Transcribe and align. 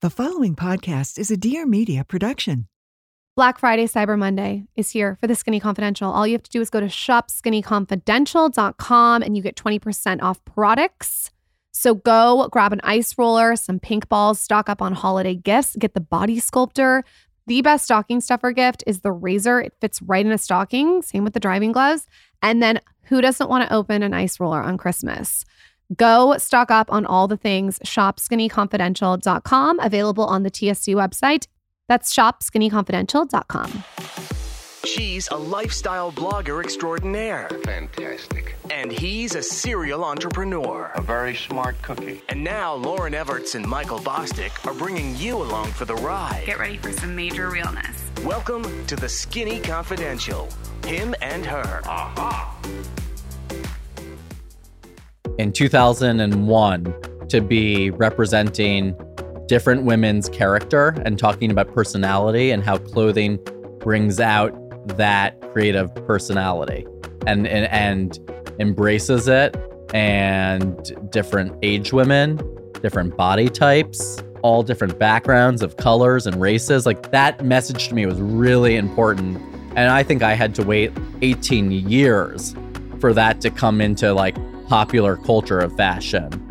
The 0.00 0.10
following 0.10 0.54
podcast 0.54 1.18
is 1.18 1.32
a 1.32 1.36
Dear 1.36 1.66
Media 1.66 2.04
production. 2.04 2.68
Black 3.34 3.58
Friday, 3.58 3.86
Cyber 3.86 4.16
Monday 4.16 4.62
is 4.76 4.92
here 4.92 5.18
for 5.20 5.26
the 5.26 5.34
Skinny 5.34 5.58
Confidential. 5.58 6.08
All 6.08 6.24
you 6.24 6.34
have 6.34 6.44
to 6.44 6.50
do 6.50 6.60
is 6.60 6.70
go 6.70 6.78
to 6.78 6.86
shopskinnyconfidential.com 6.86 9.22
and 9.22 9.36
you 9.36 9.42
get 9.42 9.56
20% 9.56 10.22
off 10.22 10.44
products. 10.44 11.32
So 11.72 11.96
go 11.96 12.48
grab 12.52 12.72
an 12.72 12.80
ice 12.84 13.18
roller, 13.18 13.56
some 13.56 13.80
pink 13.80 14.08
balls, 14.08 14.38
stock 14.38 14.68
up 14.68 14.80
on 14.80 14.92
holiday 14.92 15.34
gifts, 15.34 15.74
get 15.74 15.94
the 15.94 16.00
body 16.00 16.38
sculptor. 16.38 17.02
The 17.48 17.60
best 17.62 17.86
stocking 17.86 18.20
stuffer 18.20 18.52
gift 18.52 18.84
is 18.86 19.00
the 19.00 19.10
razor. 19.10 19.60
It 19.60 19.72
fits 19.80 20.00
right 20.00 20.24
in 20.24 20.30
a 20.30 20.38
stocking. 20.38 21.02
Same 21.02 21.24
with 21.24 21.32
the 21.32 21.40
driving 21.40 21.72
gloves. 21.72 22.06
And 22.40 22.62
then 22.62 22.78
who 23.06 23.20
doesn't 23.20 23.50
want 23.50 23.68
to 23.68 23.74
open 23.74 24.04
an 24.04 24.14
ice 24.14 24.38
roller 24.38 24.62
on 24.62 24.78
Christmas? 24.78 25.44
Go 25.96 26.36
stock 26.38 26.70
up 26.70 26.92
on 26.92 27.06
all 27.06 27.28
the 27.28 27.36
things 27.36 27.78
shopskinnyconfidential.com, 27.80 29.80
available 29.80 30.24
on 30.24 30.42
the 30.42 30.50
TSC 30.50 30.94
website. 30.94 31.46
That's 31.88 32.14
shopskinnyconfidential.com. 32.14 33.84
She's 34.84 35.28
a 35.28 35.36
lifestyle 35.36 36.12
blogger 36.12 36.62
extraordinaire, 36.62 37.48
Fantastic. 37.64 38.54
and 38.70 38.92
he's 38.92 39.34
a 39.34 39.42
serial 39.42 40.04
entrepreneur. 40.04 40.92
A 40.94 41.02
very 41.02 41.34
smart 41.34 41.80
cookie. 41.82 42.22
And 42.28 42.44
now 42.44 42.76
Lauryn 42.76 43.12
Evarts 43.12 43.54
and 43.54 43.66
Michael 43.66 43.98
Bosstick 43.98 44.64
are 44.66 44.74
bringing 44.74 45.16
you 45.16 45.36
along 45.36 45.72
for 45.72 45.84
the 45.84 45.96
ride. 45.96 46.44
Get 46.46 46.58
ready 46.58 46.78
for 46.78 46.92
some 46.92 47.14
major 47.16 47.50
realness. 47.50 48.02
Welcome 48.24 48.86
to 48.86 48.96
the 48.96 49.08
Skinny 49.08 49.60
Confidential. 49.60 50.48
Him 50.84 51.14
and 51.20 51.44
her. 51.44 51.82
In 55.38 55.52
2001 55.52 56.94
to 57.28 57.40
be 57.40 57.90
representing 57.90 58.96
different 59.46 59.84
women's 59.84 60.28
character 60.28 60.88
and 61.04 61.18
talking 61.18 61.50
about 61.50 61.72
personality 61.72 62.50
and 62.50 62.62
how 62.62 62.76
clothing 62.78 63.38
brings 63.78 64.20
out 64.20 64.52
that 64.96 65.40
creative 65.52 65.94
personality 66.06 66.86
and 67.26 67.46
and, 67.46 67.66
and 67.66 68.18
embraces 68.60 69.28
it. 69.28 69.56
And 69.94 71.10
different 71.10 71.56
age 71.62 71.94
women 71.94 72.38
different 72.82 73.16
body 73.16 73.48
types 73.48 74.22
all 74.42 74.62
different 74.62 74.98
backgrounds 74.98 75.62
of 75.62 75.76
colors 75.78 76.26
and 76.26 76.40
races. 76.40 76.86
Like 76.86 77.10
that 77.10 77.44
message 77.44 77.88
to 77.88 77.94
me 77.94 78.06
was 78.06 78.20
really 78.20 78.76
important. 78.76 79.38
And 79.76 79.90
i 79.90 80.02
think 80.02 80.22
i 80.22 80.34
had 80.34 80.54
to 80.56 80.62
wait 80.64 80.92
18 81.22 81.70
years 81.70 82.54
for 83.00 83.12
that 83.12 83.40
to 83.42 83.50
come 83.50 83.80
into 83.80 84.12
like 84.12 84.36
popular 84.68 85.16
culture 85.16 85.58
of 85.58 85.74
fashion. 85.76 86.44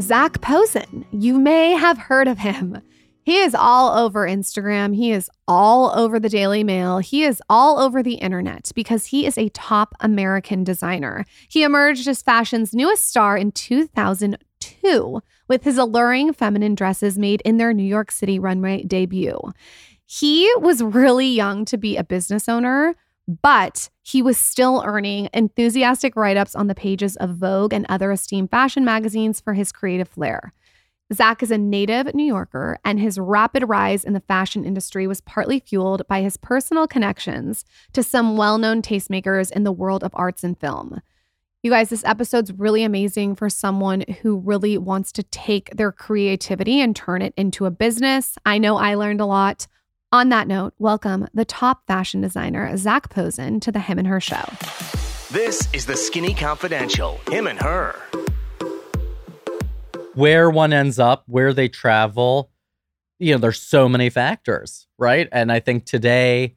Zac 0.00 0.40
Posen, 0.40 1.04
you 1.12 1.38
may 1.38 1.72
have 1.72 1.98
heard 1.98 2.28
of 2.28 2.38
him. 2.38 2.80
He 3.24 3.38
is 3.38 3.54
all 3.54 3.96
over 3.96 4.26
Instagram. 4.26 4.94
He 4.94 5.10
is 5.10 5.30
all 5.48 5.90
over 5.98 6.20
the 6.20 6.28
Daily 6.28 6.62
Mail. 6.62 6.98
He 6.98 7.24
is 7.24 7.40
all 7.48 7.78
over 7.78 8.02
the 8.02 8.14
internet 8.14 8.70
because 8.74 9.06
he 9.06 9.24
is 9.24 9.38
a 9.38 9.48
top 9.50 9.94
American 10.00 10.62
designer. 10.62 11.24
He 11.48 11.62
emerged 11.62 12.06
as 12.06 12.20
fashion's 12.20 12.74
newest 12.74 13.08
star 13.08 13.36
in 13.38 13.52
2002 13.52 15.22
with 15.48 15.64
his 15.64 15.78
alluring 15.78 16.34
feminine 16.34 16.74
dresses 16.74 17.18
made 17.18 17.40
in 17.46 17.56
their 17.56 17.72
New 17.72 17.82
York 17.82 18.12
City 18.12 18.38
runway 18.38 18.82
debut. 18.82 19.40
He 20.04 20.52
was 20.58 20.82
really 20.82 21.28
young 21.28 21.64
to 21.64 21.78
be 21.78 21.96
a 21.96 22.04
business 22.04 22.46
owner, 22.46 22.94
but 23.26 23.88
he 24.02 24.22
was 24.22 24.36
still 24.36 24.82
earning 24.84 25.28
enthusiastic 25.32 26.16
write 26.16 26.36
ups 26.36 26.54
on 26.54 26.66
the 26.66 26.74
pages 26.74 27.16
of 27.16 27.36
Vogue 27.36 27.72
and 27.72 27.86
other 27.88 28.12
esteemed 28.12 28.50
fashion 28.50 28.84
magazines 28.84 29.40
for 29.40 29.54
his 29.54 29.72
creative 29.72 30.08
flair. 30.08 30.52
Zac 31.12 31.42
is 31.42 31.50
a 31.50 31.58
native 31.58 32.14
New 32.14 32.24
Yorker, 32.24 32.78
and 32.84 32.98
his 32.98 33.18
rapid 33.18 33.68
rise 33.68 34.04
in 34.04 34.14
the 34.14 34.20
fashion 34.20 34.64
industry 34.64 35.06
was 35.06 35.20
partly 35.20 35.60
fueled 35.60 36.02
by 36.08 36.22
his 36.22 36.36
personal 36.36 36.86
connections 36.86 37.64
to 37.92 38.02
some 38.02 38.36
well 38.36 38.58
known 38.58 38.82
tastemakers 38.82 39.50
in 39.52 39.64
the 39.64 39.72
world 39.72 40.02
of 40.02 40.12
arts 40.14 40.42
and 40.42 40.58
film. 40.58 41.00
You 41.62 41.70
guys, 41.70 41.88
this 41.88 42.04
episode's 42.04 42.52
really 42.52 42.84
amazing 42.84 43.36
for 43.36 43.48
someone 43.48 44.04
who 44.20 44.38
really 44.38 44.76
wants 44.76 45.12
to 45.12 45.22
take 45.22 45.74
their 45.76 45.92
creativity 45.92 46.80
and 46.80 46.94
turn 46.94 47.22
it 47.22 47.32
into 47.36 47.64
a 47.64 47.70
business. 47.70 48.36
I 48.44 48.58
know 48.58 48.76
I 48.76 48.94
learned 48.96 49.20
a 49.20 49.26
lot. 49.26 49.66
On 50.14 50.28
that 50.28 50.46
note, 50.46 50.74
welcome 50.78 51.26
the 51.34 51.44
top 51.44 51.88
fashion 51.88 52.20
designer, 52.20 52.76
Zac 52.76 53.10
Posen, 53.10 53.58
to 53.58 53.72
the 53.72 53.80
Him 53.80 53.98
and 53.98 54.06
Her 54.06 54.20
Show. 54.20 54.44
This 55.32 55.68
is 55.74 55.86
the 55.86 55.96
Skinny 55.96 56.34
Confidential. 56.34 57.20
Him 57.28 57.48
and 57.48 57.58
her. 57.58 57.96
Where 60.14 60.50
one 60.50 60.72
ends 60.72 61.00
up, 61.00 61.24
where 61.26 61.52
they 61.52 61.66
travel, 61.66 62.52
you 63.18 63.32
know, 63.32 63.38
there's 63.38 63.60
so 63.60 63.88
many 63.88 64.08
factors, 64.08 64.86
right? 64.98 65.28
And 65.32 65.50
I 65.50 65.58
think 65.58 65.84
today 65.84 66.54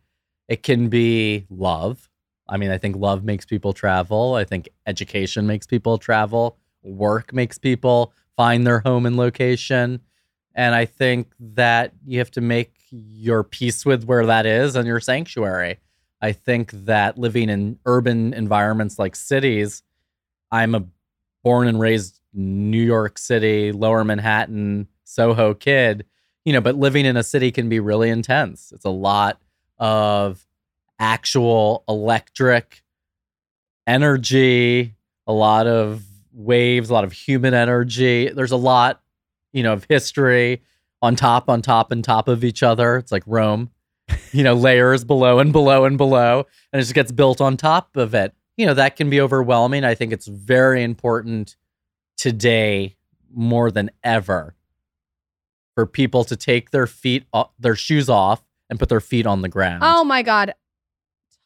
it 0.48 0.62
can 0.62 0.90
be 0.90 1.48
love. 1.50 2.12
I 2.48 2.58
mean, 2.58 2.70
I 2.70 2.78
think 2.78 2.96
love 2.96 3.24
makes 3.24 3.44
people 3.44 3.74
travel. 3.74 4.36
I 4.36 4.44
think 4.44 4.70
education 4.86 5.48
makes 5.48 5.66
people 5.66 5.98
travel. 5.98 6.60
Work 6.84 7.34
makes 7.34 7.58
people 7.58 8.14
find 8.36 8.68
their 8.68 8.82
home 8.82 9.08
and 9.08 9.18
location. 9.18 10.02
And 10.54 10.76
I 10.76 10.86
think 10.86 11.32
that 11.40 11.94
you 12.06 12.20
have 12.20 12.30
to 12.32 12.42
make 12.42 12.77
your 12.92 13.44
peace 13.44 13.86
with 13.86 14.06
where 14.06 14.26
that 14.26 14.46
is 14.46 14.76
and 14.76 14.88
your 14.88 15.00
sanctuary. 15.00 15.80
I 16.22 16.32
think 16.32 16.72
that 16.72 17.18
living 17.18 17.50
in 17.50 17.80
urban 17.86 18.34
environments 18.34 18.98
like 18.98 19.16
cities, 19.16 19.84
I'm 20.52 20.76
a 20.76 20.86
born 21.44 21.68
and 21.68 21.80
raised 21.80 22.20
New 22.34 22.84
York 22.84 23.18
City, 23.18 23.72
lower 23.72 24.04
Manhattan, 24.04 24.88
Soho 25.04 25.54
kid, 25.54 26.06
you 26.44 26.54
know, 26.54 26.62
but 26.62 26.76
living 26.76 27.06
in 27.06 27.18
a 27.18 27.24
city 27.24 27.52
can 27.52 27.70
be 27.70 27.80
really 27.80 28.10
intense. 28.10 28.72
It's 28.74 28.86
a 28.86 28.90
lot 28.90 29.40
of 29.78 30.46
actual 31.00 31.84
electric 31.88 32.84
energy, 33.86 34.96
a 35.26 35.34
lot 35.34 35.68
of 35.68 36.04
waves, 36.34 36.90
a 36.90 36.94
lot 36.94 37.04
of 37.04 37.12
human 37.12 37.54
energy. 37.54 38.30
There's 38.30 38.52
a 38.52 38.58
lot, 38.58 39.02
you 39.54 39.64
know, 39.64 39.74
of 39.74 39.86
history 39.90 40.62
on 41.02 41.16
top, 41.16 41.50
on 41.50 41.62
top, 41.62 41.92
and 41.92 42.04
top 42.04 42.28
of 42.28 42.44
each 42.44 42.64
other. 42.64 42.98
It's 42.98 43.12
like 43.12 43.24
Rome, 43.26 43.72
you 44.32 44.44
know, 44.44 44.54
layers 44.68 45.04
below 45.04 45.40
and 45.40 45.52
below 45.52 45.86
and 45.86 45.98
below, 45.98 46.46
and 46.72 46.80
it 46.80 46.84
just 46.84 46.94
gets 46.94 47.12
built 47.12 47.42
on 47.42 47.58
top 47.58 47.96
of 47.98 48.14
it. 48.14 48.34
You 48.58 48.66
know, 48.66 48.74
that 48.74 48.96
can 48.96 49.10
be 49.10 49.22
overwhelming. 49.22 49.84
I 49.84 49.94
think 49.96 50.12
it's 50.12 50.28
very 50.28 50.84
important 50.84 51.56
today 52.18 52.96
more 53.34 53.70
than 53.70 53.92
ever 54.04 54.56
for 55.76 55.86
people 55.86 56.24
to 56.24 56.36
take 56.36 56.72
their 56.72 56.88
feet, 56.88 57.26
o- 57.34 57.52
their 57.60 57.76
shoes 57.76 58.10
off, 58.10 58.44
and 58.70 58.80
put 58.80 58.90
their 58.90 59.00
feet 59.00 59.28
on 59.28 59.42
the 59.44 59.50
ground. 59.50 59.84
Oh 59.86 60.04
my 60.04 60.24
God. 60.24 60.56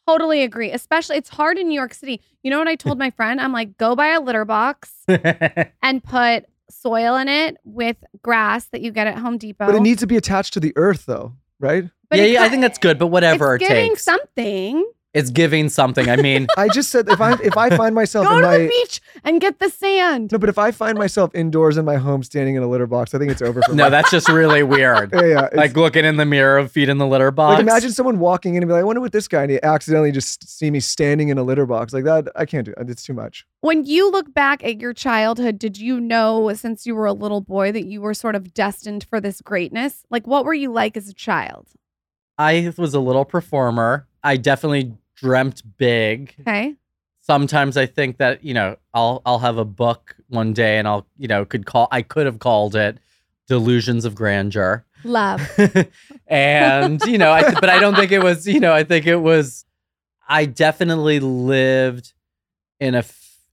Totally 0.07 0.41
agree. 0.44 0.72
Especially, 0.72 1.17
it's 1.17 1.29
hard 1.29 1.57
in 1.57 1.67
New 1.67 1.75
York 1.75 1.94
City. 1.94 2.22
You 2.41 2.50
know 2.50 2.57
what 2.57 2.67
I 2.67 2.75
told 2.75 2.97
my 2.97 3.11
friend? 3.11 3.40
I'm 3.40 3.51
like, 3.51 3.78
go 3.78 3.95
buy 3.95 4.07
a 4.07 4.19
litter 4.19 4.45
box 4.45 4.91
and 5.07 6.03
put 6.03 6.45
soil 6.71 7.15
in 7.15 7.27
it 7.27 7.57
with 7.63 7.97
grass 8.21 8.65
that 8.71 8.81
you 8.81 8.91
get 8.91 9.07
at 9.07 9.17
Home 9.17 9.37
Depot. 9.37 9.65
But 9.65 9.75
it 9.75 9.81
needs 9.81 10.01
to 10.01 10.07
be 10.07 10.17
attached 10.17 10.53
to 10.53 10.59
the 10.59 10.73
earth, 10.75 11.05
though, 11.05 11.33
right? 11.59 11.85
But 12.09 12.19
yeah, 12.19 12.25
it 12.25 12.31
yeah, 12.33 12.43
I 12.43 12.49
think 12.49 12.61
that's 12.61 12.77
good, 12.77 12.99
but 12.99 13.07
whatever 13.07 13.55
it's 13.55 13.63
it 13.63 13.67
giving 13.67 13.91
takes, 13.91 14.03
something. 14.03 14.85
It's 15.13 15.29
giving 15.29 15.69
something. 15.69 16.09
I 16.09 16.16
mean, 16.16 16.47
I 16.57 16.69
just 16.69 16.89
said 16.89 17.09
if 17.09 17.19
I 17.19 17.33
if 17.41 17.57
I 17.57 17.69
find 17.77 17.94
myself 17.94 18.27
Go 18.27 18.35
in 18.38 18.41
to 18.41 18.47
my 18.47 18.57
the 18.59 18.67
beach 18.67 19.01
and 19.23 19.41
get 19.41 19.59
the 19.59 19.69
sand. 19.69 20.31
no, 20.31 20.38
but 20.38 20.49
if 20.49 20.57
I 20.57 20.72
find 20.72 20.97
myself 20.97 21.33
indoors 21.35 21.77
in 21.77 21.85
my 21.85 21.97
home 21.97 22.23
standing 22.23 22.55
in 22.55 22.63
a 22.63 22.67
litter 22.67 22.88
box, 22.88 23.13
I 23.13 23.19
think 23.19 23.31
it's 23.31 23.41
over 23.41 23.61
for 23.61 23.72
that. 23.72 23.75
no, 23.75 23.85
me. 23.85 23.89
that's 23.89 24.11
just 24.11 24.29
really 24.29 24.63
weird. 24.63 25.11
yeah, 25.13 25.25
yeah. 25.25 25.49
Like 25.53 25.75
looking 25.75 26.05
in 26.05 26.17
the 26.17 26.25
mirror 26.25 26.57
of 26.57 26.72
feet 26.72 26.89
in 26.89 26.97
the 26.97 27.07
litter 27.07 27.31
box. 27.31 27.55
like 27.55 27.61
imagine 27.61 27.91
someone 27.91 28.19
walking 28.19 28.55
in 28.55 28.63
and 28.63 28.69
be 28.69 28.73
like, 28.73 28.81
I 28.81 28.83
wonder 28.83 29.01
what 29.01 29.11
this 29.11 29.27
guy 29.27 29.44
and 29.44 29.51
he 29.51 29.61
accidentally 29.63 30.11
just 30.11 30.47
see 30.47 30.72
me 30.72 30.79
standing 30.79 31.29
in 31.29 31.38
a 31.38 31.43
litter 31.43 31.66
box 31.66 31.93
like 31.93 32.05
that. 32.05 32.28
I 32.35 32.45
can't 32.45 32.66
do 32.66 32.73
it. 32.78 32.89
It's 32.89 33.03
too 33.03 33.13
much. 33.13 33.45
When 33.61 33.85
you 33.85 34.09
look 34.09 34.33
back 34.33 34.63
at 34.63 34.79
your 34.79 34.93
childhood, 34.93 35.59
did 35.59 35.78
you 35.78 35.99
know 35.99 36.53
since 36.53 36.85
you 36.85 36.95
were 36.95 37.05
a 37.05 37.13
little 37.13 37.41
boy 37.41 37.72
that 37.72 37.85
you 37.85 38.01
were 38.01 38.13
sort 38.13 38.35
of 38.35 38.53
destined 38.53 39.03
for 39.03 39.19
this 39.19 39.41
greatness? 39.41 40.03
Like, 40.09 40.25
what 40.25 40.46
were 40.46 40.53
you 40.53 40.72
like 40.72 40.97
as 40.97 41.09
a 41.09 41.13
child? 41.13 41.67
I 42.37 42.73
was 42.78 42.93
a 42.93 42.99
little 42.99 43.25
performer. 43.25 44.08
I 44.23 44.37
definitely 44.37 44.93
dreamt 45.22 45.62
big. 45.78 46.35
Okay. 46.41 46.76
Sometimes 47.22 47.78
I 47.78 47.85
think 47.85 48.18
that, 48.18 48.44
you 48.44 48.53
know, 48.53 48.78
I'll 48.94 49.22
I'll 49.26 49.40
have 49.40 49.58
a 49.58 49.66
book 49.66 50.16
one 50.28 50.53
day 50.53 50.78
and 50.78 50.88
I'll, 50.88 51.08
you 51.18 51.28
know, 51.28 51.46
could 51.46 51.66
call 51.66 51.88
I 51.91 52.02
could 52.02 52.26
have 52.26 52.40
called 52.40 52.76
it 52.76 52.97
Delusions 53.47 54.06
of 54.06 54.16
Grandeur. 54.16 54.85
Love. 55.03 55.41
and, 56.28 57.02
you 57.03 57.18
know, 57.18 57.32
I 57.32 57.53
but 57.53 57.70
I 57.70 57.79
don't 57.79 57.96
think 57.96 58.12
it 58.12 58.23
was, 58.23 58.47
you 58.47 58.59
know, 58.59 58.73
I 58.73 58.84
think 58.84 59.06
it 59.06 59.18
was 59.18 59.66
I 60.28 60.46
definitely 60.46 61.20
lived 61.20 62.14
in 62.79 62.96
a 62.96 63.03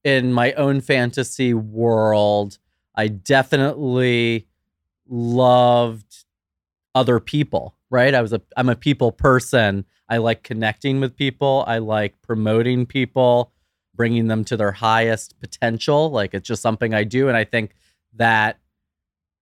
in 0.05 0.33
my 0.33 0.53
own 0.55 0.81
fantasy 0.81 1.53
world. 1.53 2.59
I 2.95 3.09
definitely 3.09 4.49
loved 5.09 6.25
other 6.95 7.21
people, 7.21 7.75
right? 7.91 8.15
I 8.15 8.23
was 8.23 8.33
a 8.33 8.41
I'm 8.57 8.69
a 8.69 8.77
people 8.77 9.13
person. 9.13 9.85
I 10.09 10.19
like 10.19 10.43
connecting 10.43 11.01
with 11.01 11.17
people. 11.17 11.65
I 11.67 11.79
like 11.79 12.21
promoting 12.23 12.87
people, 12.87 13.53
bringing 13.95 14.29
them 14.29 14.45
to 14.47 14.57
their 14.57 14.73
highest 14.73 15.39
potential. 15.41 16.11
Like 16.11 16.35
it's 16.35 16.49
just 16.49 16.63
something 16.63 16.95
I 16.95 17.05
do 17.05 17.29
and 17.29 17.37
I 17.37 17.45
think 17.45 17.75
that 18.15 18.59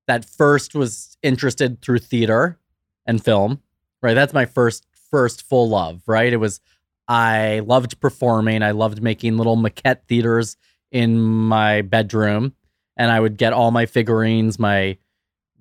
that 0.06 0.24
first 0.24 0.74
was 0.74 1.16
interested 1.22 1.82
through 1.82 1.98
theater 1.98 2.58
and 3.06 3.24
film. 3.24 3.62
Right, 4.02 4.14
that's 4.14 4.34
my 4.34 4.44
first 4.44 4.86
first 5.10 5.42
full 5.42 5.68
love. 5.68 6.02
Right, 6.06 6.32
it 6.32 6.36
was 6.36 6.60
I 7.08 7.60
loved 7.60 8.00
performing. 8.00 8.62
I 8.62 8.72
loved 8.72 9.02
making 9.02 9.36
little 9.36 9.56
maquette 9.56 10.06
theaters 10.08 10.56
in 10.90 11.20
my 11.20 11.82
bedroom, 11.82 12.54
and 12.96 13.10
I 13.10 13.20
would 13.20 13.36
get 13.36 13.52
all 13.52 13.70
my 13.70 13.86
figurines, 13.86 14.58
my 14.58 14.98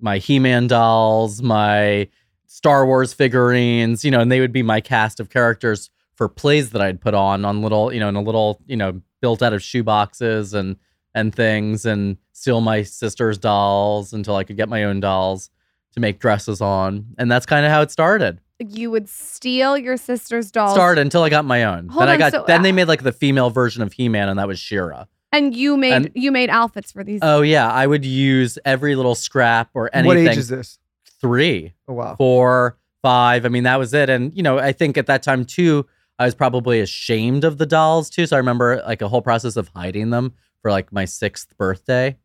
my 0.00 0.18
He-Man 0.18 0.66
dolls, 0.66 1.42
my 1.42 2.08
Star 2.46 2.86
Wars 2.86 3.12
figurines, 3.12 4.04
you 4.04 4.10
know, 4.10 4.20
and 4.20 4.30
they 4.30 4.40
would 4.40 4.52
be 4.52 4.62
my 4.62 4.80
cast 4.80 5.20
of 5.20 5.30
characters 5.30 5.90
for 6.14 6.28
plays 6.28 6.70
that 6.70 6.80
I'd 6.82 7.00
put 7.00 7.14
on 7.14 7.44
on 7.44 7.62
little, 7.62 7.92
you 7.92 8.00
know, 8.00 8.08
in 8.08 8.16
a 8.16 8.22
little, 8.22 8.60
you 8.66 8.76
know, 8.76 9.00
built 9.20 9.42
out 9.42 9.52
of 9.52 9.62
shoe 9.62 9.82
boxes 9.82 10.54
and 10.54 10.76
and 11.14 11.34
things 11.34 11.86
and 11.86 12.18
steal 12.32 12.60
my 12.60 12.82
sister's 12.82 13.38
dolls 13.38 14.12
until 14.12 14.36
I 14.36 14.44
could 14.44 14.56
get 14.56 14.68
my 14.68 14.84
own 14.84 15.00
dolls 15.00 15.50
to 15.94 16.00
make 16.00 16.18
dresses 16.18 16.60
on. 16.60 17.06
And 17.16 17.30
that's 17.30 17.46
kind 17.46 17.64
of 17.64 17.72
how 17.72 17.80
it 17.80 17.90
started. 17.90 18.40
You 18.58 18.90
would 18.90 19.08
steal 19.08 19.76
your 19.78 19.96
sister's 19.96 20.50
dolls. 20.50 20.74
Started 20.74 21.00
until 21.00 21.22
I 21.22 21.30
got 21.30 21.44
my 21.44 21.64
own. 21.64 21.88
Hold 21.88 22.02
then 22.02 22.08
I 22.08 22.16
got 22.18 22.32
so, 22.32 22.44
then 22.46 22.62
they 22.62 22.70
uh, 22.70 22.74
made 22.74 22.88
like 22.88 23.02
the 23.02 23.12
female 23.12 23.50
version 23.50 23.82
of 23.82 23.94
He-Man 23.94 24.28
and 24.28 24.38
that 24.38 24.46
was 24.46 24.58
She-Ra. 24.58 25.06
And 25.32 25.56
you 25.56 25.76
made 25.76 25.92
And- 25.92 26.10
you 26.14 26.32
made 26.32 26.50
outfits 26.50 26.92
for 26.92 27.02
these. 27.02 27.20
Oh 27.22 27.42
yeah, 27.42 27.70
I 27.70 27.86
would 27.86 28.04
use 28.04 28.58
every 28.64 28.94
little 28.94 29.14
scrap 29.14 29.70
or 29.74 29.90
anything. 29.94 30.24
What 30.24 30.32
age 30.32 30.38
is 30.38 30.48
this? 30.48 30.78
3. 31.20 31.74
Oh 31.88 31.92
wow. 31.94 32.16
four, 32.16 32.78
five. 33.02 33.44
I 33.44 33.48
mean, 33.48 33.64
that 33.64 33.78
was 33.78 33.94
it. 33.94 34.08
And, 34.10 34.36
you 34.36 34.42
know, 34.42 34.58
I 34.58 34.72
think 34.72 34.96
at 34.98 35.06
that 35.06 35.22
time 35.22 35.44
too, 35.44 35.86
I 36.18 36.24
was 36.24 36.34
probably 36.34 36.80
ashamed 36.80 37.44
of 37.44 37.58
the 37.58 37.66
dolls 37.66 38.10
too. 38.10 38.26
So 38.26 38.36
I 38.36 38.38
remember 38.38 38.82
like 38.86 39.02
a 39.02 39.08
whole 39.08 39.22
process 39.22 39.56
of 39.56 39.68
hiding 39.74 40.10
them 40.10 40.34
for 40.62 40.70
like 40.70 40.92
my 40.92 41.04
sixth 41.04 41.56
birthday. 41.58 42.16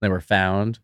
They 0.00 0.08
were 0.08 0.20
found. 0.20 0.80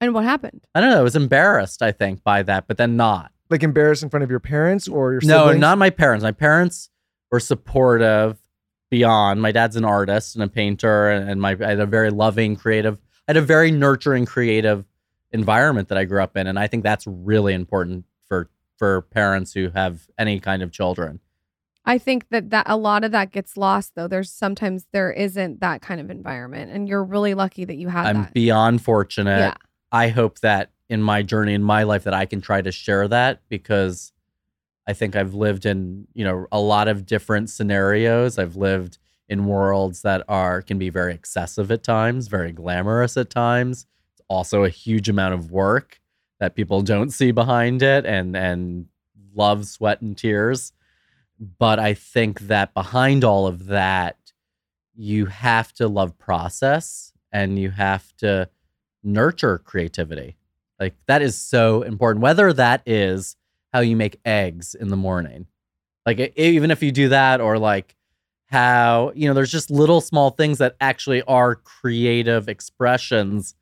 and 0.00 0.12
what 0.12 0.24
happened? 0.24 0.66
I 0.74 0.80
don't 0.80 0.90
know. 0.90 1.00
I 1.00 1.02
was 1.02 1.16
embarrassed, 1.16 1.82
I 1.82 1.92
think, 1.92 2.22
by 2.22 2.42
that, 2.42 2.66
but 2.66 2.76
then 2.76 2.96
not. 2.96 3.32
Like 3.48 3.62
embarrassed 3.62 4.02
in 4.02 4.10
front 4.10 4.24
of 4.24 4.30
your 4.30 4.40
parents 4.40 4.88
or 4.88 5.12
your 5.12 5.20
No, 5.24 5.52
not 5.52 5.78
my 5.78 5.90
parents. 5.90 6.22
My 6.24 6.32
parents 6.32 6.90
were 7.30 7.40
supportive 7.40 8.38
beyond. 8.90 9.40
My 9.40 9.52
dad's 9.52 9.76
an 9.76 9.84
artist 9.84 10.34
and 10.34 10.42
a 10.42 10.48
painter, 10.48 11.10
and, 11.10 11.30
and 11.30 11.40
my 11.40 11.56
I 11.60 11.70
had 11.70 11.80
a 11.80 11.86
very 11.86 12.10
loving, 12.10 12.56
creative. 12.56 12.98
I 13.28 13.30
had 13.30 13.36
a 13.36 13.42
very 13.42 13.70
nurturing, 13.70 14.26
creative 14.26 14.84
environment 15.32 15.88
that 15.88 15.98
I 15.98 16.04
grew 16.04 16.22
up 16.22 16.36
in, 16.36 16.46
and 16.46 16.58
I 16.58 16.66
think 16.66 16.82
that's 16.82 17.06
really 17.06 17.54
important 17.54 18.04
for 18.26 18.50
for 18.76 19.02
parents 19.02 19.52
who 19.52 19.70
have 19.70 20.08
any 20.18 20.40
kind 20.40 20.62
of 20.62 20.70
children. 20.70 21.20
I 21.84 21.98
think 21.98 22.28
that 22.30 22.50
that 22.50 22.66
a 22.68 22.76
lot 22.76 23.04
of 23.04 23.12
that 23.12 23.30
gets 23.30 23.56
lost 23.56 23.94
though. 23.94 24.08
There's 24.08 24.30
sometimes 24.30 24.86
there 24.92 25.12
isn't 25.12 25.60
that 25.60 25.82
kind 25.82 26.00
of 26.00 26.10
environment, 26.10 26.72
and 26.72 26.88
you're 26.88 27.04
really 27.04 27.34
lucky 27.34 27.64
that 27.64 27.76
you 27.76 27.88
had 27.88 28.06
I'm 28.06 28.22
that. 28.22 28.34
beyond 28.34 28.82
fortunate. 28.82 29.38
Yeah. 29.38 29.54
I 29.92 30.08
hope 30.08 30.40
that 30.40 30.72
in 30.88 31.02
my 31.02 31.22
journey 31.22 31.54
in 31.54 31.62
my 31.62 31.84
life 31.84 32.04
that 32.04 32.14
I 32.14 32.26
can 32.26 32.40
try 32.40 32.60
to 32.60 32.72
share 32.72 33.08
that 33.08 33.40
because 33.48 34.12
I 34.86 34.92
think 34.92 35.16
I've 35.16 35.34
lived 35.34 35.66
in, 35.66 36.06
you 36.14 36.24
know, 36.24 36.46
a 36.52 36.60
lot 36.60 36.88
of 36.88 37.06
different 37.06 37.50
scenarios. 37.50 38.38
I've 38.38 38.56
lived 38.56 38.98
in 39.28 39.46
worlds 39.46 40.02
that 40.02 40.22
are 40.28 40.62
can 40.62 40.78
be 40.78 40.90
very 40.90 41.14
excessive 41.14 41.70
at 41.70 41.82
times, 41.82 42.28
very 42.28 42.52
glamorous 42.52 43.16
at 43.16 43.30
times. 43.30 43.86
Also 44.28 44.64
a 44.64 44.68
huge 44.68 45.08
amount 45.08 45.34
of 45.34 45.50
work 45.50 46.00
that 46.40 46.54
people 46.54 46.82
don't 46.82 47.10
see 47.10 47.30
behind 47.30 47.82
it 47.82 48.04
and 48.04 48.36
and 48.36 48.86
love, 49.34 49.66
sweat 49.66 50.00
and 50.00 50.16
tears. 50.16 50.72
But 51.58 51.78
I 51.78 51.94
think 51.94 52.40
that 52.40 52.74
behind 52.74 53.22
all 53.22 53.46
of 53.46 53.66
that, 53.66 54.16
you 54.94 55.26
have 55.26 55.72
to 55.74 55.88
love 55.88 56.18
process 56.18 57.12
and 57.30 57.58
you 57.58 57.70
have 57.70 58.16
to 58.18 58.48
nurture 59.02 59.58
creativity. 59.58 60.36
Like 60.80 60.94
that 61.06 61.22
is 61.22 61.38
so 61.38 61.82
important. 61.82 62.22
Whether 62.22 62.52
that 62.54 62.82
is 62.86 63.36
how 63.72 63.80
you 63.80 63.96
make 63.96 64.20
eggs 64.24 64.74
in 64.74 64.88
the 64.88 64.96
morning, 64.96 65.46
like 66.06 66.32
even 66.36 66.70
if 66.70 66.82
you 66.82 66.92
do 66.92 67.10
that, 67.10 67.40
or 67.40 67.58
like 67.58 67.94
how 68.46 69.12
you 69.14 69.28
know, 69.28 69.34
there's 69.34 69.52
just 69.52 69.70
little 69.70 70.00
small 70.00 70.30
things 70.30 70.58
that 70.58 70.76
actually 70.80 71.22
are 71.22 71.54
creative 71.54 72.48
expressions 72.48 73.54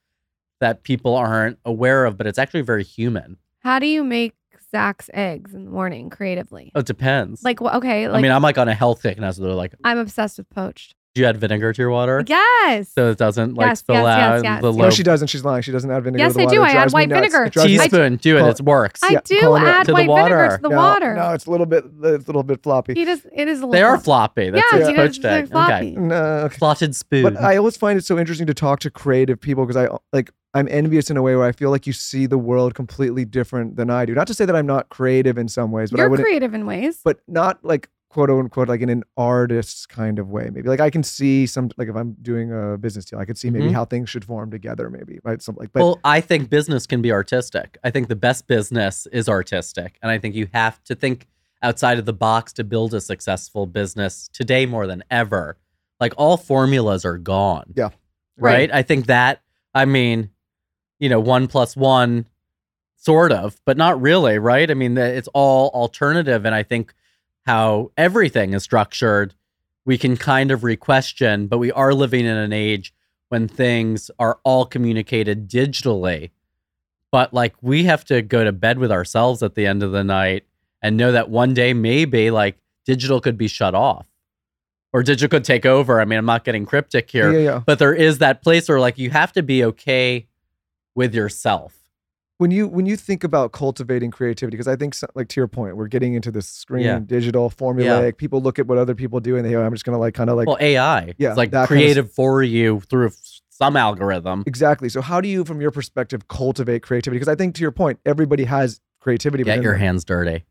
that 0.64 0.82
people 0.82 1.14
aren't 1.14 1.58
aware 1.66 2.06
of, 2.06 2.16
but 2.16 2.26
it's 2.26 2.38
actually 2.38 2.62
very 2.62 2.84
human. 2.84 3.36
How 3.58 3.78
do 3.78 3.86
you 3.86 4.02
make 4.02 4.32
Zac's 4.70 5.10
eggs 5.12 5.52
in 5.52 5.66
the 5.66 5.70
morning 5.70 6.08
creatively? 6.08 6.72
Oh, 6.74 6.80
it 6.80 6.86
depends. 6.86 7.44
Like 7.44 7.60
wh- 7.60 7.74
okay, 7.76 8.08
like 8.08 8.20
I 8.20 8.22
mean, 8.22 8.32
I'm 8.32 8.40
like 8.42 8.56
on 8.56 8.66
a 8.66 8.72
health 8.72 9.02
kick 9.02 9.18
now, 9.18 9.30
so 9.30 9.42
they're 9.42 9.52
like, 9.52 9.74
I'm 9.84 9.98
obsessed 9.98 10.38
with 10.38 10.48
poached. 10.48 10.94
"Do 11.14 11.20
you 11.22 11.26
add 11.28 11.36
vinegar 11.36 11.72
to 11.72 11.82
your 11.82 11.90
water?" 11.90 12.24
Yes. 12.26 12.90
So 12.94 13.10
it 13.10 13.18
doesn't 13.18 13.54
like 13.54 13.68
Yes, 13.68 13.80
spill 13.80 13.94
yes, 13.96 14.04
yes, 14.04 14.18
out 14.18 14.42
yes, 14.44 14.60
the 14.62 14.68
yes. 14.68 14.76
low 14.78 14.84
No, 14.84 14.90
she 14.90 15.02
doesn't. 15.02 15.28
She's 15.28 15.44
lying. 15.44 15.62
She 15.62 15.72
doesn't 15.72 15.90
add 15.90 16.02
vinegar. 16.04 16.18
Yes, 16.24 16.32
to 16.32 16.38
the 16.38 16.46
vinegar. 16.46 16.54
Yes, 16.54 16.54
I 16.54 16.56
water. 16.56 16.56
do. 16.56 16.62
It 16.62 16.64
I 16.64 16.68
add 16.70 16.72
drives 16.74 16.92
me 16.92 16.98
white 16.98 17.08
nuts. 17.08 17.20
vinegar. 17.20 17.44
It 17.44 17.52
drives 17.52 17.70
me- 17.70 17.78
teaspoon. 17.78 18.16
Do 18.16 18.36
it. 18.38 18.48
It 18.48 18.60
works. 18.64 19.02
I 19.02 19.08
Yeah, 19.12 19.20
do 19.24 19.40
call 19.40 19.56
it 19.56 19.60
out. 19.62 19.66
add 19.68 19.88
white 19.92 20.06
vinegar 20.08 20.56
to 20.56 20.62
the 20.62 20.68
no, 20.70 20.76
water. 20.76 21.14
No, 21.14 21.30
it's 21.32 21.46
a 21.46 21.50
little 21.50 21.66
bit. 21.66 21.84
It's 22.02 22.24
a 22.24 22.28
little 22.28 22.42
bit 22.42 22.62
floppy. 22.62 22.94
He 22.94 23.04
does. 23.04 23.26
It 23.32 23.48
is 23.48 23.58
a 23.60 23.66
little. 23.66 23.72
They 23.72 23.82
are 23.82 23.98
floppy. 23.98 24.50
floppy. 24.50 24.50
That's 24.50 24.72
Yeah, 24.72 24.78
yeah, 24.80 24.86
he 24.88 24.92
does 24.94 25.06
poached 25.08 25.22
very 25.22 25.42
egg. 25.42 25.48
floppy. 25.50 25.72
Okay. 25.74 25.90
No, 25.92 26.22
okay. 26.46 26.56
Slotted 26.56 26.96
spoon. 26.96 27.22
But 27.22 27.36
I 27.40 27.56
always 27.56 27.76
find 27.76 27.98
it 27.98 28.04
so 28.04 28.18
interesting 28.18 28.46
to 28.46 28.54
talk 28.54 28.80
to 28.80 28.90
creative 28.90 29.40
people 29.40 29.64
because 29.66 29.76
I 29.76 29.94
like 30.12 30.30
I'm 30.56 30.68
envious 30.70 31.10
in 31.10 31.16
a 31.16 31.22
way 31.22 31.34
where 31.34 31.46
I 31.46 31.50
feel 31.52 31.70
like 31.70 31.84
you 31.86 31.92
see 31.92 32.26
the 32.26 32.38
world 32.38 32.74
completely 32.74 33.24
different 33.24 33.74
than 33.76 33.90
I 33.90 34.04
do. 34.06 34.14
Not 34.14 34.28
to 34.28 34.34
say 34.34 34.44
that 34.44 34.54
I'm 34.54 34.66
not 34.66 34.88
creative 34.88 35.36
in 35.36 35.48
some 35.48 35.72
ways, 35.72 35.90
but 35.90 35.98
I 35.98 36.04
You're 36.04 36.10
wouldn't. 36.10 36.26
creative 36.26 36.54
in 36.54 36.64
ways. 36.64 37.00
But 37.04 37.18
not 37.26 37.64
like 37.64 37.88
quote 38.14 38.30
unquote 38.30 38.68
like 38.68 38.80
in 38.80 38.88
an 38.88 39.02
artist's 39.16 39.86
kind 39.86 40.20
of 40.20 40.30
way. 40.30 40.48
Maybe 40.52 40.68
like 40.68 40.78
I 40.78 40.88
can 40.88 41.02
see 41.02 41.46
some 41.46 41.70
like 41.76 41.88
if 41.88 41.96
I'm 41.96 42.12
doing 42.22 42.52
a 42.52 42.78
business 42.78 43.04
deal, 43.06 43.18
I 43.18 43.24
could 43.24 43.36
see 43.36 43.50
maybe 43.50 43.66
Mhm. 43.66 43.72
how 43.72 43.84
things 43.84 44.08
should 44.08 44.24
form 44.24 44.52
together. 44.52 44.88
Maybe 44.88 45.18
right. 45.24 45.42
Something 45.42 45.62
like. 45.62 45.72
But 45.72 45.82
well, 45.82 46.00
I 46.04 46.20
think 46.20 46.48
business 46.48 46.86
can 46.86 47.02
be 47.02 47.10
artistic. 47.10 47.76
I 47.82 47.90
think 47.90 48.06
the 48.08 48.14
best 48.16 48.46
business 48.46 49.08
is 49.12 49.28
artistic. 49.28 49.98
And 50.00 50.12
I 50.12 50.18
think 50.18 50.36
you 50.36 50.46
have 50.54 50.82
to 50.84 50.94
think 50.94 51.26
outside 51.60 51.98
of 51.98 52.04
the 52.06 52.12
box 52.12 52.52
to 52.52 52.62
build 52.62 52.94
a 52.94 53.00
successful 53.00 53.66
business 53.66 54.28
today 54.32 54.64
more 54.64 54.86
than 54.86 55.02
ever. 55.10 55.56
Like 55.98 56.14
all 56.16 56.36
formulas 56.36 57.04
are 57.04 57.18
gone. 57.18 57.72
Yeah. 57.74 57.88
Right. 58.36 58.70
I 58.72 58.82
think 58.82 59.06
that, 59.06 59.42
I 59.74 59.86
mean, 59.86 60.30
you 61.00 61.08
know, 61.08 61.18
one 61.20 61.48
plus 61.48 61.76
one, 61.76 62.26
sort 62.96 63.32
of, 63.32 63.60
but 63.66 63.76
not 63.76 64.00
really. 64.00 64.38
Right. 64.38 64.70
I 64.70 64.74
mean, 64.74 64.96
it's 64.96 65.28
all 65.34 65.70
alternative. 65.70 66.44
And 66.44 66.54
I 66.54 66.62
think 66.62 66.94
how 67.46 67.92
everything 67.96 68.54
is 68.54 68.62
structured, 68.62 69.34
we 69.84 69.98
can 69.98 70.16
kind 70.16 70.50
of 70.50 70.64
re-question, 70.64 71.46
but 71.46 71.58
we 71.58 71.70
are 71.72 71.92
living 71.92 72.24
in 72.24 72.36
an 72.36 72.52
age 72.52 72.94
when 73.28 73.48
things 73.48 74.10
are 74.18 74.38
all 74.44 74.64
communicated 74.64 75.48
digitally. 75.48 76.30
But 77.12 77.32
like 77.32 77.54
we 77.60 77.84
have 77.84 78.04
to 78.06 78.22
go 78.22 78.44
to 78.44 78.52
bed 78.52 78.78
with 78.78 78.90
ourselves 78.90 79.42
at 79.42 79.54
the 79.54 79.66
end 79.66 79.82
of 79.82 79.92
the 79.92 80.04
night 80.04 80.44
and 80.82 80.96
know 80.96 81.12
that 81.12 81.30
one 81.30 81.54
day 81.54 81.72
maybe 81.72 82.30
like 82.30 82.58
digital 82.84 83.20
could 83.20 83.38
be 83.38 83.48
shut 83.48 83.74
off 83.74 84.06
or 84.92 85.02
digital 85.02 85.28
could 85.28 85.44
take 85.44 85.66
over. 85.66 86.00
I 86.00 86.04
mean, 86.04 86.18
I'm 86.18 86.26
not 86.26 86.44
getting 86.44 86.66
cryptic 86.66 87.10
here, 87.10 87.32
yeah, 87.32 87.38
yeah. 87.38 87.62
but 87.64 87.78
there 87.78 87.94
is 87.94 88.18
that 88.18 88.42
place 88.42 88.68
where 88.68 88.80
like 88.80 88.98
you 88.98 89.10
have 89.10 89.32
to 89.32 89.42
be 89.42 89.64
okay 89.64 90.28
with 90.94 91.14
yourself. 91.14 91.74
When 92.38 92.50
you 92.50 92.66
when 92.66 92.84
you 92.86 92.96
think 92.96 93.22
about 93.24 93.52
cultivating 93.52 94.10
creativity 94.10 94.56
because 94.56 94.68
i 94.68 94.74
think 94.76 94.94
so, 94.94 95.06
like 95.14 95.28
to 95.28 95.40
your 95.40 95.46
point 95.48 95.76
we're 95.76 95.86
getting 95.88 96.14
into 96.14 96.30
this 96.30 96.48
screen 96.48 96.84
Yeah. 96.84 96.98
digital 96.98 97.48
formulaic 97.50 98.16
people 98.16 98.40
look 98.40 98.58
at 98.58 98.66
what 98.66 98.78
other 98.78 98.94
people 98.94 99.20
do 99.20 99.36
and 99.36 99.44
they 99.44 99.54
oh, 99.54 99.62
i'm 99.62 99.72
just 99.72 99.84
gonna 99.84 99.98
like 99.98 100.14
kind 100.14 100.30
of 100.30 100.36
like 100.36 100.48
well, 100.48 100.58
AI, 100.60 101.14
Yeah, 101.18 101.30
it's 101.30 101.36
like 101.38 101.50
that 101.52 101.68
kind 101.68 101.80
of 101.80 101.84
creative 101.84 102.12
for 102.12 102.42
you 102.42 102.80
through 102.80 103.10
some 103.50 103.76
algorithm. 103.76 104.42
exactly 104.46 104.88
so 104.88 105.00
how 105.00 105.20
do 105.20 105.28
you 105.28 105.44
from 105.44 105.60
your 105.60 105.70
perspective 105.70 106.26
cultivate 106.28 106.82
creativity 106.82 107.16
because 107.18 107.28
i 107.32 107.36
think 107.36 107.54
to 107.56 107.62
your 107.62 107.70
point 107.72 107.98
everybody 108.04 108.44
has 108.44 108.80
creativity 109.00 109.44
Get 109.44 109.62
your 109.62 109.72
them. 109.74 109.80
hands 109.80 110.04
dirty, 110.04 110.44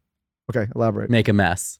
okay 0.49 0.71
elaborate 0.75 1.09
make 1.09 1.27
a 1.27 1.33
mess. 1.33 1.79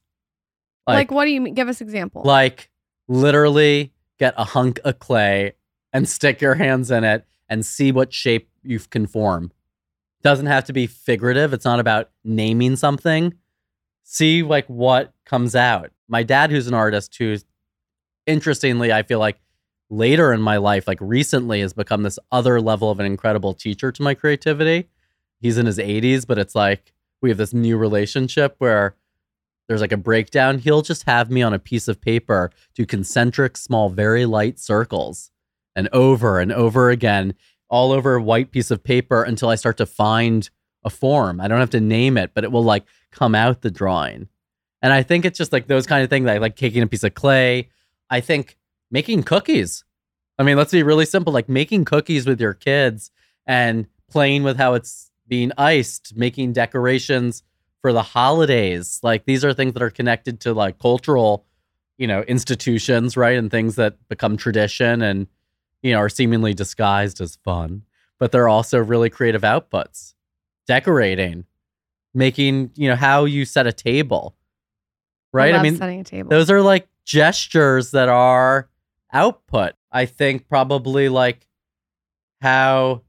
like, 0.85 1.11
what 1.11 1.23
do 1.25 1.31
you 1.31 1.39
mean? 1.39 1.53
Give 1.53 1.69
us 1.69 1.79
example. 1.81 2.23
like 2.25 2.69
literally 3.07 3.93
get 4.19 4.33
a 4.37 4.43
hunk 4.43 4.79
of 4.83 4.99
clay 4.99 5.53
and 5.93 6.07
stick 6.09 6.41
your 6.41 6.55
hands 6.55 6.91
in 6.91 7.03
it 7.03 7.25
and 7.47 7.65
see 7.65 7.91
what 7.91 8.11
shape 8.13 8.49
you 8.63 8.79
can 8.79 9.05
form. 9.05 9.51
Doesn't 10.23 10.45
have 10.45 10.65
to 10.65 10.73
be 10.73 10.87
figurative. 10.87 11.53
It's 11.53 11.65
not 11.65 11.79
about 11.79 12.09
naming 12.23 12.75
something. 12.75 13.33
See 14.03 14.43
like 14.43 14.65
what 14.67 15.13
comes 15.25 15.55
out. 15.55 15.91
My 16.07 16.23
dad, 16.23 16.51
who's 16.51 16.67
an 16.67 16.73
artist, 16.73 17.15
who's 17.17 17.45
interestingly, 18.25 18.91
I 18.91 19.03
feel 19.03 19.19
like 19.19 19.39
later 19.89 20.33
in 20.33 20.41
my 20.41 20.57
life, 20.57 20.87
like 20.87 20.99
recently, 21.01 21.61
has 21.61 21.73
become 21.73 22.03
this 22.03 22.19
other 22.31 22.61
level 22.61 22.89
of 22.89 22.99
an 22.99 23.05
incredible 23.05 23.53
teacher 23.53 23.91
to 23.91 24.03
my 24.03 24.13
creativity. 24.13 24.89
He's 25.39 25.57
in 25.57 25.65
his 25.65 25.77
80s, 25.77 26.25
but 26.25 26.37
it's 26.37 26.55
like 26.55 26.93
we 27.21 27.29
have 27.29 27.37
this 27.37 27.53
new 27.53 27.77
relationship 27.77 28.55
where 28.59 28.95
there's 29.67 29.81
like 29.81 29.91
a 29.91 29.97
breakdown. 29.97 30.59
He'll 30.59 30.81
just 30.81 31.03
have 31.03 31.31
me 31.31 31.41
on 31.41 31.53
a 31.53 31.59
piece 31.59 31.87
of 31.87 32.01
paper 32.01 32.51
do 32.75 32.85
concentric, 32.85 33.57
small, 33.57 33.89
very 33.89 34.25
light 34.25 34.59
circles 34.59 35.31
and 35.75 35.89
over 35.91 36.39
and 36.39 36.51
over 36.51 36.89
again, 36.89 37.33
all 37.73 37.91
over 37.91 38.13
a 38.13 38.21
white 38.21 38.51
piece 38.51 38.69
of 38.69 38.83
paper 38.83 39.23
until 39.23 39.49
I 39.49 39.55
start 39.55 39.77
to 39.77 39.87
find 39.87 40.47
a 40.83 40.91
form. 40.91 41.41
I 41.41 41.47
don't 41.47 41.59
have 41.59 41.71
to 41.71 41.81
name 41.81 42.19
it, 42.19 42.29
but 42.35 42.43
it 42.43 42.51
will 42.51 42.63
like 42.63 42.85
come 43.11 43.33
out 43.33 43.63
the 43.63 43.71
drawing. 43.71 44.27
And 44.83 44.93
I 44.93 45.01
think 45.01 45.25
it's 45.25 45.39
just 45.39 45.51
like 45.51 45.65
those 45.65 45.87
kind 45.87 46.03
of 46.03 46.09
things, 46.11 46.27
like, 46.27 46.39
like 46.39 46.55
taking 46.55 46.83
a 46.83 46.87
piece 46.87 47.03
of 47.03 47.15
clay. 47.15 47.69
I 48.11 48.21
think 48.21 48.59
making 48.91 49.23
cookies. 49.23 49.83
I 50.37 50.43
mean, 50.43 50.55
let's 50.55 50.71
be 50.71 50.83
really 50.83 51.07
simple 51.07 51.33
like 51.33 51.49
making 51.49 51.85
cookies 51.85 52.27
with 52.27 52.39
your 52.39 52.53
kids 52.53 53.09
and 53.47 53.87
playing 54.07 54.43
with 54.43 54.57
how 54.57 54.75
it's 54.75 55.09
being 55.27 55.51
iced, 55.57 56.15
making 56.15 56.53
decorations 56.53 57.41
for 57.81 57.91
the 57.91 58.03
holidays. 58.03 58.99
Like 59.01 59.25
these 59.25 59.43
are 59.43 59.51
things 59.51 59.73
that 59.73 59.81
are 59.81 59.89
connected 59.89 60.39
to 60.41 60.53
like 60.53 60.77
cultural, 60.77 61.47
you 61.97 62.05
know, 62.05 62.21
institutions, 62.21 63.17
right? 63.17 63.35
And 63.35 63.49
things 63.49 63.77
that 63.77 63.97
become 64.09 64.37
tradition 64.37 65.01
and, 65.01 65.25
you 65.83 65.91
know, 65.91 65.99
are 65.99 66.09
seemingly 66.09 66.53
disguised 66.53 67.21
as 67.21 67.35
fun, 67.35 67.83
but 68.17 68.31
they're 68.31 68.47
also 68.47 68.79
really 68.79 69.09
creative 69.09 69.43
outputs. 69.43 70.15
Decorating, 70.65 71.45
making, 72.13 72.71
you 72.75 72.87
know, 72.87 72.95
how 72.95 73.25
you 73.25 73.43
set 73.43 73.67
a 73.67 73.73
table, 73.73 74.33
right? 75.33 75.53
I, 75.53 75.59
I 75.59 75.61
mean, 75.61 75.75
setting 75.75 75.99
a 75.99 76.03
table. 76.05 76.29
those 76.29 76.49
are 76.49 76.61
like 76.61 76.87
gestures 77.05 77.91
that 77.91 78.07
are 78.07 78.69
output. 79.11 79.73
I 79.91 80.05
think 80.05 80.47
probably 80.47 81.09
like 81.09 81.47
how 82.41 83.01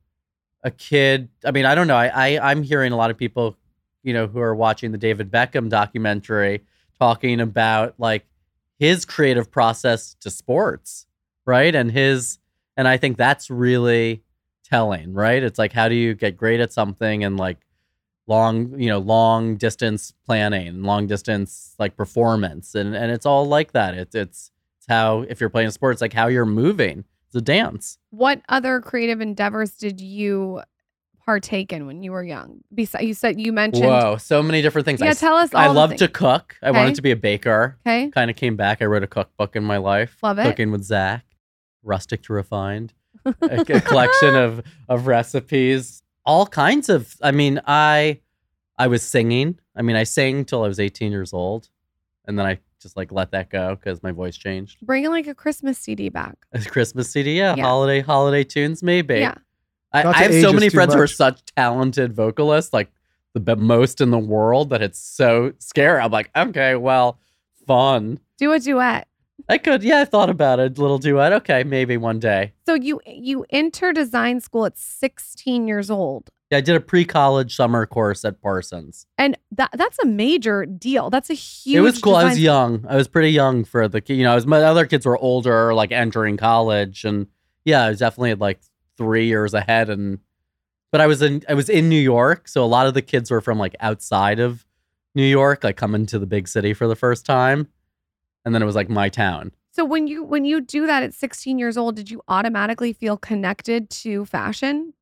a 0.64 0.73
kid. 0.73 1.28
I 1.45 1.52
mean, 1.52 1.64
I 1.64 1.76
don't 1.76 1.87
know. 1.87 1.97
I, 1.97 2.09
I 2.09 2.50
I'm 2.50 2.64
hearing 2.64 2.93
a 2.93 2.97
lot 2.97 3.12
of 3.12 3.16
people, 3.16 3.57
you 4.02 4.12
know, 4.12 4.26
who 4.26 4.40
are 4.40 4.54
watching 4.54 4.90
the 4.90 4.99
David 4.99 5.31
Beckham 5.31 5.69
documentary 5.69 6.64
talking 6.99 7.40
about 7.40 7.95
like 7.99 8.26
his 8.81 9.04
creative 9.04 9.49
process 9.49 10.14
to 10.21 10.31
sports, 10.31 11.07
right? 11.47 11.73
And 11.73 11.93
his 11.93 12.38
and 12.76 12.87
I 12.88 12.97
think 12.97 13.16
that's 13.16 13.50
really 13.50 14.23
telling, 14.64 15.12
right? 15.12 15.43
It's 15.43 15.59
like 15.59 15.73
how 15.73 15.88
do 15.88 15.95
you 15.95 16.14
get 16.14 16.37
great 16.37 16.61
at 16.61 16.73
something 16.73 17.23
and 17.25 17.37
like 17.37 17.59
long, 18.26 18.78
you 18.81 18.88
know, 18.88 18.99
long 18.99 19.57
distance 19.57 20.12
planning, 20.25 20.83
long 20.83 21.07
distance 21.07 21.75
like 21.78 21.97
performance, 21.97 22.75
and 22.75 22.95
and 22.95 23.11
it's 23.12 23.26
all 23.26 23.47
like 23.47 23.73
that. 23.73 23.95
It's 23.95 24.14
it's 24.14 24.50
it's 24.78 24.87
how 24.88 25.21
if 25.28 25.40
you're 25.40 25.50
playing 25.50 25.71
sports, 25.71 26.00
like 26.00 26.12
how 26.12 26.28
you're 26.28 26.47
moving. 26.47 27.04
It's 27.26 27.37
a 27.37 27.40
dance. 27.40 27.99
what 28.11 28.40
other 28.49 28.81
creative 28.81 29.21
endeavors 29.21 29.73
did 29.73 30.00
you 30.00 30.62
partake 31.25 31.73
in 31.73 31.87
when 31.87 32.02
you 32.02 32.12
were 32.12 32.23
young? 32.23 32.61
Besides, 32.73 33.04
you 33.04 33.14
said 33.14 33.40
you 33.40 33.52
mentioned. 33.52 33.87
Whoa, 33.87 34.19
so 34.19 34.43
many 34.43 34.62
different 34.62 34.85
things. 34.85 35.02
I 35.02 35.07
Yeah, 35.07 35.11
s- 35.12 35.21
tell 35.21 35.35
us 35.37 35.52
I 35.54 35.66
love 35.69 35.97
to 35.97 36.07
cook. 36.09 36.57
I 36.62 36.69
Okay. 36.69 36.78
wanted 36.78 36.95
to 36.97 37.02
be 37.02 37.11
a 37.11 37.16
baker. 37.16 37.76
Okay. 37.87 38.11
Kind 38.11 38.31
of 38.31 38.37
came 38.37 38.57
back. 38.57 38.83
I 38.83 38.85
wrote 38.85 39.02
a 39.02 39.07
cookbook 39.09 39.57
in 39.57 39.64
my 39.64 39.78
life. 39.78 40.16
Love 40.23 40.38
it. 40.38 40.45
Cooking 40.45 40.71
with 40.71 40.85
Zac, 40.85 41.25
rustic 41.85 42.23
to 42.25 42.33
refined, 42.33 42.93
a, 43.25 43.33
a 43.43 43.81
collection 43.81 44.35
of 44.35 44.62
of 44.88 45.07
recipes, 45.07 46.03
all 46.25 46.47
kinds 46.47 46.88
of. 46.88 47.14
I 47.23 47.31
mean, 47.31 47.61
I 47.67 48.21
I 48.79 48.87
was 48.88 49.03
singing. 49.03 49.59
I 49.76 49.83
mean, 49.83 49.97
I 49.97 50.05
sang 50.05 50.45
till 50.45 50.64
I 50.64 50.69
was 50.69 50.81
18 50.81 51.12
years 51.12 51.33
old, 51.33 51.69
and 52.26 52.38
then 52.38 52.47
I 52.47 52.59
just 52.81 52.97
like 52.97 53.12
let 53.12 53.31
that 53.33 53.50
go 53.50 53.75
because 53.76 54.03
my 54.03 54.12
voice 54.12 54.37
changed. 54.37 54.79
Bringing 54.83 55.11
like 55.11 55.26
a 55.26 55.35
Christmas 55.35 55.79
CD 55.79 56.09
back. 56.09 56.37
A 56.53 56.61
Christmas 56.62 57.11
CD, 57.11 57.38
yeah, 57.38 57.55
Yeah. 57.57 57.64
holiday 57.64 58.00
holiday 58.00 58.45
tunes, 58.45 58.83
maybe. 58.83 59.21
Yeah. 59.21 59.35
I, 59.93 60.03
I 60.09 60.12
have 60.25 60.35
so 60.35 60.53
many 60.53 60.69
too 60.71 60.76
friends 60.76 60.93
who 60.93 61.00
are 61.00 61.07
such 61.07 61.45
talented 61.57 62.14
vocalists, 62.14 62.73
like 62.73 62.91
the 63.33 63.38
be- 63.41 63.55
most 63.55 64.00
in 64.00 64.11
the 64.11 64.19
world, 64.19 64.71
that 64.71 64.83
it's 64.83 64.99
so 64.99 65.53
scary. 65.61 66.00
I'm 66.00 66.11
like, 66.11 66.31
okay, 66.37 66.75
well, 66.75 67.21
fun. 67.67 68.19
Do 68.38 68.53
a 68.53 68.59
duet. 68.59 69.07
I 69.49 69.59
could, 69.59 69.83
yeah, 69.83 70.00
I 70.00 70.05
thought 70.05 70.31
about 70.31 70.59
it. 70.61 70.79
Little 70.79 70.99
duet. 70.99 71.33
Okay, 71.33 71.64
maybe 71.64 71.97
one 71.97 72.19
day. 72.19 72.53
So 72.67 72.75
you 72.75 73.00
you 73.07 73.45
enter 73.50 73.93
design 73.93 74.41
school 74.41 74.64
at 74.67 74.79
16 74.79 75.69
years 75.69 75.91
old. 75.91 76.31
Yeah, 76.50 76.59
I 76.59 76.61
did 76.61 76.76
a 76.76 76.81
pre-college 76.81 77.57
summer 77.57 77.87
course 77.87 78.25
at 78.25 78.41
Parsons. 78.41 79.07
And 79.19 79.37
that 79.53 79.71
that's 79.75 79.99
a 79.99 80.07
major 80.07 80.67
deal. 80.67 81.11
That's 81.11 81.31
a 81.31 81.35
huge 81.35 81.76
it 81.76 81.81
was 81.81 81.99
cool. 81.99 82.17
I 82.17 82.25
was 82.25 82.38
young. 82.38 82.85
I 82.88 82.97
was 82.97 83.09
pretty 83.09 83.31
young 83.31 83.64
for 83.64 83.88
the, 83.88 84.03
you 84.07 84.23
know, 84.23 84.33
I 84.33 84.35
was, 84.35 84.47
my 84.47 84.62
other 84.62 84.87
kids 84.87 85.07
were 85.07 85.19
older, 85.19 85.75
like 85.75 85.91
entering 85.91 86.37
college, 86.37 87.05
and 87.05 87.26
yeah, 87.64 87.85
I 87.85 87.91
was 87.91 87.99
definitely 87.99 88.35
like 88.35 88.61
three 88.97 89.26
years 89.26 89.55
ahead. 89.55 89.91
And 89.91 90.21
but 90.93 91.00
I 91.00 91.07
was 91.07 91.23
in, 91.23 91.43
I 91.49 91.55
was 91.55 91.69
in 91.69 91.88
New 91.88 92.00
York, 92.00 92.47
so 92.47 92.62
a 92.62 92.67
lot 92.67 92.87
of 92.87 92.95
the 92.95 93.03
kids 93.03 93.31
were 93.31 93.41
from 93.41 93.59
like 93.59 93.75
outside 93.81 94.38
of 94.38 94.64
New 95.14 95.25
York, 95.25 95.64
like 95.64 95.76
coming 95.76 96.07
to 96.07 96.19
the 96.19 96.26
big 96.26 96.47
city 96.47 96.75
for 96.75 96.87
the 96.87 96.97
first 96.97 97.26
time, 97.26 97.69
and 98.45 98.55
then 98.55 98.63
it 98.63 98.67
was 98.67 98.77
like 98.77 98.89
my 98.89 99.09
town. 99.09 99.53
So 99.71 99.85
when 99.85 100.07
you 100.07 100.23
when 100.23 100.45
you 100.45 100.61
do 100.61 100.87
that 100.87 101.03
at 101.03 101.15
16 101.15 101.59
years 101.59 101.77
old, 101.77 101.97
did 101.97 102.11
you 102.11 102.23
automatically 102.29 102.93
feel 102.93 103.17
connected 103.17 103.91
to 103.91 104.25
fashion? 104.25 104.95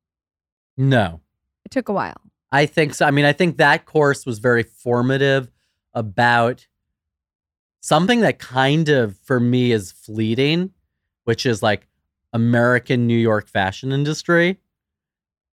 No, 0.77 1.21
It 1.65 1.71
took 1.71 1.89
a 1.89 1.93
while. 1.93 2.21
I 2.51 2.67
think 2.67 2.95
so. 2.95 3.07
I 3.07 3.11
mean, 3.11 3.25
I 3.25 3.33
think 3.33 3.59
that 3.59 3.85
course 3.85 4.25
was 4.25 4.39
very 4.39 4.63
formative 4.63 5.51
about 5.95 6.67
something 7.81 8.21
that 8.21 8.39
kind 8.39 8.89
of 8.89 9.17
for 9.19 9.39
me 9.39 9.73
is 9.73 9.93
fleeting, 9.93 10.71
which 11.25 11.45
is 11.45 11.63
like 11.63 11.89
American 12.33 13.07
New 13.07 13.19
York 13.19 13.49
fashion 13.49 13.93
industry 13.93 14.59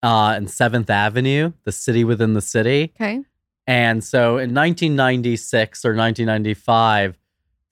uh, 0.02 0.34
and 0.36 0.50
Seventh 0.50 0.90
Avenue, 0.90 1.52
the 1.64 1.72
city 1.72 2.04
within 2.04 2.34
the 2.34 2.42
city. 2.42 2.92
Okay. 3.00 3.22
And 3.66 4.04
so 4.04 4.38
in 4.38 4.54
1996 4.54 5.84
or 5.84 5.94
1995, 5.94 7.18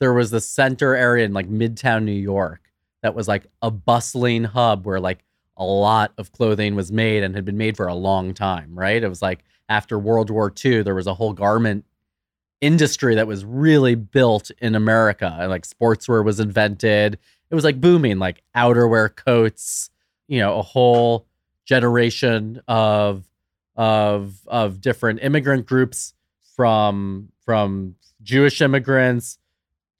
there 0.04 0.12
was 0.12 0.30
the 0.30 0.40
center 0.40 0.94
area 0.94 1.24
in 1.24 1.32
like 1.32 1.48
Midtown 1.48 2.04
New 2.04 2.12
York 2.12 2.70
that 3.02 3.14
was 3.14 3.26
like 3.26 3.46
a 3.62 3.70
bustling 3.70 4.44
hub 4.44 4.84
where 4.84 5.00
like 5.00 5.24
a 5.56 5.64
lot 5.64 6.12
of 6.18 6.30
clothing 6.30 6.74
was 6.74 6.92
made 6.92 7.22
and 7.22 7.34
had 7.34 7.46
been 7.46 7.56
made 7.56 7.74
for 7.74 7.86
a 7.86 7.94
long 7.94 8.34
time, 8.34 8.78
right? 8.78 9.02
It 9.02 9.08
was 9.08 9.22
like 9.22 9.44
after 9.70 9.98
World 9.98 10.28
War 10.28 10.52
II, 10.62 10.82
there 10.82 10.94
was 10.94 11.06
a 11.06 11.14
whole 11.14 11.32
garment 11.32 11.86
industry 12.60 13.14
that 13.14 13.26
was 13.26 13.46
really 13.46 13.94
built 13.94 14.50
in 14.58 14.74
America. 14.74 15.34
And 15.40 15.48
like 15.48 15.66
sportswear 15.66 16.22
was 16.22 16.38
invented. 16.38 17.18
It 17.48 17.54
was 17.54 17.64
like 17.64 17.80
booming, 17.80 18.18
like 18.18 18.42
outerwear 18.54 19.16
coats, 19.16 19.88
you 20.28 20.38
know, 20.38 20.58
a 20.58 20.62
whole 20.62 21.26
generation 21.64 22.60
of 22.68 23.24
of 23.74 24.36
of 24.48 24.82
different 24.82 25.20
immigrant 25.22 25.64
groups 25.64 26.12
from 26.54 27.30
from 27.46 27.94
Jewish 28.22 28.60
immigrants 28.60 29.38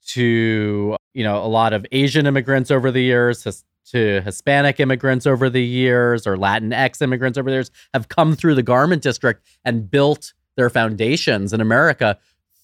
to 0.07 0.95
you 1.13 1.23
know 1.23 1.43
a 1.43 1.47
lot 1.47 1.73
of 1.73 1.85
Asian 1.91 2.25
immigrants 2.25 2.71
over 2.71 2.91
the 2.91 3.01
years 3.01 3.43
his- 3.43 3.63
to 3.91 4.19
Hispanic 4.21 4.79
immigrants 4.79 5.27
over 5.27 5.47
the 5.49 5.61
years 5.63 6.25
or 6.25 6.35
Latinx 6.37 7.01
immigrants 7.03 7.37
over 7.37 7.49
the 7.51 7.55
years 7.57 7.71
have 7.93 8.07
come 8.09 8.35
through 8.35 8.55
the 8.55 8.63
garment 8.63 9.03
district 9.03 9.45
and 9.63 9.89
built 9.91 10.33
their 10.57 10.71
foundations 10.71 11.53
in 11.53 11.61
America 11.61 12.17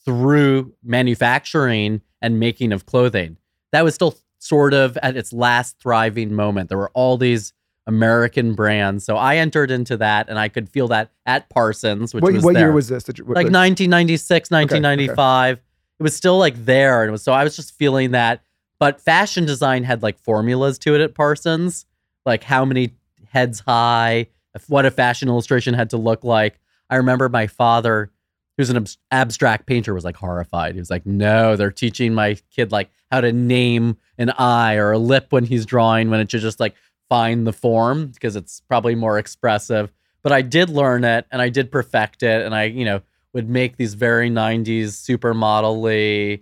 through 0.04 0.74
manufacturing 0.84 2.02
and 2.24 2.40
making 2.40 2.72
of 2.72 2.86
clothing. 2.88 3.38
That 3.72 3.84
was 3.84 3.94
still 3.94 4.16
sort 4.40 4.74
of 4.74 4.98
at 5.04 5.16
its 5.16 5.32
last 5.32 5.78
thriving 5.80 6.34
moment. 6.34 6.70
There 6.70 6.78
were 6.80 6.92
all 6.96 7.18
these 7.18 7.54
American 7.86 8.54
brands. 8.56 9.06
So 9.06 9.16
I 9.18 9.36
entered 9.38 9.70
into 9.70 9.98
that 9.98 10.28
and 10.30 10.40
I 10.40 10.48
could 10.50 10.70
feel 10.70 10.88
that 10.90 11.12
at 11.28 11.50
Parsons, 11.50 12.14
which 12.16 12.24
what 12.24 12.34
was 12.34 12.44
what 12.44 12.58
year 12.58 12.72
was 12.72 12.88
this? 12.88 13.06
You, 13.16 13.26
what- 13.26 13.36
like 13.36 13.46
what- 13.46 13.54
1996, 13.54 14.48
okay. 14.52 14.56
1995. 14.56 15.62
It 16.02 16.04
was 16.04 16.16
still 16.16 16.40
like 16.40 16.66
there. 16.66 17.04
And 17.04 17.12
was, 17.12 17.22
so 17.22 17.32
I 17.32 17.44
was 17.44 17.56
just 17.56 17.78
feeling 17.78 18.10
that. 18.10 18.42
But 18.80 19.00
fashion 19.00 19.46
design 19.46 19.84
had 19.84 20.02
like 20.02 20.18
formulas 20.18 20.80
to 20.80 20.96
it 20.96 21.02
at 21.02 21.14
Parsons, 21.14 21.86
like 22.26 22.44
how 22.44 22.66
many 22.66 22.96
heads 23.30 23.60
high, 23.60 24.26
what 24.68 24.88
a 24.88 24.90
fashion 24.90 25.30
illustration 25.30 25.76
had 25.76 25.92
to 25.92 25.98
look 25.98 26.24
like. 26.24 26.60
I 26.90 26.96
remember 26.96 27.30
my 27.30 27.46
father, 27.46 28.10
who's 28.58 28.72
an 28.72 28.78
abs- 28.78 28.98
abstract 29.12 29.68
painter, 29.68 29.94
was 29.94 30.04
like 30.04 30.16
horrified. 30.16 30.74
He 30.74 30.80
was 30.80 30.90
like, 30.90 31.06
no, 31.06 31.56
they're 31.56 31.70
teaching 31.70 32.16
my 32.16 32.36
kid 32.50 32.72
like 32.72 32.90
how 33.12 33.22
to 33.22 33.32
name 33.32 33.96
an 34.18 34.32
eye 34.32 34.78
or 34.78 34.94
a 34.94 34.98
lip 34.98 35.28
when 35.30 35.46
he's 35.46 35.68
drawing 35.68 36.10
when 36.10 36.20
it 36.20 36.32
should 36.32 36.42
just 36.42 36.60
like 36.60 36.74
find 37.10 37.46
the 37.46 37.54
form 37.54 38.08
because 38.08 38.36
it's 38.36 38.62
probably 38.62 38.96
more 38.96 39.20
expressive. 39.20 39.92
But 40.24 40.32
I 40.32 40.42
did 40.42 40.72
learn 40.72 41.04
it 41.04 41.28
and 41.32 41.44
I 41.44 41.50
did 41.50 41.72
perfect 41.72 42.24
it. 42.24 42.44
And 42.44 42.56
I, 42.56 42.64
you 42.64 42.86
know, 42.86 43.04
would 43.34 43.50
make 43.50 43.78
these 43.78 43.94
very 43.94 44.30
90s 44.30 44.88
supermodel 44.90 46.42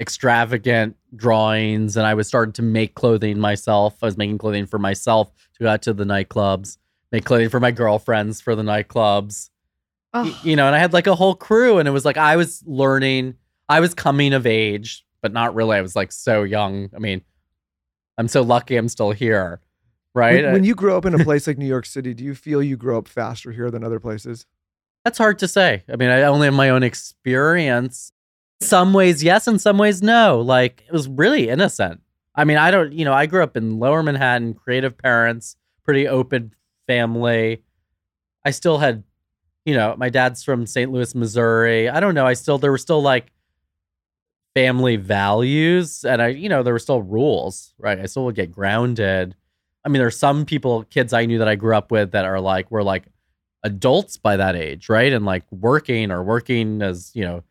extravagant 0.00 0.96
drawings. 1.14 1.96
And 1.96 2.06
I 2.06 2.14
was 2.14 2.26
starting 2.28 2.52
to 2.54 2.62
make 2.62 2.94
clothing 2.94 3.38
myself. 3.38 3.96
I 4.02 4.06
was 4.06 4.16
making 4.16 4.38
clothing 4.38 4.66
for 4.66 4.78
myself 4.78 5.32
to 5.54 5.64
go 5.64 5.68
out 5.70 5.82
to 5.82 5.92
the 5.92 6.04
nightclubs, 6.04 6.78
make 7.12 7.24
clothing 7.24 7.48
for 7.48 7.60
my 7.60 7.70
girlfriends 7.70 8.40
for 8.40 8.54
the 8.54 8.62
nightclubs. 8.62 9.50
Y- 10.12 10.20
Oh, 10.26 10.40
You 10.44 10.54
know, 10.56 10.66
and 10.66 10.76
I 10.76 10.78
had 10.78 10.92
like 10.92 11.08
a 11.08 11.14
whole 11.16 11.34
crew, 11.34 11.78
and 11.78 11.88
it 11.88 11.90
was 11.90 12.04
like 12.04 12.16
I 12.16 12.36
was 12.36 12.62
learning, 12.66 13.34
I 13.68 13.80
was 13.80 13.94
coming 13.94 14.32
of 14.32 14.46
age, 14.46 15.04
but 15.20 15.32
not 15.32 15.56
really. 15.56 15.76
I 15.76 15.80
was 15.80 15.96
like 15.96 16.12
so 16.12 16.44
young. 16.44 16.88
I 16.94 17.00
mean, 17.00 17.22
I'm 18.16 18.28
so 18.28 18.42
lucky 18.42 18.76
I'm 18.76 18.88
still 18.88 19.10
here, 19.10 19.60
right? 20.14 20.44
when, 20.44 20.52
when 20.52 20.64
you 20.64 20.76
grow 20.76 20.96
up 20.96 21.04
in 21.04 21.14
a 21.14 21.18
place 21.24 21.48
like 21.48 21.58
New 21.58 21.66
York 21.66 21.84
City, 21.84 22.14
do 22.14 22.22
you 22.22 22.36
feel 22.36 22.62
you 22.62 22.76
grow 22.76 22.96
up 22.98 23.08
faster 23.08 23.50
here 23.50 23.72
than 23.72 23.82
other 23.82 23.98
places? 23.98 24.46
That's 25.04 25.18
hard 25.18 25.38
to 25.40 25.48
say. 25.48 25.84
I 25.92 25.96
mean, 25.96 26.10
I 26.10 26.22
only 26.22 26.46
have 26.46 26.54
my 26.54 26.70
own 26.70 26.82
experience. 26.82 28.12
Some 28.60 28.92
ways, 28.94 29.22
yes, 29.22 29.46
in 29.46 29.58
some 29.58 29.76
ways, 29.78 30.02
no. 30.02 30.40
Like, 30.40 30.82
it 30.86 30.92
was 30.92 31.08
really 31.08 31.48
innocent. 31.48 32.00
I 32.34 32.44
mean, 32.44 32.56
I 32.56 32.70
don't, 32.70 32.92
you 32.92 33.04
know, 33.04 33.12
I 33.12 33.26
grew 33.26 33.42
up 33.42 33.56
in 33.56 33.78
lower 33.78 34.02
Manhattan, 34.02 34.54
creative 34.54 34.96
parents, 34.96 35.56
pretty 35.84 36.08
open 36.08 36.54
family. 36.86 37.62
I 38.44 38.50
still 38.50 38.78
had, 38.78 39.04
you 39.64 39.74
know, 39.74 39.94
my 39.98 40.08
dad's 40.08 40.42
from 40.42 40.66
St. 40.66 40.90
Louis, 40.90 41.14
Missouri. 41.14 41.88
I 41.88 42.00
don't 42.00 42.14
know. 42.14 42.26
I 42.26 42.32
still, 42.32 42.58
there 42.58 42.70
were 42.70 42.78
still 42.78 43.02
like 43.02 43.30
family 44.54 44.96
values 44.96 46.04
and 46.04 46.22
I 46.22 46.28
you 46.28 46.48
know 46.48 46.62
there 46.62 46.72
were 46.72 46.78
still 46.78 47.02
rules, 47.02 47.74
right? 47.78 47.98
I 47.98 48.06
still 48.06 48.24
would 48.26 48.36
get 48.36 48.52
grounded. 48.52 49.34
I 49.84 49.88
mean 49.88 49.98
there's 50.00 50.18
some 50.18 50.46
people 50.46 50.84
kids 50.84 51.12
I 51.12 51.26
knew 51.26 51.38
that 51.38 51.48
I 51.48 51.56
grew 51.56 51.76
up 51.76 51.90
with 51.90 52.12
that 52.12 52.24
are 52.24 52.40
like 52.40 52.70
were 52.70 52.84
like 52.84 53.04
adults 53.64 54.16
by 54.16 54.36
that 54.36 54.54
age, 54.54 54.88
right? 54.88 55.12
And 55.12 55.24
like 55.24 55.44
working 55.50 56.12
or 56.12 56.22
working 56.22 56.82
as, 56.82 57.10
you 57.14 57.24
know, 57.24 57.42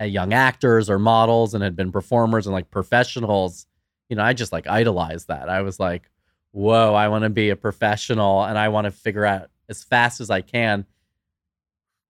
young 0.00 0.32
actors 0.32 0.88
or 0.88 0.98
models 0.98 1.54
and 1.54 1.62
had 1.62 1.76
been 1.76 1.92
performers 1.92 2.46
and 2.46 2.54
like 2.54 2.70
professionals. 2.70 3.66
You 4.08 4.16
know, 4.16 4.22
I 4.22 4.32
just 4.32 4.52
like 4.52 4.66
idolized 4.66 5.28
that. 5.28 5.48
I 5.48 5.62
was 5.62 5.78
like, 5.78 6.10
whoa, 6.52 6.94
I 6.94 7.08
want 7.08 7.24
to 7.24 7.30
be 7.30 7.50
a 7.50 7.56
professional 7.56 8.42
and 8.44 8.58
I 8.58 8.68
want 8.68 8.86
to 8.86 8.90
figure 8.90 9.24
out 9.24 9.50
as 9.68 9.84
fast 9.84 10.20
as 10.20 10.30
I 10.30 10.40
can 10.40 10.86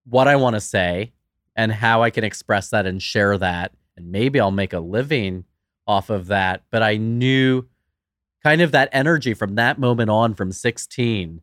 what 0.05 0.27
I 0.29 0.37
want 0.37 0.55
to 0.55 0.61
say 0.61 1.13
and 1.55 1.71
how 1.71 2.03
I 2.03 2.11
can 2.11 2.25
express 2.25 2.71
that 2.71 2.87
and 2.87 3.03
share 3.03 3.39
that. 3.39 3.73
And 3.97 4.11
maybe 4.11 4.41
I'll 4.41 4.51
make 4.51 4.73
a 4.73 4.81
living 4.81 5.45
off 5.87 6.11
of 6.11 6.27
that. 6.29 6.63
But 6.71 6.83
I 6.83 6.97
knew 6.97 7.67
kind 8.43 8.63
of 8.63 8.73
that 8.73 8.89
energy 8.93 9.35
from 9.35 9.55
that 9.57 9.79
moment 9.79 10.11
on, 10.11 10.35
from 10.35 10.51
16, 10.51 11.43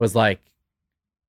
was 0.00 0.14
like 0.14 0.40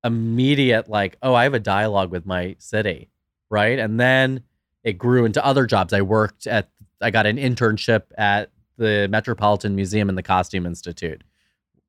immediate, 0.04 0.88
like, 0.88 1.16
oh, 1.22 1.34
I 1.34 1.44
have 1.44 1.54
a 1.54 1.60
dialogue 1.60 2.10
with 2.10 2.26
my 2.26 2.56
city. 2.58 3.10
Right. 3.50 3.78
And 3.78 3.98
then 3.98 4.42
it 4.84 4.94
grew 4.94 5.24
into 5.24 5.44
other 5.44 5.66
jobs. 5.66 5.92
I 5.92 6.02
worked 6.02 6.46
at, 6.46 6.70
I 7.00 7.10
got 7.10 7.26
an 7.26 7.36
internship 7.36 8.04
at 8.16 8.50
the 8.76 9.08
Metropolitan 9.10 9.74
Museum 9.74 10.08
and 10.08 10.16
the 10.16 10.22
Costume 10.22 10.66
Institute. 10.66 11.22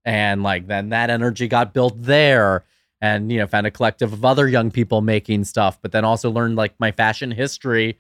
And 0.04 0.44
like 0.44 0.68
then 0.68 0.90
that 0.90 1.10
energy 1.10 1.48
got 1.48 1.74
built 1.74 2.02
there 2.02 2.66
and 3.02 3.32
you 3.32 3.40
know 3.40 3.48
found 3.48 3.68
a 3.68 3.72
collective 3.72 4.14
of 4.14 4.24
other 4.24 4.48
young 4.48 4.72
people 4.72 5.02
making 5.02 5.44
stuff 5.44 5.80
but 5.82 5.92
then 5.92 6.06
also 6.06 6.30
learned 6.30 6.56
like 6.56 6.74
my 6.80 6.92
fashion 6.92 7.32
history 7.32 7.98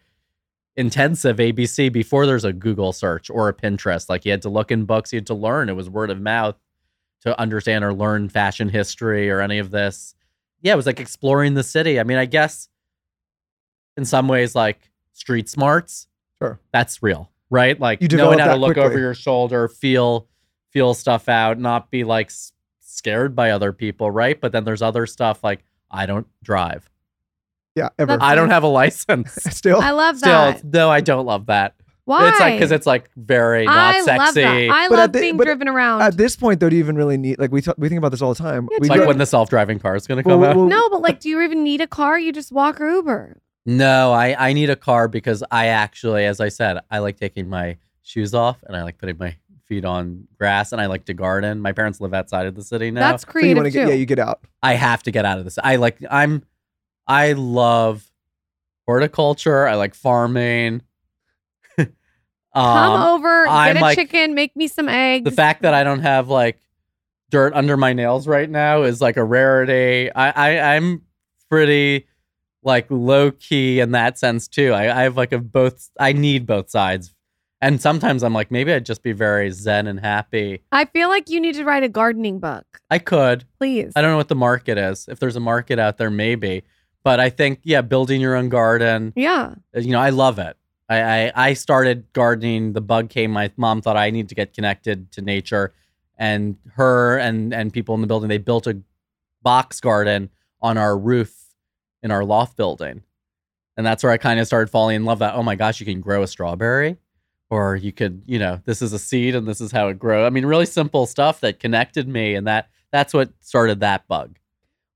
intensive 0.77 1.37
ABC 1.37 1.91
before 1.91 2.25
there's 2.25 2.45
a 2.45 2.53
Google 2.53 2.93
search 2.93 3.29
or 3.29 3.49
a 3.49 3.53
Pinterest 3.53 4.07
like 4.07 4.23
you 4.23 4.31
had 4.31 4.43
to 4.43 4.49
look 4.49 4.71
in 4.71 4.85
books 4.85 5.11
you 5.11 5.17
had 5.17 5.27
to 5.27 5.33
learn 5.33 5.67
it 5.67 5.75
was 5.75 5.89
word 5.89 6.11
of 6.11 6.21
mouth 6.21 6.55
to 7.21 7.39
understand 7.39 7.83
or 7.83 7.93
learn 7.93 8.29
fashion 8.29 8.69
history 8.69 9.29
or 9.29 9.41
any 9.41 9.59
of 9.59 9.71
this. 9.71 10.15
Yeah 10.61 10.73
it 10.73 10.75
was 10.77 10.85
like 10.85 10.99
exploring 10.99 11.53
the 11.53 11.63
city. 11.63 11.99
I 11.99 12.03
mean 12.03 12.17
I 12.17 12.25
guess 12.25 12.67
in 13.97 14.05
some 14.05 14.27
ways 14.27 14.55
like 14.55 14.89
street 15.13 15.49
smarts 15.49 16.07
Sure. 16.41 16.59
that's 16.71 17.03
real 17.03 17.29
right? 17.49 17.79
Like 17.79 18.01
You 18.01 18.07
knowing 18.17 18.39
how 18.39 18.45
to 18.45 18.51
that 18.51 18.59
look 18.59 18.77
over 18.77 18.97
your 18.97 19.13
shoulder 19.13 19.67
feel 19.67 20.27
feel 20.71 20.93
stuff 20.93 21.27
out 21.29 21.59
not 21.59 21.91
be 21.91 22.03
like 22.05 22.31
scared 22.79 23.35
by 23.35 23.51
other 23.51 23.73
people 23.73 24.09
right? 24.09 24.39
But 24.39 24.51
then 24.51 24.63
there's 24.63 24.81
other 24.81 25.05
stuff 25.05 25.43
like 25.43 25.63
i 25.91 26.05
don't 26.05 26.27
drive. 26.43 26.89
Yeah, 27.75 27.89
ever. 27.99 28.13
That's- 28.13 28.27
i 28.29 28.35
don't 28.35 28.49
have 28.49 28.63
a 28.63 28.67
license. 28.67 29.33
Still, 29.55 29.79
I 29.81 29.91
love 29.91 30.17
still 30.17 30.31
that. 30.31 30.63
no 30.63 30.89
i 30.89 31.01
don't 31.01 31.25
love 31.25 31.45
that 31.47 31.75
Why? 32.11 32.29
it's 32.29 32.39
like 32.39 32.53
because 32.55 32.71
it's 32.71 32.85
like 32.85 33.09
very 33.15 33.65
not 33.65 33.95
I 33.95 34.01
sexy 34.01 34.17
love 34.19 34.33
that. 34.35 34.69
I 34.69 34.89
But 34.89 34.95
love 34.95 35.03
at 35.05 35.13
the- 35.13 35.19
being 35.21 35.37
driven 35.37 35.67
around. 35.67 36.01
at 36.01 36.17
this 36.17 36.35
point, 36.35 36.59
though, 36.59 36.69
do 36.69 36.75
you 36.75 36.83
even 36.83 36.95
really 36.95 37.17
need? 37.17 37.39
Like 37.39 37.51
we 37.51 37.61
th- 37.61 37.77
we 37.77 37.89
think 37.89 37.99
about 37.99 38.11
this 38.11 38.21
all 38.21 38.33
the 38.33 38.41
time. 38.43 38.67
Yeah, 38.71 38.77
we 38.81 38.87
like 38.89 38.99
get- 38.99 39.07
when 39.07 39.17
the 39.17 39.25
self-driving 39.25 39.79
car 39.79 39.95
is 39.95 40.05
going 40.07 40.21
to 40.23 40.27
well, 40.27 40.37
come 40.39 40.43
out 40.49 40.55
well, 40.55 40.65
no, 40.77 40.89
but 40.89 41.01
like, 41.01 41.19
do 41.19 41.29
you 41.29 41.41
even 41.41 41.63
need 41.63 41.81
a 41.81 41.87
car? 41.87 42.19
You 42.19 42.31
just 42.31 42.51
walk 42.51 42.79
or 42.81 42.89
Uber. 42.89 43.37
no 43.65 44.11
i 44.11 44.49
i 44.49 44.53
need 44.53 44.69
a 44.71 44.75
car 44.75 45.07
because 45.07 45.43
i 45.51 45.67
actually 45.67 46.25
as 46.25 46.39
i 46.39 46.49
said 46.49 46.79
i 46.89 46.97
like 46.97 47.15
taking 47.19 47.47
my 47.47 47.77
shoes 48.01 48.33
off 48.33 48.57
and 48.65 48.75
i 48.75 48.81
like 48.81 48.97
putting 48.97 49.15
my 49.19 49.35
feet 49.67 49.85
on 49.85 50.27
grass 50.39 50.71
and 50.71 50.81
i 50.81 50.87
like 50.87 51.05
to 51.05 51.13
garden 51.13 51.61
my 51.61 51.71
parents 51.71 52.01
live 52.01 52.11
outside 52.11 52.47
of 52.47 52.55
the 52.55 52.63
city 52.63 52.89
now 52.89 53.01
That's 53.11 53.21
so 53.23 53.27
you 53.27 53.31
creative 53.31 53.57
want 53.57 53.67
to 53.67 53.71
too. 53.71 53.85
get 53.85 53.87
yeah, 53.89 53.93
you 53.93 54.07
get 54.07 54.17
out. 54.17 54.39
I 54.63 54.73
have 54.73 55.03
to 55.03 55.11
get 55.11 55.25
out 55.25 55.37
of 55.37 55.43
this. 55.43 55.59
I 55.63 55.75
like 55.75 55.97
I'm 56.09 56.43
I 57.07 57.33
love 57.33 58.03
horticulture. 58.87 59.67
I 59.67 59.75
like 59.75 59.93
farming. 59.95 60.81
Come 62.53 62.91
um, 62.93 63.15
over, 63.15 63.47
I'm 63.47 63.75
get 63.75 63.81
a 63.81 63.81
like- 63.81 63.97
chicken, 63.97 64.33
make 64.35 64.55
me 64.55 64.67
some 64.67 64.89
eggs. 64.89 65.23
the 65.23 65.35
fact 65.35 65.61
that 65.61 65.73
I 65.73 65.83
don't 65.83 66.01
have 66.01 66.27
like 66.27 66.59
dirt 67.29 67.53
under 67.53 67.77
my 67.77 67.93
nails 67.93 68.27
right 68.27 68.49
now 68.49 68.83
is 68.83 69.01
like 69.01 69.17
a 69.17 69.23
rarity. 69.23 70.11
I, 70.13 70.31
I 70.31 70.75
I'm 70.75 71.03
pretty 71.49 72.07
like 72.63 72.85
low 72.89 73.31
key 73.31 73.79
in 73.79 73.91
that 73.91 74.19
sense 74.19 74.47
too. 74.47 74.73
I, 74.73 74.99
I 74.99 75.03
have 75.03 75.17
like 75.17 75.31
a 75.31 75.39
both 75.39 75.89
I 75.99 76.13
need 76.13 76.45
both 76.45 76.69
sides. 76.69 77.13
And 77.63 77.79
sometimes 77.79 78.23
I'm 78.23 78.33
like, 78.33 78.49
maybe 78.49 78.73
I'd 78.73 78.87
just 78.87 79.03
be 79.03 79.11
very 79.11 79.51
zen 79.51 79.85
and 79.85 79.99
happy. 79.99 80.63
I 80.71 80.85
feel 80.85 81.09
like 81.09 81.29
you 81.29 81.39
need 81.39 81.53
to 81.55 81.63
write 81.63 81.83
a 81.83 81.89
gardening 81.89 82.39
book, 82.39 82.65
I 82.89 82.97
could. 82.97 83.45
please. 83.59 83.93
I 83.95 84.01
don't 84.01 84.09
know 84.09 84.17
what 84.17 84.29
the 84.29 84.35
market 84.35 84.79
is. 84.79 85.07
If 85.07 85.19
there's 85.19 85.35
a 85.35 85.41
market 85.41 85.77
out 85.77 85.99
there, 85.99 86.09
maybe. 86.09 86.63
But 87.03 87.19
I 87.19 87.29
think, 87.29 87.59
yeah, 87.63 87.81
building 87.81 88.19
your 88.19 88.35
own 88.35 88.49
garden, 88.49 89.13
yeah. 89.15 89.53
you 89.75 89.91
know, 89.91 89.99
I 89.99 90.09
love 90.09 90.39
it. 90.39 90.57
I, 90.91 90.99
I, 91.27 91.31
I 91.35 91.53
started 91.53 92.11
gardening. 92.11 92.73
The 92.73 92.81
bug 92.81 93.09
came. 93.09 93.31
My 93.31 93.49
mom 93.55 93.81
thought 93.81 93.95
I 93.95 94.09
need 94.09 94.27
to 94.29 94.35
get 94.35 94.53
connected 94.53 95.09
to 95.13 95.21
nature, 95.21 95.73
and 96.17 96.57
her 96.73 97.17
and 97.17 97.53
and 97.53 97.71
people 97.71 97.95
in 97.95 98.01
the 98.01 98.07
building 98.07 98.27
they 98.27 98.37
built 98.37 98.67
a 98.67 98.77
box 99.41 99.79
garden 99.79 100.29
on 100.61 100.77
our 100.77 100.97
roof 100.97 101.33
in 102.03 102.11
our 102.11 102.25
loft 102.25 102.57
building, 102.57 103.03
and 103.77 103.85
that's 103.85 104.03
where 104.03 104.11
I 104.11 104.17
kind 104.17 104.39
of 104.41 104.47
started 104.47 104.69
falling 104.69 104.97
in 104.97 105.05
love. 105.05 105.19
That 105.19 105.35
oh 105.35 105.43
my 105.43 105.55
gosh, 105.55 105.79
you 105.79 105.85
can 105.85 106.01
grow 106.01 106.23
a 106.23 106.27
strawberry, 106.27 106.97
or 107.49 107.77
you 107.77 107.93
could 107.93 108.23
you 108.25 108.37
know 108.37 108.59
this 108.65 108.81
is 108.81 108.91
a 108.91 108.99
seed 108.99 109.33
and 109.33 109.47
this 109.47 109.61
is 109.61 109.71
how 109.71 109.87
it 109.87 109.97
grows. 109.97 110.27
I 110.27 110.29
mean, 110.29 110.45
really 110.45 110.65
simple 110.65 111.05
stuff 111.05 111.39
that 111.39 111.61
connected 111.61 112.05
me, 112.05 112.35
and 112.35 112.45
that 112.47 112.67
that's 112.91 113.13
what 113.13 113.29
started 113.39 113.79
that 113.79 114.09
bug. 114.09 114.37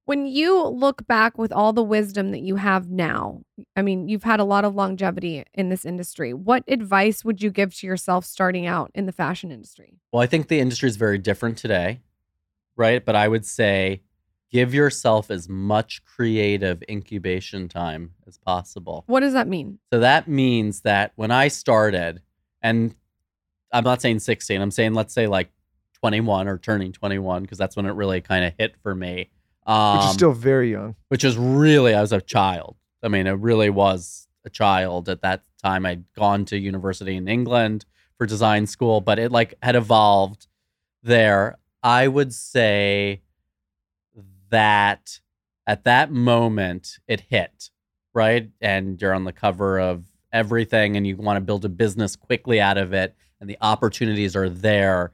When 0.06 0.28
you 0.28 0.62
look 0.68 1.08
back 1.08 1.36
with 1.36 1.52
all 1.52 1.74
the 1.74 1.84
wisdom 1.84 2.30
that 2.32 2.42
you 2.42 2.58
have 2.58 2.92
now, 2.92 3.42
I 3.76 3.82
mean, 3.82 4.08
you've 4.08 4.24
had 4.24 4.40
a 4.40 4.44
lot 4.44 4.64
of 4.64 4.76
longevity 4.76 5.44
in 5.56 5.70
this 5.70 5.84
industry. 5.84 6.32
What 6.32 6.64
advice 6.68 7.26
would 7.26 7.42
you 7.42 7.50
give 7.50 7.76
to 7.78 7.88
yourself 7.88 8.24
starting 8.24 8.68
out 8.68 8.92
in 8.94 9.08
the 9.08 9.12
fashion 9.12 9.52
industry? 9.52 9.98
Well, 10.12 10.22
I 10.22 10.28
think 10.28 10.48
the 10.48 10.60
industry 10.60 10.90
is 10.90 10.96
very 10.96 11.18
different 11.18 11.58
today, 11.58 12.02
right? 12.76 13.04
But 13.04 13.16
I 13.16 13.28
would 13.28 13.48
say 13.48 14.04
give 14.52 14.76
yourself 14.76 15.32
as 15.32 15.50
much 15.50 16.06
creative 16.06 16.84
incubation 16.88 17.68
time 17.68 18.12
as 18.28 18.38
possible. 18.38 19.06
What 19.08 19.22
does 19.22 19.34
that 19.34 19.48
mean? 19.48 19.80
So 19.92 20.00
that 20.02 20.28
means 20.28 20.82
that 20.82 21.14
when 21.16 21.32
I 21.32 21.48
started, 21.48 22.22
and 22.62 22.94
I'm 23.72 23.84
not 23.84 24.04
saying 24.04 24.20
16, 24.20 24.62
I'm 24.62 24.70
saying 24.70 24.94
let's 24.94 25.16
say 25.16 25.26
like 25.26 25.50
21 25.96 26.48
or 26.48 26.60
turning 26.60 26.92
21, 26.92 27.42
because 27.42 27.58
that's 27.58 27.76
when 27.76 27.88
it 27.88 27.94
really 27.94 28.22
kind 28.22 28.46
of 28.46 28.54
hit 28.56 28.76
for 28.84 28.94
me. 28.94 29.32
Um, 29.66 29.98
Which 29.98 30.06
is 30.08 30.14
still 30.14 30.34
very 30.34 30.72
young. 30.72 30.96
which 31.08 31.24
is 31.24 31.38
really 31.38 31.94
I 31.96 32.02
was 32.02 32.12
a 32.14 32.22
child. 32.22 32.76
I 33.02 33.08
mean, 33.08 33.26
it 33.28 33.32
really 33.32 33.70
was 33.70 34.28
a 34.46 34.50
child 34.50 35.10
at 35.10 35.22
that 35.22 35.44
time. 35.62 35.86
I'd 35.86 36.04
gone 36.14 36.46
to 36.46 36.58
university 36.58 37.16
in 37.16 37.28
England 37.28 37.86
for 38.18 38.26
design 38.28 38.68
school, 38.68 39.02
but 39.02 39.18
it 39.20 39.32
like 39.32 39.56
had 39.62 39.76
evolved 39.76 40.48
there. 41.04 41.58
I 41.82 42.08
would 42.08 42.34
say 42.34 43.22
that 44.50 45.20
at 45.68 45.84
that 45.84 46.12
moment 46.12 47.00
it 47.08 47.22
hit, 47.22 47.72
right? 48.14 48.50
And 48.62 49.02
you're 49.02 49.14
on 49.14 49.24
the 49.24 49.34
cover 49.34 49.80
of 49.80 50.06
everything 50.32 50.96
and 50.96 51.08
you 51.08 51.16
want 51.18 51.38
to 51.38 51.42
build 51.42 51.66
a 51.66 51.70
business 51.70 52.16
quickly 52.16 52.60
out 52.62 52.78
of 52.78 52.94
it 52.94 53.16
and 53.40 53.50
the 53.50 53.58
opportunities 53.62 54.36
are 54.36 54.50
there. 54.50 55.12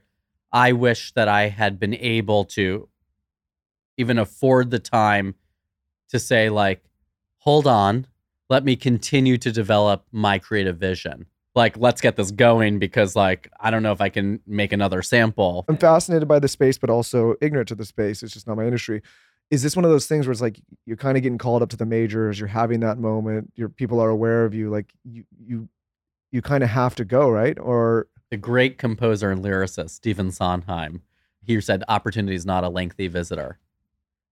I 0.52 0.74
wish 0.74 1.14
that 1.14 1.28
I 1.28 1.48
had 1.48 1.80
been 1.80 1.96
able 1.96 2.46
to 2.46 2.88
even 3.98 4.18
afford 4.18 4.72
the 4.72 4.80
time 4.80 5.36
to 6.10 6.20
say 6.20 6.50
like 6.50 6.84
hold 7.38 7.68
on 7.68 8.06
let 8.50 8.64
me 8.64 8.76
continue 8.76 9.38
to 9.38 9.52
develop 9.52 10.06
my 10.12 10.38
creative 10.38 10.78
vision 10.78 11.26
like 11.56 11.78
let's 11.78 12.02
get 12.02 12.16
this 12.16 12.32
going 12.32 12.80
because 12.80 13.16
like 13.16 13.50
i 13.60 13.70
don't 13.70 13.84
know 13.84 13.92
if 13.92 14.02
i 14.02 14.10
can 14.10 14.40
make 14.46 14.72
another 14.72 15.02
sample 15.02 15.66
I'm 15.68 15.78
fascinated 15.78 16.28
by 16.28 16.40
the 16.40 16.48
space, 16.48 16.78
but 16.78 16.90
also 16.90 17.36
ignorant 17.42 17.68
to 17.70 17.76
the 17.76 17.86
space. 17.86 18.24
It's 18.24 18.34
just 18.34 18.48
not 18.48 18.58
my 18.58 18.66
industry. 18.66 19.02
Is 19.50 19.64
this 19.64 19.76
one 19.76 19.84
of 19.84 19.92
those 19.92 20.08
things 20.08 20.26
where 20.26 20.32
it's 20.32 20.42
like 20.42 20.62
you're 20.86 20.98
kind 20.98 21.18
of 21.18 21.24
getting 21.24 21.38
called 21.38 21.62
up 21.62 21.70
to 21.70 21.78
the 21.78 21.86
majors, 21.86 22.40
you're 22.40 22.48
having 22.48 22.80
that 22.82 22.98
moment, 22.98 23.52
your 23.56 23.68
people 23.68 24.00
are 24.00 24.10
aware 24.10 24.46
of 24.46 24.54
you, 24.54 24.70
like 24.70 24.94
you 25.04 25.26
you 25.38 25.70
you 26.32 26.42
kind 26.42 26.64
of 26.64 26.70
have 26.70 26.96
to 26.96 27.04
go, 27.06 27.30
right? 27.30 27.60
Or 27.60 28.08
the 28.32 28.38
great 28.38 28.78
composer 28.80 29.30
and 29.30 29.44
lyricist 29.44 29.92
stephen 29.92 30.32
sondheim 30.32 31.04
he 31.44 31.60
said 31.62 31.84
opportunity 31.88 32.34
is 32.34 32.46
not 32.46 32.64
a 32.64 32.70
lengthy 32.70 33.08
visitor 33.08 33.60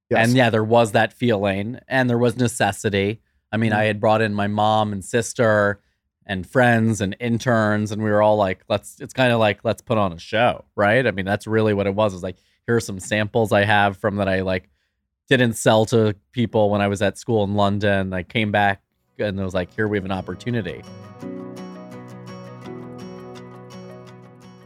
yes. 0.10 0.28
And 0.28 0.36
yeah, 0.36 0.50
there 0.50 0.64
was 0.64 0.92
that 0.94 1.14
feeling 1.14 1.80
and 1.88 2.10
there 2.10 2.18
was 2.18 2.38
necessity. 2.38 3.22
I 3.52 3.58
mean, 3.58 3.72
Mhm. 3.72 3.76
I 3.78 3.84
had 3.86 4.00
brought 4.00 4.22
in 4.22 4.34
my 4.34 4.48
mom 4.48 4.94
and 4.94 5.04
sister 5.04 5.80
and 6.26 6.46
friends 6.46 7.02
and 7.02 7.16
interns, 7.20 7.92
and 7.92 8.04
we 8.04 8.10
were 8.12 8.22
all 8.22 8.38
like, 8.38 8.64
let's, 8.70 9.00
it's 9.00 9.14
kind 9.14 9.32
of 9.34 9.40
like, 9.40 9.62
let's 9.64 9.82
put 9.82 9.98
on 9.98 10.14
a 10.14 10.20
show, 10.20 10.66
right? 10.76 11.08
I 11.08 11.12
mean, 11.12 11.26
that's 11.26 11.48
really 11.48 11.74
what 11.74 11.88
it 11.88 11.96
was. 11.96 12.14
It's 12.14 12.22
like, 12.22 12.38
here 12.68 12.76
are 12.76 12.80
some 12.80 13.00
samples 13.00 13.52
I 13.52 13.64
have 13.64 13.98
from 13.98 14.18
that 14.18 14.30
I 14.30 14.42
like 14.42 14.70
didn't 15.28 15.54
sell 15.54 15.86
to 15.88 16.16
people 16.32 16.70
when 16.70 16.82
I 16.82 16.88
was 16.88 17.02
at 17.02 17.18
school 17.18 17.44
in 17.44 17.56
London. 17.56 18.14
I 18.14 18.22
came 18.24 18.52
back 18.52 18.84
and 19.18 19.40
it 19.40 19.44
was 19.44 19.54
like, 19.56 19.74
here 19.74 19.88
we 19.88 19.98
have 19.98 20.06
an 20.06 20.12
opportunity. 20.12 20.84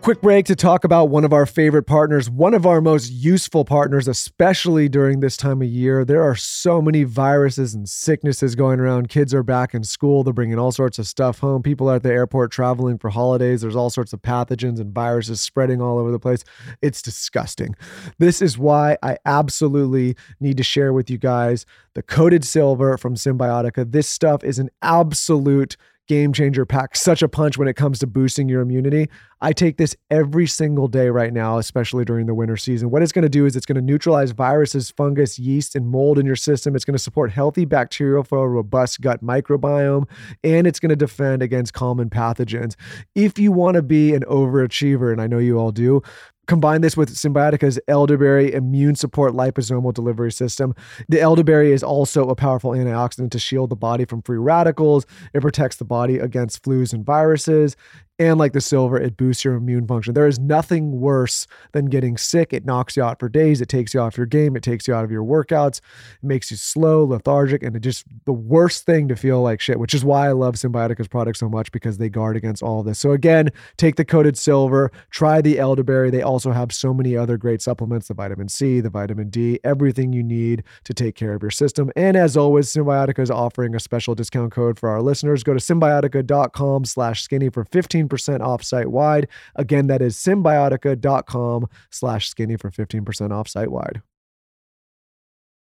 Quick 0.03 0.19
break 0.19 0.45
to 0.47 0.55
talk 0.57 0.83
about 0.83 1.05
one 1.05 1.23
of 1.23 1.31
our 1.31 1.45
favorite 1.45 1.83
partners, 1.83 2.29
one 2.29 2.53
of 2.53 2.65
our 2.65 2.81
most 2.81 3.09
useful 3.09 3.63
partners, 3.63 4.05
especially 4.05 4.89
during 4.89 5.21
this 5.21 5.37
time 5.37 5.61
of 5.61 5.67
year. 5.69 6.03
There 6.03 6.21
are 6.21 6.35
so 6.35 6.81
many 6.81 7.05
viruses 7.05 7.73
and 7.73 7.87
sicknesses 7.87 8.53
going 8.53 8.81
around. 8.81 9.07
Kids 9.07 9.33
are 9.33 9.43
back 9.43 9.73
in 9.73 9.85
school, 9.85 10.25
they're 10.25 10.33
bringing 10.33 10.59
all 10.59 10.73
sorts 10.73 10.99
of 10.99 11.07
stuff 11.07 11.39
home. 11.39 11.63
People 11.63 11.89
are 11.89 11.95
at 11.95 12.03
the 12.03 12.11
airport 12.11 12.51
traveling 12.51 12.97
for 12.97 13.11
holidays. 13.11 13.61
There's 13.61 13.77
all 13.77 13.89
sorts 13.89 14.11
of 14.11 14.21
pathogens 14.21 14.77
and 14.81 14.93
viruses 14.93 15.39
spreading 15.39 15.81
all 15.81 15.97
over 15.97 16.11
the 16.11 16.19
place. 16.19 16.43
It's 16.81 17.01
disgusting. 17.01 17.73
This 18.19 18.41
is 18.41 18.57
why 18.57 18.97
I 19.03 19.15
absolutely 19.25 20.17
need 20.41 20.57
to 20.57 20.63
share 20.63 20.91
with 20.91 21.09
you 21.09 21.17
guys 21.17 21.65
the 21.93 22.03
coated 22.03 22.43
silver 22.43 22.97
from 22.97 23.15
Cymbiotika. 23.15 23.89
This 23.89 24.09
stuff 24.09 24.43
is 24.43 24.59
an 24.59 24.69
absolute 24.81 25.77
game 26.07 26.33
changer 26.33 26.65
pack 26.65 26.95
such 26.95 27.21
a 27.21 27.29
punch 27.29 27.57
when 27.57 27.67
it 27.67 27.75
comes 27.75 27.99
to 27.99 28.07
boosting 28.07 28.49
your 28.49 28.61
immunity. 28.61 29.09
I 29.41 29.51
take 29.51 29.77
this 29.77 29.95
every 30.09 30.47
single 30.47 30.87
day 30.87 31.09
right 31.09 31.33
now, 31.33 31.57
especially 31.57 32.05
during 32.05 32.27
the 32.27 32.33
winter 32.33 32.55
season. 32.55 32.89
What 32.89 33.01
it's 33.01 33.11
going 33.11 33.23
to 33.23 33.29
do 33.29 33.45
is 33.45 33.55
it's 33.55 33.65
going 33.65 33.75
to 33.75 33.81
neutralize 33.81 34.31
viruses, 34.31 34.89
fungus, 34.89 35.37
yeast, 35.37 35.75
and 35.75 35.87
mold 35.87 36.17
in 36.17 36.25
your 36.25 36.37
system. 36.37 36.75
It's 36.75 36.85
going 36.85 36.95
to 36.95 37.03
support 37.03 37.31
healthy 37.31 37.65
bacteria 37.65 38.23
for 38.23 38.45
a 38.45 38.47
robust 38.47 39.01
gut 39.01 39.23
microbiome, 39.23 40.07
and 40.43 40.65
it's 40.65 40.79
going 40.79 40.91
to 40.91 40.95
defend 40.95 41.41
against 41.41 41.73
common 41.73 42.09
pathogens. 42.09 42.75
If 43.15 43.37
you 43.37 43.51
want 43.51 43.75
to 43.75 43.81
be 43.81 44.13
an 44.13 44.23
overachiever, 44.29 45.11
and 45.11 45.21
I 45.21 45.27
know 45.27 45.39
you 45.39 45.57
all 45.57 45.71
do, 45.71 46.01
Combine 46.45 46.82
this 46.82 46.97
with 46.97 47.15
Cymbiotika's 47.15 47.79
elderberry 47.88 48.53
immune 48.53 48.95
support 48.95 49.34
liposomal 49.34 49.93
delivery 49.93 50.32
system. 50.32 50.75
The 51.08 51.21
elderberry 51.21 51.71
is 51.71 51.84
also 51.84 52.29
a 52.29 52.36
powerful 52.36 52.71
antioxidant 52.71 53.32
to 53.32 53.39
shield 53.39 53.69
the 53.69 53.77
body 53.77 54.03
from 54.03 54.21
free 54.21 54.38
radicals. 54.38 55.06
It 55.34 55.41
protects 55.41 55.77
the 55.77 55.86
body 55.86 56.17
against 56.17 56.62
flus 56.63 56.93
and 56.93 57.06
viruses. 57.06 57.77
And 58.23 58.39
like 58.39 58.53
the 58.53 58.62
silver, 58.62 58.97
it 58.97 59.17
boosts 59.17 59.43
your 59.43 59.55
immune 59.55 59.86
function. 59.86 60.13
There 60.13 60.27
is 60.27 60.39
nothing 60.39 61.01
worse 61.01 61.45
than 61.73 61.88
getting 61.88 62.15
sick. 62.15 62.53
It 62.53 62.63
knocks 62.63 62.95
you 62.95 63.03
out 63.03 63.19
for 63.19 63.27
days. 63.27 63.59
It 63.59 63.67
takes 63.67 63.93
you 63.93 63.99
off 63.99 64.15
your 64.15 64.25
game. 64.25 64.55
It 64.55 64.63
takes 64.63 64.88
you 64.88 64.93
out 64.93 65.03
of 65.03 65.12
your 65.12 65.25
workouts. 65.25 65.79
It 65.79 66.23
makes 66.23 66.49
you 66.49 66.55
slow, 66.55 67.03
lethargic, 67.03 67.63
and 67.63 67.75
it 67.75 67.81
just 67.81 68.05
the 68.23 68.31
worst 68.31 68.86
thing 68.86 69.09
to 69.09 69.17
feel 69.17 69.41
like 69.41 69.59
shit, 69.59 69.77
which 69.77 69.93
is 69.93 70.05
why 70.05 70.29
I 70.29 70.31
love 70.31 70.55
Cymbiotika's 70.55 71.09
products 71.09 71.39
so 71.39 71.49
much 71.49 71.69
because 71.73 71.97
they 71.97 72.07
guard 72.07 72.38
against 72.38 72.63
all 72.63 72.81
this. 72.81 72.97
So 72.97 73.12
again, 73.12 73.49
take 73.75 73.97
the 73.97 74.05
coated 74.05 74.38
silver, 74.38 74.89
try 75.09 75.41
the 75.41 75.59
elderberry. 75.59 76.09
They 76.09 76.21
also 76.21 76.53
have 76.53 76.71
so 76.71 76.93
many 76.93 77.17
other 77.17 77.36
great 77.36 77.62
supplements, 77.62 78.07
the 78.07 78.13
vitamin 78.13 78.47
C, 78.47 78.79
the 78.79 78.89
vitamin 78.89 79.29
D, 79.29 79.59
everything 79.65 80.13
you 80.13 80.23
need 80.23 80.63
to 80.86 80.93
take 80.93 81.15
care 81.15 81.33
of 81.33 81.41
your 81.41 81.51
system. 81.51 81.91
And 81.97 82.15
as 82.15 82.38
always, 82.38 82.71
Symbiotica 82.71 83.19
is 83.19 83.29
offering 83.29 83.75
a 83.75 83.81
special 83.81 84.15
discount 84.15 84.53
code 84.53 84.79
for 84.79 84.88
our 84.88 85.01
listeners. 85.01 85.43
Go 85.43 85.53
to 85.53 85.59
cymbiotika.com 85.59 86.86
slash 86.86 87.21
skinny 87.21 87.49
for 87.49 87.65
15 87.65 88.07
15% 88.17 88.41
off 88.41 88.63
site 88.63 88.91
wide. 88.91 89.28
Again, 89.56 89.88
that 89.88 90.02
is 90.02 90.15
cymbiotika.com 90.17 91.67
slash 91.89 92.30
skinny 92.30 92.58
for 92.58 92.71
15% 92.71 93.32
off 93.32 93.47
site 93.47 93.71
wide. 93.71 94.02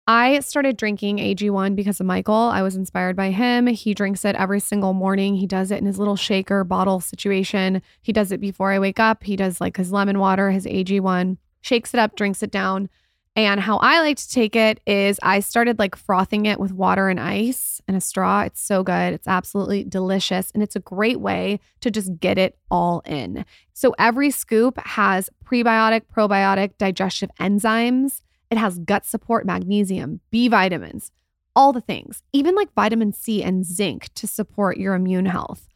I 0.06 0.40
started 0.40 0.76
drinking 0.76 1.16
AG1 1.16 1.74
because 1.74 1.98
of 1.98 2.04
Michael. 2.04 2.34
I 2.34 2.60
was 2.60 2.76
inspired 2.76 3.16
by 3.16 3.30
him. 3.30 3.66
He 3.66 3.94
drinks 3.94 4.22
it 4.26 4.36
every 4.36 4.60
single 4.60 4.92
morning. 4.92 5.34
He 5.34 5.46
does 5.46 5.70
it 5.70 5.78
in 5.78 5.86
his 5.86 5.98
little 5.98 6.16
shaker 6.16 6.62
bottle 6.62 7.00
situation. 7.00 7.80
He 8.02 8.12
does 8.12 8.30
it 8.30 8.38
before 8.38 8.70
I 8.70 8.78
wake 8.78 9.00
up. 9.00 9.24
He 9.24 9.34
does 9.34 9.62
like 9.62 9.78
his 9.78 9.92
lemon 9.92 10.18
water, 10.18 10.50
his 10.50 10.66
AG1, 10.66 11.38
shakes 11.62 11.94
it 11.94 12.00
up, 12.00 12.16
drinks 12.16 12.42
it 12.42 12.50
down. 12.50 12.90
And 13.36 13.58
how 13.58 13.78
I 13.78 14.00
like 14.00 14.16
to 14.18 14.28
take 14.28 14.54
it 14.54 14.80
is 14.86 15.18
I 15.20 15.40
started 15.40 15.78
like 15.78 15.96
frothing 15.96 16.46
it 16.46 16.60
with 16.60 16.72
water 16.72 17.08
and 17.08 17.18
ice 17.18 17.80
and 17.88 17.96
a 17.96 18.00
straw. 18.00 18.42
It's 18.42 18.60
so 18.60 18.84
good. 18.84 19.12
It's 19.12 19.26
absolutely 19.26 19.82
delicious. 19.82 20.52
And 20.52 20.62
it's 20.62 20.76
a 20.76 20.80
great 20.80 21.18
way 21.18 21.58
to 21.80 21.90
just 21.90 22.16
get 22.20 22.38
it 22.38 22.56
all 22.70 23.02
in. 23.04 23.44
So 23.72 23.92
every 23.98 24.30
scoop 24.30 24.78
has 24.78 25.30
prebiotic, 25.44 26.02
probiotic, 26.14 26.78
digestive 26.78 27.30
enzymes. 27.40 28.20
It 28.50 28.58
has 28.58 28.78
gut 28.78 29.04
support, 29.04 29.46
magnesium, 29.46 30.20
B 30.30 30.46
vitamins, 30.46 31.10
all 31.56 31.72
the 31.72 31.80
things, 31.80 32.22
even 32.32 32.54
like 32.54 32.72
vitamin 32.74 33.12
C 33.12 33.42
and 33.42 33.66
zinc 33.66 34.14
to 34.14 34.28
support 34.28 34.76
your 34.76 34.94
immune 34.94 35.26
health. 35.26 35.66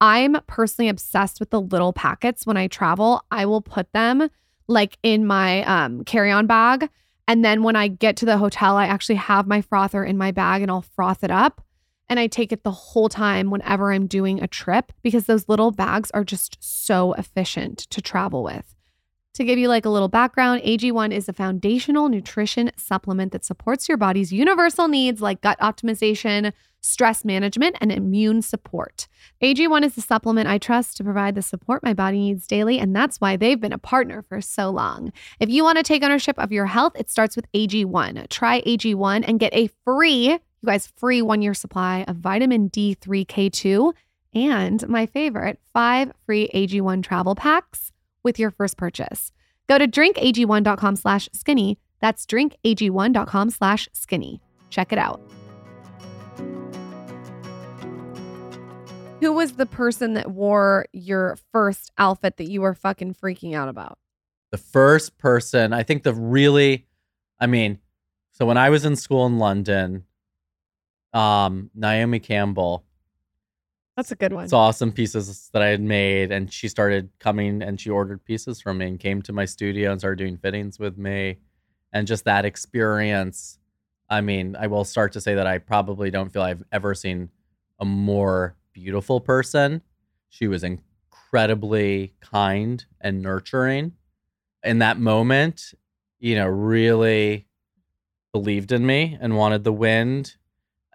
I'm 0.00 0.38
personally 0.46 0.88
obsessed 0.88 1.40
with 1.40 1.50
the 1.50 1.60
little 1.60 1.92
packets 1.92 2.46
when 2.46 2.56
I 2.56 2.68
travel. 2.68 3.22
I 3.30 3.44
will 3.44 3.60
put 3.60 3.92
them 3.92 4.30
like 4.66 4.96
in 5.02 5.26
my 5.26 5.62
um, 5.64 6.04
carry 6.04 6.30
on 6.30 6.46
bag 6.46 6.88
and 7.28 7.44
then 7.44 7.62
when 7.62 7.76
I 7.76 7.88
get 7.88 8.16
to 8.18 8.26
the 8.26 8.38
hotel, 8.38 8.76
I 8.76 8.86
actually 8.86 9.16
have 9.16 9.46
my 9.46 9.60
frother 9.60 10.04
in 10.04 10.18
my 10.18 10.32
bag 10.32 10.62
and 10.62 10.70
I'll 10.70 10.82
froth 10.82 11.22
it 11.22 11.30
up. 11.30 11.64
And 12.08 12.20
I 12.20 12.26
take 12.26 12.52
it 12.52 12.62
the 12.62 12.70
whole 12.70 13.08
time 13.08 13.48
whenever 13.48 13.90
I'm 13.90 14.06
doing 14.06 14.42
a 14.42 14.46
trip 14.46 14.92
because 15.02 15.24
those 15.24 15.48
little 15.48 15.70
bags 15.70 16.10
are 16.10 16.24
just 16.24 16.58
so 16.60 17.14
efficient 17.14 17.78
to 17.90 18.02
travel 18.02 18.42
with. 18.42 18.74
To 19.34 19.44
give 19.44 19.58
you 19.58 19.68
like 19.68 19.86
a 19.86 19.90
little 19.90 20.08
background, 20.08 20.60
AG1 20.62 21.10
is 21.10 21.26
a 21.26 21.32
foundational 21.32 22.10
nutrition 22.10 22.70
supplement 22.76 23.32
that 23.32 23.46
supports 23.46 23.88
your 23.88 23.96
body's 23.96 24.30
universal 24.30 24.88
needs 24.88 25.22
like 25.22 25.40
gut 25.40 25.58
optimization, 25.58 26.52
stress 26.82 27.24
management, 27.24 27.76
and 27.80 27.90
immune 27.90 28.42
support. 28.42 29.08
AG1 29.42 29.84
is 29.84 29.94
the 29.94 30.00
supplement 30.00 30.48
I 30.48 30.58
trust 30.58 30.96
to 30.96 31.04
provide 31.04 31.34
the 31.34 31.42
support 31.42 31.82
my 31.82 31.94
body 31.94 32.18
needs 32.18 32.46
daily, 32.46 32.78
and 32.78 32.94
that's 32.94 33.20
why 33.20 33.36
they've 33.36 33.60
been 33.60 33.72
a 33.72 33.78
partner 33.78 34.22
for 34.22 34.40
so 34.40 34.70
long. 34.70 35.12
If 35.40 35.48
you 35.48 35.62
want 35.62 35.78
to 35.78 35.84
take 35.84 36.02
ownership 36.02 36.38
of 36.38 36.52
your 36.52 36.66
health, 36.66 36.92
it 36.96 37.08
starts 37.08 37.36
with 37.36 37.50
AG1. 37.52 38.28
Try 38.28 38.60
AG1 38.62 39.24
and 39.26 39.40
get 39.40 39.54
a 39.54 39.70
free, 39.84 40.30
you 40.30 40.40
guys, 40.66 40.92
free 40.96 41.22
one 41.22 41.40
year 41.40 41.54
supply 41.54 42.04
of 42.06 42.16
vitamin 42.16 42.68
D3K2 42.70 43.94
and 44.34 44.88
my 44.88 45.06
favorite, 45.06 45.58
five 45.72 46.12
free 46.26 46.50
AG1 46.54 47.02
travel 47.02 47.34
packs 47.34 47.92
with 48.22 48.38
your 48.38 48.50
first 48.50 48.76
purchase. 48.76 49.32
Go 49.68 49.78
to 49.78 49.86
drinkag1.com 49.86 50.96
slash 50.96 51.28
skinny. 51.32 51.78
That's 52.00 52.26
drinkag1.com 52.26 53.50
slash 53.50 53.88
skinny. 53.92 54.40
Check 54.70 54.92
it 54.92 54.98
out. 54.98 55.20
Who 59.22 59.34
was 59.34 59.52
the 59.52 59.66
person 59.66 60.14
that 60.14 60.32
wore 60.32 60.86
your 60.92 61.38
first 61.52 61.92
outfit 61.96 62.38
that 62.38 62.50
you 62.50 62.60
were 62.60 62.74
fucking 62.74 63.14
freaking 63.14 63.54
out 63.54 63.68
about? 63.68 63.96
The 64.50 64.58
first 64.58 65.16
person, 65.16 65.72
I 65.72 65.84
think 65.84 66.02
the 66.02 66.12
really, 66.12 66.88
I 67.38 67.46
mean, 67.46 67.78
so 68.32 68.44
when 68.44 68.56
I 68.56 68.70
was 68.70 68.84
in 68.84 68.96
school 68.96 69.24
in 69.26 69.38
London, 69.38 70.06
um, 71.12 71.70
Naomi 71.72 72.18
Campbell, 72.18 72.84
That's 73.96 74.10
a 74.10 74.16
good 74.16 74.32
one. 74.32 74.48
saw 74.48 74.72
some 74.72 74.90
pieces 74.90 75.50
that 75.52 75.62
I 75.62 75.68
had 75.68 75.80
made, 75.80 76.32
and 76.32 76.52
she 76.52 76.66
started 76.66 77.08
coming 77.20 77.62
and 77.62 77.80
she 77.80 77.90
ordered 77.90 78.24
pieces 78.24 78.60
from 78.60 78.78
me 78.78 78.88
and 78.88 78.98
came 78.98 79.22
to 79.22 79.32
my 79.32 79.44
studio 79.44 79.92
and 79.92 80.00
started 80.00 80.18
doing 80.18 80.36
fittings 80.36 80.80
with 80.80 80.98
me. 80.98 81.38
And 81.92 82.08
just 82.08 82.24
that 82.24 82.44
experience, 82.44 83.60
I 84.10 84.20
mean, 84.20 84.56
I 84.58 84.66
will 84.66 84.84
start 84.84 85.12
to 85.12 85.20
say 85.20 85.36
that 85.36 85.46
I 85.46 85.58
probably 85.58 86.10
don't 86.10 86.32
feel 86.32 86.42
I've 86.42 86.64
ever 86.72 86.92
seen 86.92 87.30
a 87.78 87.84
more 87.84 88.56
beautiful 88.72 89.20
person. 89.20 89.82
She 90.28 90.48
was 90.48 90.64
incredibly 90.64 92.14
kind 92.20 92.84
and 93.00 93.22
nurturing. 93.22 93.92
In 94.62 94.78
that 94.78 94.98
moment, 94.98 95.74
you 96.18 96.34
know, 96.34 96.46
really 96.46 97.46
believed 98.32 98.72
in 98.72 98.86
me 98.86 99.18
and 99.20 99.36
wanted 99.36 99.64
the 99.64 99.72
wind. 99.72 100.36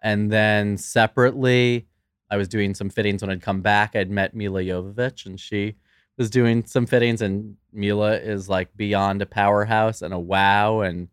And 0.01 0.31
then 0.31 0.77
separately, 0.77 1.87
I 2.29 2.37
was 2.37 2.47
doing 2.47 2.73
some 2.73 2.89
fittings 2.89 3.21
when 3.21 3.29
I'd 3.31 3.41
come 3.41 3.61
back. 3.61 3.95
I'd 3.95 4.09
met 4.09 4.35
Milla 4.35 4.61
Jovovich 4.61 5.25
and 5.25 5.39
she 5.39 5.75
was 6.17 6.29
doing 6.29 6.65
some 6.65 6.85
fittings 6.85 7.21
and 7.21 7.57
Milla 7.71 8.17
is 8.17 8.49
like 8.49 8.75
beyond 8.75 9.21
a 9.21 9.25
powerhouse 9.25 10.01
and 10.01 10.13
a 10.13 10.19
wow 10.19 10.81
and 10.81 11.09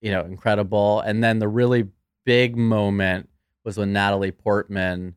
you 0.00 0.10
know, 0.10 0.22
incredible. 0.22 1.00
And 1.00 1.22
then 1.22 1.38
the 1.38 1.48
really 1.48 1.88
big 2.24 2.56
moment 2.56 3.28
was 3.64 3.76
when 3.76 3.92
Natalie 3.92 4.32
Portman 4.32 5.14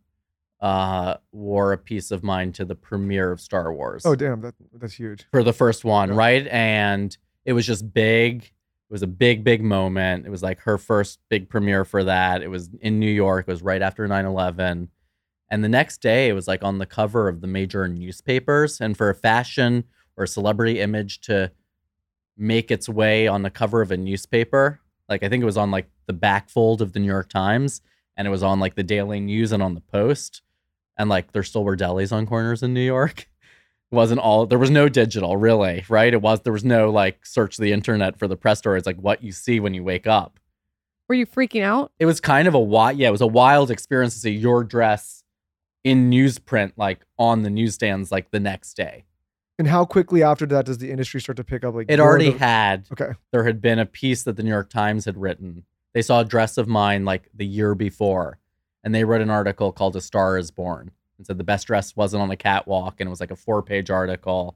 uh 0.61 1.15
wore 1.31 1.73
a 1.73 1.77
piece 1.77 2.11
of 2.11 2.23
mine 2.23 2.51
to 2.53 2.63
the 2.65 2.75
premiere 2.75 3.31
of 3.31 3.41
Star 3.41 3.73
Wars 3.73 4.05
Oh, 4.05 4.15
damn. 4.15 4.41
That, 4.41 4.53
that's 4.73 4.93
huge. 4.93 5.25
for 5.31 5.43
the 5.43 5.53
first 5.53 5.83
one, 5.83 6.09
Yeah. 6.09 6.15
right? 6.15 6.47
And 6.47 7.17
it 7.45 7.53
was 7.53 7.65
just 7.65 7.91
big. 7.93 8.43
It 8.43 8.93
was 8.93 9.01
a 9.01 9.07
big, 9.07 9.43
big 9.43 9.63
moment. 9.63 10.25
It 10.27 10.29
was 10.29 10.43
like 10.43 10.59
her 10.61 10.77
first 10.77 11.19
big 11.29 11.49
premiere 11.49 11.83
for 11.85 12.03
that. 12.03 12.43
It 12.43 12.49
was 12.49 12.69
in 12.81 12.99
New 12.99 13.09
York. 13.09 13.45
It 13.47 13.51
was 13.51 13.63
right 13.63 13.81
after 13.81 14.07
9 14.07 14.25
11. 14.25 14.89
And 15.49 15.63
the 15.63 15.69
next 15.69 16.01
day, 16.01 16.29
it 16.29 16.33
was 16.33 16.47
like 16.47 16.63
on 16.63 16.77
the 16.77 16.85
cover 16.85 17.27
of 17.27 17.41
the 17.41 17.47
major 17.47 17.87
newspapers. 17.87 18.79
And 18.79 18.95
for 18.95 19.09
a 19.09 19.15
fashion 19.15 19.85
or 20.17 20.25
celebrity 20.27 20.79
image 20.79 21.21
to 21.21 21.51
make 22.37 22.69
its 22.69 22.87
way 22.87 23.27
on 23.27 23.41
the 23.43 23.49
cover 23.49 23.81
of 23.81 23.91
a 23.91 23.97
newspaper, 23.97 24.79
like 25.09 25.23
I 25.23 25.29
think 25.29 25.41
it 25.41 25.45
was 25.45 25.57
on 25.57 25.71
like 25.71 25.89
the 26.05 26.13
back 26.13 26.49
fold 26.49 26.81
of 26.81 26.93
the 26.93 26.99
New 26.99 27.07
York 27.07 27.29
Times 27.29 27.81
and 28.17 28.27
it 28.27 28.31
was 28.31 28.43
on 28.43 28.59
like 28.59 28.75
the 28.75 28.83
Daily 28.83 29.19
News 29.19 29.51
and 29.51 29.63
on 29.63 29.73
the 29.73 29.81
Post. 29.81 30.41
And 30.97 31.09
like 31.09 31.31
there 31.31 31.43
still 31.43 31.63
were 31.63 31.77
delis 31.77 32.11
on 32.11 32.25
corners 32.27 32.61
in 32.63 32.73
New 32.73 32.81
York. 32.85 33.21
It 33.21 33.27
wasn't 33.95 34.19
all 34.19 34.45
there 34.45 34.59
was 34.59 34.69
no 34.69 34.87
digital 34.89 35.37
really, 35.37 35.83
right? 35.89 36.13
It 36.13 36.21
was 36.21 36.41
there 36.41 36.53
was 36.53 36.65
no 36.65 36.89
like 36.91 37.25
search 37.25 37.57
the 37.57 37.71
internet 37.71 38.17
for 38.19 38.27
the 38.27 38.37
press 38.37 38.59
story. 38.59 38.77
It's 38.77 38.87
like 38.87 38.97
what 38.97 39.23
you 39.23 39.31
see 39.31 39.59
when 39.59 39.73
you 39.73 39.83
wake 39.83 40.07
up. 40.07 40.39
Were 41.09 41.15
you 41.15 41.25
freaking 41.25 41.63
out? 41.63 41.91
It 41.99 42.05
was 42.05 42.19
kind 42.21 42.47
of 42.47 42.53
a 42.53 42.59
wild 42.59 42.97
yeah, 42.97 43.07
it 43.07 43.11
was 43.11 43.21
a 43.21 43.27
wild 43.27 43.71
experience 43.71 44.13
to 44.13 44.19
see 44.19 44.31
your 44.31 44.63
dress 44.63 45.23
in 45.83 46.11
newsprint 46.11 46.73
like 46.77 46.99
on 47.17 47.41
the 47.43 47.49
newsstands 47.49 48.11
like 48.11 48.29
the 48.31 48.39
next 48.39 48.75
day. 48.75 49.05
And 49.57 49.67
how 49.67 49.85
quickly 49.85 50.23
after 50.23 50.45
that 50.47 50.65
does 50.65 50.77
the 50.79 50.89
industry 50.91 51.19
start 51.21 51.35
to 51.37 51.43
pick 51.43 51.63
up? 51.63 51.73
Like 51.75 51.87
It 51.89 51.99
already 51.99 52.31
the- 52.31 52.37
had. 52.39 52.85
Okay. 52.91 53.11
There 53.31 53.43
had 53.43 53.61
been 53.61 53.79
a 53.79 53.85
piece 53.85 54.23
that 54.23 54.35
the 54.35 54.43
New 54.43 54.49
York 54.49 54.69
Times 54.69 55.05
had 55.05 55.17
written. 55.17 55.65
They 55.93 56.01
saw 56.01 56.21
a 56.21 56.25
dress 56.25 56.57
of 56.57 56.67
mine 56.67 57.03
like 57.05 57.29
the 57.33 57.45
year 57.45 57.75
before, 57.75 58.39
and 58.83 58.93
they 58.95 59.03
wrote 59.03 59.21
an 59.21 59.29
article 59.29 59.71
called 59.71 59.95
"A 59.95 60.01
Star 60.01 60.37
Is 60.37 60.51
Born" 60.51 60.91
and 61.17 61.27
said 61.27 61.37
the 61.37 61.43
best 61.43 61.67
dress 61.67 61.95
wasn't 61.95 62.23
on 62.23 62.31
a 62.31 62.35
catwalk, 62.35 62.99
and 62.99 63.07
it 63.07 63.11
was 63.11 63.19
like 63.19 63.31
a 63.31 63.35
four-page 63.35 63.89
article, 63.89 64.55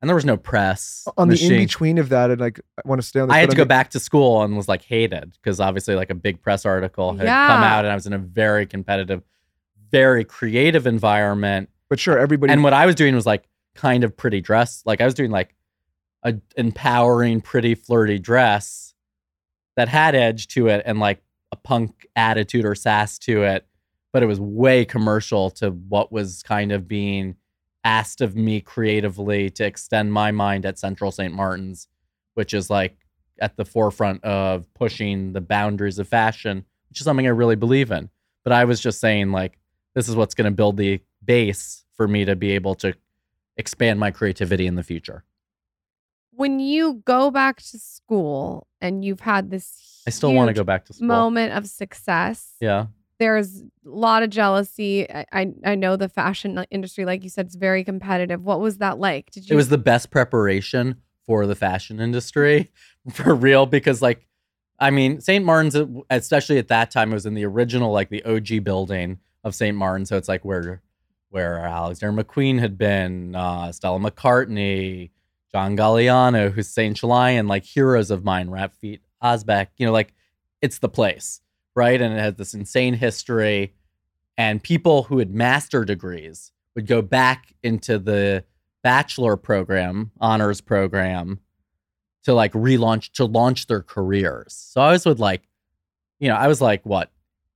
and 0.00 0.08
there 0.08 0.14
was 0.14 0.24
no 0.24 0.36
press 0.36 1.06
On 1.16 1.28
the 1.28 1.42
in 1.42 1.58
between 1.58 1.98
of 1.98 2.08
that, 2.10 2.30
and 2.30 2.40
like 2.40 2.60
I 2.78 2.82
want 2.88 3.00
to 3.00 3.06
stay 3.06 3.20
on. 3.20 3.28
This, 3.28 3.34
I 3.34 3.38
had 3.40 3.46
but 3.48 3.52
to 3.52 3.56
go 3.56 3.62
mean- 3.62 3.68
back 3.68 3.90
to 3.90 4.00
school 4.00 4.42
and 4.42 4.56
was 4.56 4.68
like 4.68 4.82
hated 4.82 5.32
because 5.32 5.60
obviously 5.60 5.94
like 5.94 6.10
a 6.10 6.14
big 6.14 6.40
press 6.42 6.64
article 6.64 7.12
had 7.14 7.26
come 7.26 7.62
out 7.62 7.84
and 7.84 7.92
I 7.92 7.94
was 7.94 8.06
in 8.06 8.12
a 8.12 8.18
very 8.18 8.66
competitive, 8.66 9.22
very 9.90 10.24
creative 10.24 10.86
environment. 10.86 11.70
But 11.88 12.00
sure, 12.00 12.18
everybody. 12.18 12.52
And 12.52 12.62
what 12.64 12.72
I 12.72 12.86
was 12.86 12.94
doing 12.94 13.14
was 13.14 13.26
like 13.26 13.48
kind 13.74 14.02
of 14.04 14.16
pretty 14.16 14.40
dress. 14.40 14.82
Like 14.86 15.00
I 15.00 15.04
was 15.04 15.14
doing 15.14 15.30
like 15.30 15.54
a 16.22 16.34
empowering, 16.56 17.40
pretty 17.40 17.74
flirty 17.74 18.18
dress 18.18 18.94
that 19.76 19.88
had 19.88 20.14
edge 20.14 20.48
to 20.48 20.68
it 20.68 20.82
and 20.86 20.98
like 20.98 21.22
a 21.52 21.56
punk 21.56 22.06
attitude 22.16 22.64
or 22.64 22.74
sass 22.74 23.18
to 23.20 23.42
it, 23.42 23.66
but 24.12 24.22
it 24.22 24.26
was 24.26 24.40
way 24.40 24.84
commercial 24.84 25.50
to 25.50 25.70
what 25.70 26.10
was 26.12 26.42
kind 26.42 26.72
of 26.72 26.88
being 26.88 27.36
asked 27.84 28.20
of 28.20 28.34
me 28.34 28.60
creatively 28.60 29.48
to 29.50 29.64
extend 29.64 30.12
my 30.12 30.32
mind 30.32 30.66
at 30.66 30.78
Central 30.78 31.12
St. 31.12 31.32
Martin's, 31.32 31.88
which 32.34 32.52
is 32.52 32.68
like 32.68 32.96
at 33.40 33.56
the 33.56 33.64
forefront 33.64 34.24
of 34.24 34.66
pushing 34.74 35.32
the 35.32 35.40
boundaries 35.40 35.98
of 35.98 36.08
fashion, 36.08 36.64
which 36.88 37.00
is 37.00 37.04
something 37.04 37.26
I 37.26 37.30
really 37.30 37.56
believe 37.56 37.90
in. 37.90 38.10
But 38.42 38.52
I 38.52 38.64
was 38.64 38.80
just 38.80 39.00
saying 39.00 39.32
like 39.32 39.58
this 39.94 40.08
is 40.08 40.16
what's 40.16 40.34
going 40.34 40.50
to 40.50 40.56
build 40.56 40.76
the 40.76 41.00
base 41.24 41.84
for 41.96 42.08
me 42.08 42.24
to 42.24 42.36
be 42.36 42.52
able 42.52 42.74
to 42.76 42.94
expand 43.56 43.98
my 43.98 44.10
creativity 44.10 44.66
in 44.66 44.74
the 44.74 44.82
future. 44.82 45.24
When 46.36 46.60
you 46.60 47.02
go 47.04 47.30
back 47.30 47.62
to 47.62 47.78
school 47.78 48.66
and 48.80 49.04
you've 49.04 49.20
had 49.20 49.50
this 49.50 50.02
I 50.06 50.10
still 50.10 50.32
want 50.34 50.48
to 50.48 50.54
go 50.54 50.64
back 50.64 50.84
to 50.86 50.92
school. 50.92 51.08
moment 51.08 51.52
of 51.54 51.66
success, 51.66 52.52
Yeah. 52.60 52.86
there's 53.18 53.60
a 53.62 53.64
lot 53.84 54.22
of 54.22 54.30
jealousy. 54.30 55.10
I, 55.10 55.24
I 55.32 55.52
I 55.64 55.74
know 55.74 55.96
the 55.96 56.08
fashion 56.08 56.64
industry, 56.70 57.04
like 57.04 57.22
you 57.24 57.30
said, 57.30 57.46
is 57.46 57.56
very 57.56 57.82
competitive. 57.84 58.42
What 58.42 58.60
was 58.60 58.78
that 58.78 58.98
like? 58.98 59.30
Did 59.30 59.48
you? 59.48 59.54
It 59.54 59.56
was 59.56 59.68
the 59.70 59.78
best 59.78 60.10
preparation 60.10 60.96
for 61.24 61.46
the 61.46 61.54
fashion 61.56 62.00
industry 62.00 62.70
for 63.12 63.34
real 63.34 63.66
because 63.66 64.00
like 64.02 64.26
I 64.78 64.90
mean 64.90 65.20
St. 65.20 65.44
Martin's 65.44 65.74
uh, 65.74 65.86
especially 66.10 66.58
at 66.58 66.68
that 66.68 66.90
time 66.92 67.10
it 67.10 67.14
was 67.14 67.26
in 67.26 67.34
the 67.34 67.44
original 67.46 67.90
like 67.92 68.10
the 68.10 68.22
OG 68.24 68.62
building 68.62 69.18
of 69.42 69.54
St. 69.54 69.76
Martin 69.76 70.06
so 70.06 70.16
it's 70.18 70.28
like 70.28 70.44
where 70.44 70.82
where 71.30 71.58
Alexander 71.58 72.22
McQueen 72.22 72.60
had 72.60 72.76
been 72.78 73.34
uh 73.34 73.72
Stella 73.72 73.98
McCartney 73.98 75.10
John 75.56 75.74
Galliano 75.74 76.52
Hussein 76.52 76.92
Chalayan 76.92 77.48
like 77.48 77.64
heroes 77.64 78.10
of 78.10 78.24
mine 78.24 78.50
Rap 78.50 78.74
Feet 78.74 79.00
Osbeck 79.22 79.68
you 79.78 79.86
know 79.86 79.92
like 79.92 80.12
it's 80.60 80.80
the 80.80 80.88
place 80.90 81.40
right 81.74 81.98
and 81.98 82.12
it 82.12 82.20
has 82.20 82.34
this 82.34 82.52
insane 82.52 82.92
history 82.92 83.72
and 84.36 84.62
people 84.62 85.04
who 85.04 85.18
had 85.18 85.34
master 85.34 85.82
degrees 85.82 86.52
would 86.74 86.86
go 86.86 87.00
back 87.02 87.54
into 87.62 87.98
the 87.98 88.44
bachelor 88.82 89.36
program, 89.36 90.12
honors 90.20 90.60
program 90.60 91.40
to 92.22 92.34
like 92.34 92.52
relaunch 92.52 93.12
to 93.12 93.24
launch 93.24 93.66
their 93.66 93.82
careers. 93.82 94.52
So 94.52 94.80
I 94.80 94.92
was 94.92 95.06
with 95.06 95.18
like, 95.18 95.48
you 96.20 96.28
know, 96.28 96.36
I 96.36 96.48
was 96.48 96.60
like 96.60 96.84
what, 96.84 97.10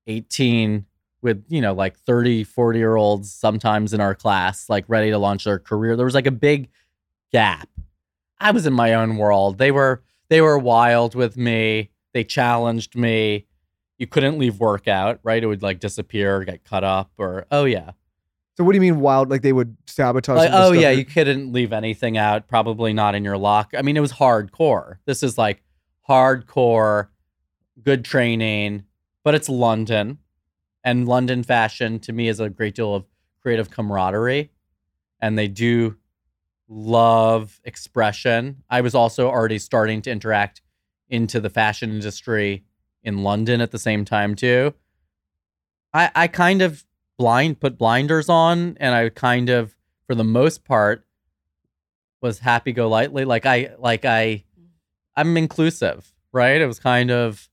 18 0.06 0.86
with, 1.22 1.44
you 1.48 1.60
know, 1.60 1.74
like 1.74 1.98
30, 1.98 2.44
40 2.44 2.78
year 2.78 2.96
olds 2.96 3.32
sometimes 3.32 3.92
in 3.92 4.00
our 4.00 4.14
class, 4.14 4.68
like 4.68 4.84
ready 4.88 5.10
to 5.10 5.18
launch 5.18 5.44
their 5.44 5.58
career. 5.58 5.96
There 5.96 6.06
was 6.06 6.14
like 6.14 6.26
a 6.26 6.32
big 6.32 6.70
gap. 7.30 7.68
I 8.40 8.50
was 8.50 8.66
in 8.66 8.72
my 8.72 8.94
own 8.94 9.16
world. 9.16 9.58
They 9.58 9.70
were 9.70 10.02
they 10.28 10.40
were 10.40 10.58
wild 10.58 11.14
with 11.14 11.36
me. 11.36 11.90
They 12.12 12.24
challenged 12.24 12.96
me. 12.96 13.46
You 13.98 14.06
couldn't 14.06 14.38
leave 14.38 14.58
work 14.58 14.88
out, 14.88 15.20
right? 15.22 15.42
It 15.42 15.46
would 15.46 15.62
like 15.62 15.78
disappear, 15.80 16.44
get 16.44 16.64
cut 16.64 16.84
up, 16.84 17.10
or 17.18 17.46
oh 17.50 17.64
yeah, 17.64 17.92
so 18.60 18.64
what 18.64 18.72
do 18.72 18.76
you 18.76 18.82
mean 18.92 19.00
wild? 19.00 19.30
Like 19.30 19.40
they 19.40 19.54
would 19.54 19.74
sabotage? 19.86 20.36
like, 20.36 20.50
some 20.50 20.62
of 20.62 20.72
the 20.72 20.78
oh 20.78 20.80
yeah, 20.82 20.90
you 20.90 21.06
couldn't 21.06 21.50
leave 21.50 21.72
anything 21.72 22.18
out. 22.18 22.46
Probably 22.46 22.92
not 22.92 23.14
in 23.14 23.24
your 23.24 23.38
lock. 23.38 23.72
I 23.74 23.80
mean, 23.80 23.96
it 23.96 24.00
was 24.00 24.12
hardcore. 24.12 24.98
This 25.06 25.22
is 25.22 25.38
like 25.38 25.62
hardcore, 26.06 27.08
good 27.82 28.04
training, 28.04 28.84
but 29.24 29.34
it's 29.34 29.48
London, 29.48 30.18
and 30.84 31.08
London 31.08 31.42
fashion 31.42 32.00
to 32.00 32.12
me 32.12 32.28
is 32.28 32.38
a 32.38 32.50
great 32.50 32.74
deal 32.74 32.94
of 32.94 33.06
creative 33.40 33.70
camaraderie, 33.70 34.50
and 35.22 35.38
they 35.38 35.48
do 35.48 35.96
love 36.70 37.60
expression. 37.64 38.62
I 38.70 38.80
was 38.80 38.94
also 38.94 39.28
already 39.28 39.58
starting 39.58 40.00
to 40.02 40.10
interact 40.10 40.62
into 41.08 41.40
the 41.40 41.50
fashion 41.50 41.90
industry 41.90 42.64
in 43.02 43.24
London 43.24 43.60
at 43.60 43.72
the 43.72 43.78
same 43.78 44.04
time 44.04 44.36
too. 44.36 44.72
I 45.92 46.10
I 46.14 46.28
kind 46.28 46.62
of 46.62 46.86
blind 47.18 47.60
put 47.60 47.76
blinders 47.76 48.28
on 48.28 48.76
and 48.78 48.94
I 48.94 49.08
kind 49.10 49.50
of 49.50 49.76
for 50.06 50.14
the 50.14 50.24
most 50.24 50.64
part 50.64 51.04
was 52.22 52.38
happy 52.38 52.72
go 52.72 52.88
lightly 52.88 53.24
like 53.24 53.44
I 53.44 53.74
like 53.78 54.04
I 54.04 54.44
I'm 55.16 55.36
inclusive, 55.36 56.14
right? 56.32 56.60
It 56.60 56.66
was 56.66 56.78
kind 56.78 57.10
of 57.10 57.48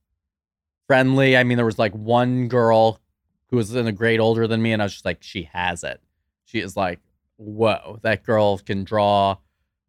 friendly. 0.85 1.35
I 1.35 1.43
mean 1.43 1.57
there 1.57 1.65
was 1.65 1.79
like 1.79 1.93
one 1.93 2.47
girl 2.47 3.01
who 3.49 3.57
was 3.57 3.73
in 3.73 3.87
a 3.87 3.91
grade 3.91 4.19
older 4.19 4.45
than 4.45 4.61
me 4.61 4.73
and 4.73 4.81
I 4.81 4.85
was 4.85 4.93
just 4.93 5.05
like 5.05 5.23
she 5.23 5.49
has 5.53 5.83
it. 5.83 6.01
She 6.45 6.59
is 6.59 6.77
like 6.77 6.99
whoa, 7.37 7.99
that 8.03 8.23
girl 8.23 8.57
can 8.57 8.83
draw 8.83 9.37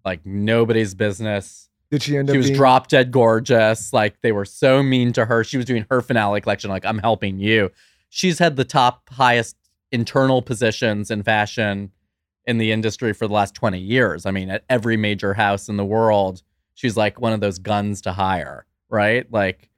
like 0.04 0.24
nobody's 0.24 0.94
business. 0.94 1.68
Did 1.90 2.02
she 2.02 2.16
end 2.16 2.28
up? 2.28 2.34
She 2.34 2.38
was 2.38 2.46
being, 2.46 2.56
drop 2.56 2.88
dead 2.88 3.10
gorgeous. 3.10 3.92
Like 3.92 4.20
they 4.22 4.32
were 4.32 4.44
so 4.44 4.82
mean 4.82 5.12
to 5.14 5.24
her. 5.24 5.42
She 5.44 5.56
was 5.56 5.66
doing 5.66 5.86
her 5.90 6.00
finale 6.00 6.40
collection. 6.40 6.70
Like 6.70 6.84
I'm 6.84 6.98
helping 6.98 7.38
you. 7.38 7.70
She's 8.10 8.38
had 8.38 8.56
the 8.56 8.64
top 8.64 9.08
highest 9.10 9.56
internal 9.90 10.42
positions 10.42 11.10
in 11.10 11.22
fashion 11.22 11.90
in 12.46 12.58
the 12.58 12.72
industry 12.72 13.12
for 13.12 13.26
the 13.26 13.34
last 13.34 13.54
20 13.54 13.78
years. 13.78 14.24
I 14.24 14.30
mean, 14.30 14.50
at 14.50 14.64
every 14.70 14.96
major 14.96 15.34
house 15.34 15.68
in 15.68 15.76
the 15.76 15.84
world, 15.84 16.42
she's 16.74 16.96
like 16.96 17.20
one 17.20 17.32
of 17.32 17.40
those 17.40 17.58
guns 17.58 18.00
to 18.02 18.12
hire, 18.12 18.66
right? 18.88 19.30
Like, 19.30 19.68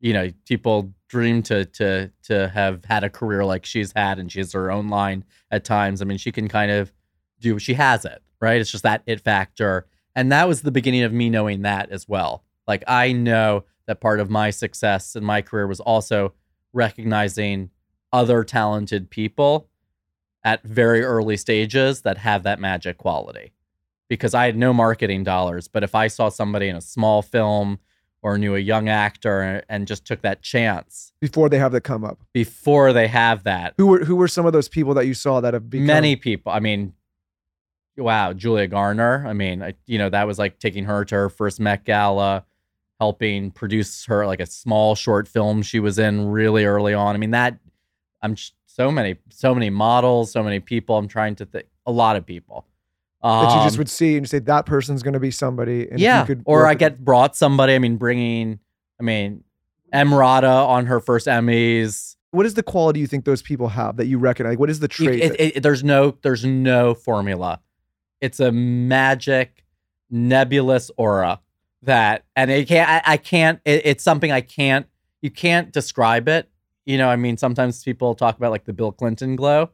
you 0.00 0.12
know, 0.12 0.30
people 0.46 0.94
dream 1.08 1.42
to 1.42 1.64
to 1.64 2.10
to 2.24 2.48
have 2.48 2.84
had 2.84 3.04
a 3.04 3.10
career 3.10 3.44
like 3.44 3.64
she's 3.64 3.92
had, 3.94 4.18
and 4.18 4.30
she 4.30 4.38
has 4.38 4.52
her 4.52 4.70
own 4.70 4.88
line 4.88 5.24
at 5.50 5.64
times. 5.64 6.00
I 6.00 6.04
mean, 6.04 6.18
she 6.18 6.32
can 6.32 6.48
kind 6.48 6.70
of 6.70 6.92
do. 7.40 7.58
She 7.58 7.74
has 7.74 8.04
it, 8.04 8.22
right? 8.40 8.60
It's 8.60 8.70
just 8.70 8.84
that 8.84 9.02
it 9.06 9.20
factor. 9.20 9.86
And 10.14 10.32
that 10.32 10.48
was 10.48 10.62
the 10.62 10.70
beginning 10.70 11.02
of 11.02 11.12
me 11.12 11.30
knowing 11.30 11.62
that 11.62 11.90
as 11.90 12.08
well. 12.08 12.44
Like 12.66 12.84
I 12.86 13.12
know 13.12 13.64
that 13.86 14.00
part 14.00 14.20
of 14.20 14.30
my 14.30 14.50
success 14.50 15.16
in 15.16 15.24
my 15.24 15.42
career 15.42 15.66
was 15.66 15.80
also 15.80 16.34
recognizing 16.72 17.70
other 18.12 18.44
talented 18.44 19.10
people 19.10 19.68
at 20.44 20.62
very 20.62 21.02
early 21.02 21.36
stages 21.36 22.02
that 22.02 22.18
have 22.18 22.42
that 22.42 22.60
magic 22.60 22.98
quality. 22.98 23.52
Because 24.08 24.34
I 24.34 24.46
had 24.46 24.56
no 24.56 24.72
marketing 24.72 25.24
dollars, 25.24 25.68
but 25.68 25.84
if 25.84 25.94
I 25.94 26.08
saw 26.08 26.30
somebody 26.30 26.68
in 26.68 26.76
a 26.76 26.80
small 26.80 27.20
film 27.20 27.78
or 28.22 28.38
knew 28.38 28.54
a 28.54 28.58
young 28.58 28.88
actor 28.88 29.62
and 29.68 29.86
just 29.86 30.04
took 30.04 30.22
that 30.22 30.42
chance 30.42 31.12
before 31.20 31.48
they 31.48 31.58
have 31.58 31.72
that 31.72 31.82
come 31.82 32.04
up. 32.04 32.18
before 32.32 32.92
they 32.92 33.06
have 33.06 33.44
that, 33.44 33.74
Who 33.76 33.86
were 33.86 34.04
who 34.04 34.16
were 34.16 34.28
some 34.28 34.46
of 34.46 34.52
those 34.52 34.68
people 34.68 34.94
that 34.94 35.06
you 35.06 35.14
saw 35.14 35.40
that 35.40 35.54
have 35.54 35.70
become 35.70 35.86
many 35.86 36.16
people. 36.16 36.50
I 36.52 36.60
mean, 36.60 36.94
wow, 37.98 38.32
Julia 38.32 38.66
Garner. 38.68 39.24
I 39.26 39.32
mean, 39.32 39.62
I, 39.62 39.74
you 39.86 39.98
know, 39.98 40.08
that 40.08 40.26
was 40.26 40.38
like 40.38 40.58
taking 40.58 40.84
her 40.84 41.04
to 41.04 41.14
her 41.14 41.28
first 41.28 41.60
Met 41.60 41.84
Gala, 41.84 42.44
helping 43.00 43.50
produce 43.50 44.04
her 44.06 44.26
like 44.26 44.40
a 44.40 44.46
small 44.46 44.94
short 44.94 45.28
film 45.28 45.62
she 45.62 45.80
was 45.80 45.98
in 45.98 46.28
really 46.28 46.64
early 46.64 46.94
on. 46.94 47.14
I 47.14 47.18
mean, 47.18 47.30
that 47.32 47.58
I'm 48.22 48.36
so 48.66 48.90
many, 48.90 49.16
so 49.30 49.54
many 49.54 49.70
models, 49.70 50.32
so 50.32 50.42
many 50.42 50.60
people. 50.60 50.96
I'm 50.96 51.08
trying 51.08 51.34
to 51.36 51.44
think, 51.46 51.66
a 51.86 51.92
lot 51.92 52.16
of 52.16 52.24
people. 52.26 52.64
that 53.22 53.54
you 53.56 53.62
just 53.64 53.76
Um, 53.76 53.78
would 53.78 53.88
see 53.90 54.16
and 54.16 54.28
say 54.28 54.38
that 54.38 54.64
person's 54.66 55.02
going 55.02 55.14
to 55.14 55.20
be 55.20 55.30
somebody. 55.30 55.88
And 55.90 55.98
yeah, 55.98 56.24
could 56.24 56.42
or 56.44 56.66
I 56.66 56.74
get 56.74 57.04
brought 57.04 57.34
somebody. 57.36 57.74
I 57.74 57.78
mean, 57.78 57.96
bringing. 57.96 58.60
I 59.00 59.02
mean, 59.02 59.44
Emrata 59.94 60.66
on 60.66 60.86
her 60.86 61.00
first 61.00 61.26
Emmys. 61.26 62.16
what 62.30 62.44
is 62.44 62.54
the 62.54 62.62
quality 62.62 63.00
you 63.00 63.06
think 63.06 63.24
those 63.24 63.40
people 63.42 63.68
have 63.68 63.96
that 63.96 64.06
you 64.06 64.18
recognize? 64.18 64.58
What 64.58 64.68
is 64.70 64.80
the 64.80 64.88
trait? 64.88 65.20
it- 65.22 65.28
that- 65.38 65.56
it- 65.58 65.62
there's 65.62 65.82
no 65.82 66.16
there's 66.22 66.44
no 66.44 66.94
formula. 66.94 67.60
It's 68.20 68.40
a 68.40 68.50
magic 68.52 69.64
nebulous 70.10 70.90
aura 70.96 71.40
that 71.82 72.24
and 72.34 72.50
it 72.50 72.66
can't 72.66 72.88
I, 72.88 73.12
I 73.12 73.16
can't 73.18 73.60
it, 73.64 73.82
it's 73.84 74.02
something 74.02 74.32
I 74.32 74.40
can't 74.40 74.86
you 75.22 75.30
can't 75.30 75.72
describe 75.72 76.28
it. 76.28 76.48
You 76.86 76.98
know, 76.98 77.08
I 77.08 77.16
mean 77.16 77.36
sometimes 77.36 77.84
people 77.84 78.14
talk 78.14 78.36
about 78.36 78.50
like 78.50 78.64
the 78.64 78.72
Bill 78.72 78.92
Clinton 78.92 79.36
glow. 79.36 79.70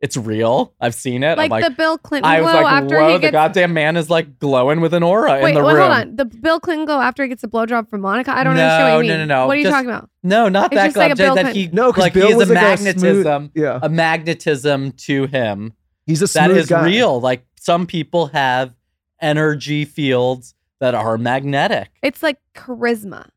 It's 0.00 0.16
real. 0.16 0.72
I've 0.80 0.94
seen 0.94 1.22
it. 1.22 1.36
like, 1.36 1.44
I'm 1.44 1.50
like 1.50 1.64
the 1.64 1.70
Bill 1.72 1.98
Clinton 1.98 2.30
I 2.30 2.40
glow 2.40 2.46
was 2.46 2.54
like, 2.54 2.72
after 2.82 2.98
whoa, 2.98 3.06
he 3.08 3.12
the 3.16 3.20
gets. 3.20 3.32
goddamn 3.32 3.74
man 3.74 3.98
is 3.98 4.08
like 4.08 4.38
glowing 4.38 4.80
with 4.80 4.94
an 4.94 5.02
aura 5.02 5.32
wait, 5.42 5.50
in 5.50 5.54
the 5.56 5.62
wait, 5.62 5.74
room. 5.74 5.82
hold 5.82 5.92
on. 5.92 6.16
The 6.16 6.24
Bill 6.24 6.58
Clinton 6.58 6.86
glow 6.86 7.00
after 7.02 7.22
he 7.22 7.28
gets 7.28 7.44
a 7.44 7.48
blowjob 7.48 7.90
from 7.90 8.00
Monica. 8.00 8.32
I 8.34 8.42
don't 8.42 8.56
No, 8.56 8.62
understand 8.62 8.96
what 8.96 9.04
you 9.04 9.12
no, 9.12 9.18
mean. 9.18 9.28
no, 9.28 9.34
no. 9.34 9.40
no 9.42 9.46
What 9.46 9.52
are 9.56 9.58
you 9.58 9.64
Just- 9.64 9.74
talking 9.74 9.90
about? 9.90 10.08
No, 10.22 10.48
not 10.48 10.72
It's 10.72 10.80
that 10.80 10.86
just 10.86 10.96
like 10.96 11.14
glow. 11.14 11.24
a 11.26 11.26
Bill 11.26 11.34
that 11.34 11.42
Clinton- 11.52 11.62
he 11.70 11.76
no, 11.76 11.86
because 11.90 12.02
like 12.02 12.14
Bill 12.14 12.26
he 12.28 12.32
has 12.32 12.38
was 12.38 12.50
a 12.50 12.54
like 12.54 12.62
magnetism, 12.62 13.26
A 13.26 13.38
smooth, 13.46 13.50
yeah, 13.54 13.78
a 13.82 13.88
magnetism 13.90 14.92
to 14.92 15.26
him 15.26 15.74
He's 16.10 16.22
a 16.22 16.26
that 16.32 16.46
smooth 16.46 16.56
is 16.56 16.66
guy. 16.66 16.84
real. 16.86 17.20
Like 17.20 17.46
some 17.56 17.86
people 17.86 18.26
have 18.26 18.74
energy 19.20 19.84
fields 19.84 20.54
that 20.80 20.94
are 20.94 21.16
magnetic. 21.16 21.90
It's 22.02 22.20
like 22.22 22.38
charisma. 22.54 23.28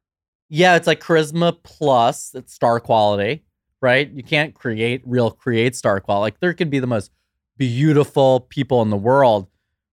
Yeah, 0.50 0.76
it's 0.76 0.88
like 0.88 1.00
charisma 1.00 1.56
plus 1.62 2.34
it's 2.34 2.52
star 2.52 2.80
quality, 2.80 3.44
right? 3.82 4.10
You 4.12 4.24
can't 4.24 4.56
create 4.56 5.04
real 5.06 5.30
create 5.30 5.76
star 5.76 6.00
quality. 6.00 6.22
Like 6.22 6.40
there 6.40 6.54
could 6.54 6.72
be 6.72 6.80
the 6.80 6.88
most 6.88 7.12
beautiful 7.58 8.40
people 8.40 8.82
in 8.82 8.90
the 8.90 8.98
world, 8.98 9.48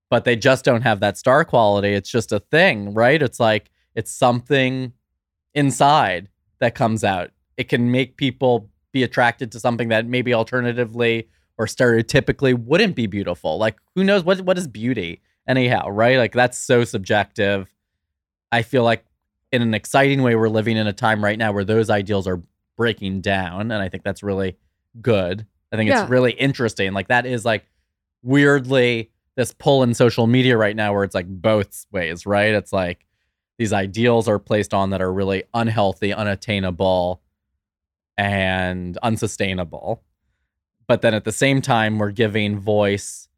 but 0.08 0.24
they 0.24 0.36
just 0.36 0.64
don't 0.64 0.82
have 0.82 1.00
that 1.00 1.18
star 1.18 1.44
quality. 1.44 1.88
It's 1.88 2.10
just 2.10 2.32
a 2.32 2.40
thing, 2.40 2.94
right? 2.94 3.20
It's 3.20 3.38
like 3.38 3.70
it's 3.94 4.10
something 4.10 4.94
inside 5.54 6.28
that 6.60 6.74
comes 6.74 7.04
out. 7.04 7.30
It 7.58 7.68
can 7.68 7.90
make 7.90 8.16
people 8.16 8.70
be 8.92 9.02
attracted 9.02 9.52
to 9.52 9.60
something 9.60 9.88
that 9.88 10.06
maybe 10.06 10.32
alternatively 10.32 11.28
or 11.60 11.66
stereotypically 11.66 12.54
wouldn't 12.58 12.96
be 12.96 13.06
beautiful. 13.06 13.58
Like 13.58 13.76
who 13.94 14.02
knows 14.02 14.24
what 14.24 14.40
what 14.40 14.56
is 14.56 14.66
beauty 14.66 15.20
anyhow, 15.46 15.90
right? 15.90 16.16
Like 16.16 16.32
that's 16.32 16.56
so 16.56 16.84
subjective. 16.84 17.70
I 18.50 18.62
feel 18.62 18.82
like 18.82 19.04
in 19.52 19.60
an 19.60 19.74
exciting 19.74 20.22
way 20.22 20.34
we're 20.36 20.48
living 20.48 20.78
in 20.78 20.86
a 20.86 20.92
time 20.94 21.22
right 21.22 21.38
now 21.38 21.52
where 21.52 21.62
those 21.64 21.90
ideals 21.90 22.26
are 22.26 22.40
breaking 22.78 23.20
down 23.20 23.70
and 23.70 23.74
I 23.82 23.90
think 23.90 24.04
that's 24.04 24.22
really 24.22 24.56
good. 25.02 25.46
I 25.70 25.76
think 25.76 25.90
Yeah. 25.90 26.00
it's 26.00 26.10
really 26.10 26.32
interesting. 26.32 26.94
Like 26.94 27.08
that 27.08 27.26
is 27.26 27.44
like 27.44 27.66
weirdly 28.22 29.10
this 29.36 29.52
pull 29.52 29.82
in 29.82 29.92
social 29.92 30.26
media 30.26 30.56
right 30.56 30.74
now 30.74 30.94
where 30.94 31.04
it's 31.04 31.14
like 31.14 31.26
both 31.28 31.84
ways, 31.92 32.24
right? 32.24 32.54
It's 32.54 32.72
like 32.72 33.04
these 33.58 33.74
ideals 33.74 34.28
are 34.28 34.38
placed 34.38 34.72
on 34.72 34.90
that 34.90 35.02
are 35.02 35.12
really 35.12 35.44
unhealthy, 35.52 36.14
unattainable, 36.14 37.20
and 38.16 38.96
unsustainable. 39.02 40.02
But 40.90 41.02
then 41.02 41.14
at 41.14 41.22
the 41.22 41.30
same 41.30 41.62
time, 41.62 42.00
we're 42.00 42.10
giving 42.10 42.58
voice 42.58 43.28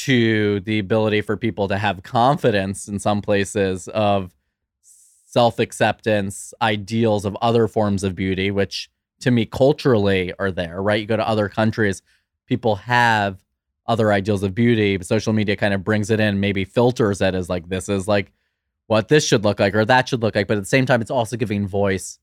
to 0.00 0.60
the 0.60 0.78
ability 0.78 1.22
for 1.22 1.34
people 1.34 1.66
to 1.66 1.78
have 1.78 2.02
confidence 2.02 2.88
in 2.88 2.98
some 2.98 3.22
places 3.22 3.88
of 3.88 4.34
self 4.82 5.60
acceptance, 5.60 6.52
ideals 6.60 7.24
of 7.24 7.38
other 7.40 7.68
forms 7.68 8.04
of 8.04 8.14
beauty, 8.14 8.50
which 8.50 8.90
to 9.20 9.30
me 9.30 9.46
culturally 9.46 10.34
are 10.38 10.50
there, 10.50 10.82
right? 10.82 11.00
You 11.00 11.06
go 11.06 11.16
to 11.16 11.26
other 11.26 11.48
countries, 11.48 12.02
people 12.44 12.76
have 12.76 13.42
other 13.86 14.12
ideals 14.12 14.42
of 14.42 14.54
beauty, 14.54 14.98
but 14.98 15.06
social 15.06 15.32
media 15.32 15.56
kind 15.56 15.72
of 15.72 15.82
brings 15.82 16.10
it 16.10 16.20
in, 16.20 16.38
maybe 16.38 16.66
filters 16.66 17.22
it 17.22 17.34
as 17.34 17.48
like, 17.48 17.70
this 17.70 17.88
is 17.88 18.06
like 18.06 18.30
what 18.88 19.08
this 19.08 19.26
should 19.26 19.42
look 19.42 19.58
like 19.58 19.74
or 19.74 19.86
that 19.86 20.10
should 20.10 20.20
look 20.20 20.34
like. 20.34 20.46
But 20.46 20.58
at 20.58 20.64
the 20.64 20.66
same 20.66 20.84
time, 20.84 21.00
it's 21.00 21.10
also 21.10 21.38
giving 21.38 21.66
voice 21.66 22.18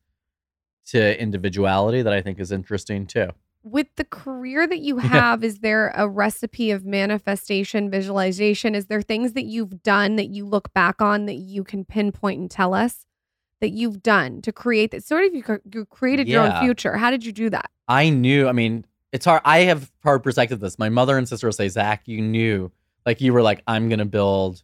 to 0.89 1.19
individuality 1.19 2.03
that 2.03 2.13
I 2.13 2.21
think 2.21 2.39
is 2.39 2.51
interesting 2.51 3.07
too. 3.07 3.31
With 3.67 3.87
the 3.95 4.05
career 4.05 4.67
that 4.67 4.81
you 4.81 4.99
have, 4.99 5.43
is 5.43 5.57
there 5.59 5.91
a 5.95 6.07
recipe 6.07 6.69
of 6.69 6.85
manifestation, 6.85 7.89
visualization? 7.89 8.75
Is 8.75 8.85
there 8.85 9.01
things 9.01 9.33
that 9.33 9.45
you've 9.45 9.81
done 9.81 10.17
that 10.17 10.27
you 10.27 10.45
look 10.45 10.71
back 10.75 11.01
on 11.01 11.25
that 11.25 11.37
you 11.37 11.63
can 11.63 11.83
pinpoint 11.83 12.39
and 12.39 12.51
tell 12.51 12.75
us 12.75 13.07
that 13.61 13.71
you've 13.71 14.03
done 14.03 14.43
to 14.43 14.51
create 14.51 14.91
that? 14.91 15.03
Sort 15.03 15.25
of 15.25 15.33
you, 15.33 15.43
you 15.73 15.85
created 15.85 16.27
your 16.27 16.43
own 16.43 16.61
future. 16.61 16.95
How 16.95 17.09
did 17.09 17.25
you 17.25 17.31
do 17.31 17.49
that? 17.49 17.71
I 17.87 18.11
knew, 18.11 18.47
I 18.47 18.51
mean, 18.51 18.85
it's 19.11 19.25
hard. 19.25 19.41
I 19.43 19.61
have 19.61 19.91
hard 20.03 20.21
perspective 20.21 20.59
this. 20.59 20.77
My 20.77 20.89
mother 20.89 21.17
and 21.17 21.27
sister 21.27 21.47
will 21.47 21.51
say, 21.51 21.67
Zac, 21.67 22.03
you 22.05 22.21
knew, 22.21 22.71
like, 23.03 23.19
you 23.19 23.33
were 23.33 23.41
like, 23.41 23.63
I'm 23.65 23.89
going 23.89 23.97
to 23.97 24.05
build 24.05 24.61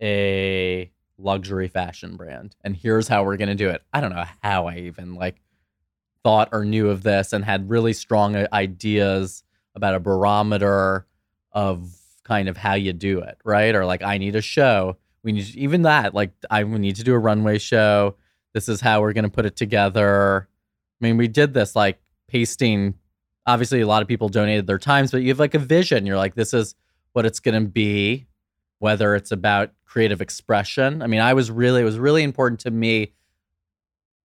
a 0.00 0.90
luxury 1.18 1.68
fashion 1.68 2.16
brand, 2.16 2.56
and 2.64 2.74
here's 2.74 3.06
how 3.06 3.22
we're 3.22 3.36
going 3.36 3.50
to 3.50 3.54
do 3.54 3.68
it. 3.68 3.82
I 3.92 4.00
don't 4.00 4.14
know 4.14 4.24
how 4.42 4.66
I 4.66 4.76
even 4.76 5.14
like 5.14 5.42
thought 6.22 6.48
or 6.52 6.64
knew 6.64 6.90
of 6.90 7.02
this 7.02 7.32
and 7.32 7.44
had 7.44 7.70
really 7.70 7.92
strong 7.92 8.36
uh, 8.36 8.46
ideas 8.52 9.42
about 9.74 9.94
a 9.94 10.00
barometer 10.00 11.06
of 11.52 11.90
kind 12.24 12.48
of 12.48 12.56
how 12.56 12.74
you 12.74 12.92
do 12.92 13.20
it, 13.20 13.38
right? 13.44 13.74
Or 13.74 13.84
like, 13.84 14.02
I 14.02 14.18
need 14.18 14.36
a 14.36 14.42
show. 14.42 14.96
We 15.22 15.32
need 15.32 15.54
even 15.56 15.82
that. 15.82 16.14
Like, 16.14 16.32
I 16.50 16.64
we 16.64 16.78
need 16.78 16.96
to 16.96 17.04
do 17.04 17.14
a 17.14 17.18
runway 17.18 17.58
show. 17.58 18.16
This 18.52 18.68
is 18.68 18.80
how 18.80 19.00
we're 19.00 19.12
going 19.12 19.24
to 19.24 19.30
put 19.30 19.46
it 19.46 19.56
together. 19.56 20.48
I 21.00 21.04
mean, 21.04 21.16
we 21.16 21.28
did 21.28 21.54
this 21.54 21.76
like 21.76 22.00
pasting. 22.28 22.94
Obviously, 23.46 23.80
a 23.80 23.86
lot 23.86 24.02
of 24.02 24.08
people 24.08 24.28
donated 24.28 24.66
their 24.66 24.78
times, 24.78 25.10
but 25.10 25.22
you 25.22 25.28
have 25.28 25.38
like 25.38 25.54
a 25.54 25.58
vision. 25.58 26.06
You're 26.06 26.16
like, 26.16 26.34
this 26.34 26.54
is 26.54 26.74
what 27.12 27.26
it's 27.26 27.40
going 27.40 27.62
to 27.62 27.68
be, 27.68 28.26
whether 28.78 29.14
it's 29.14 29.32
about 29.32 29.72
creative 29.84 30.20
expression. 30.20 31.02
I 31.02 31.06
mean, 31.06 31.20
I 31.20 31.34
was 31.34 31.50
really, 31.50 31.80
it 31.82 31.84
was 31.84 31.98
really 31.98 32.22
important 32.22 32.60
to 32.60 32.70
me 32.70 33.12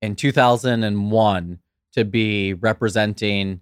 in 0.01 0.15
2001 0.15 1.59
to 1.93 2.05
be 2.05 2.53
representing 2.53 3.61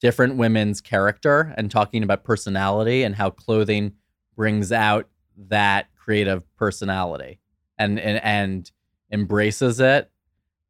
different 0.00 0.36
women's 0.36 0.80
character 0.80 1.54
and 1.56 1.70
talking 1.70 2.02
about 2.02 2.24
personality 2.24 3.02
and 3.02 3.16
how 3.16 3.30
clothing 3.30 3.92
brings 4.34 4.72
out 4.72 5.08
that 5.36 5.88
creative 5.94 6.44
personality 6.56 7.38
and 7.78 7.98
and, 7.98 8.22
and 8.24 8.70
embraces 9.12 9.80
it 9.80 10.10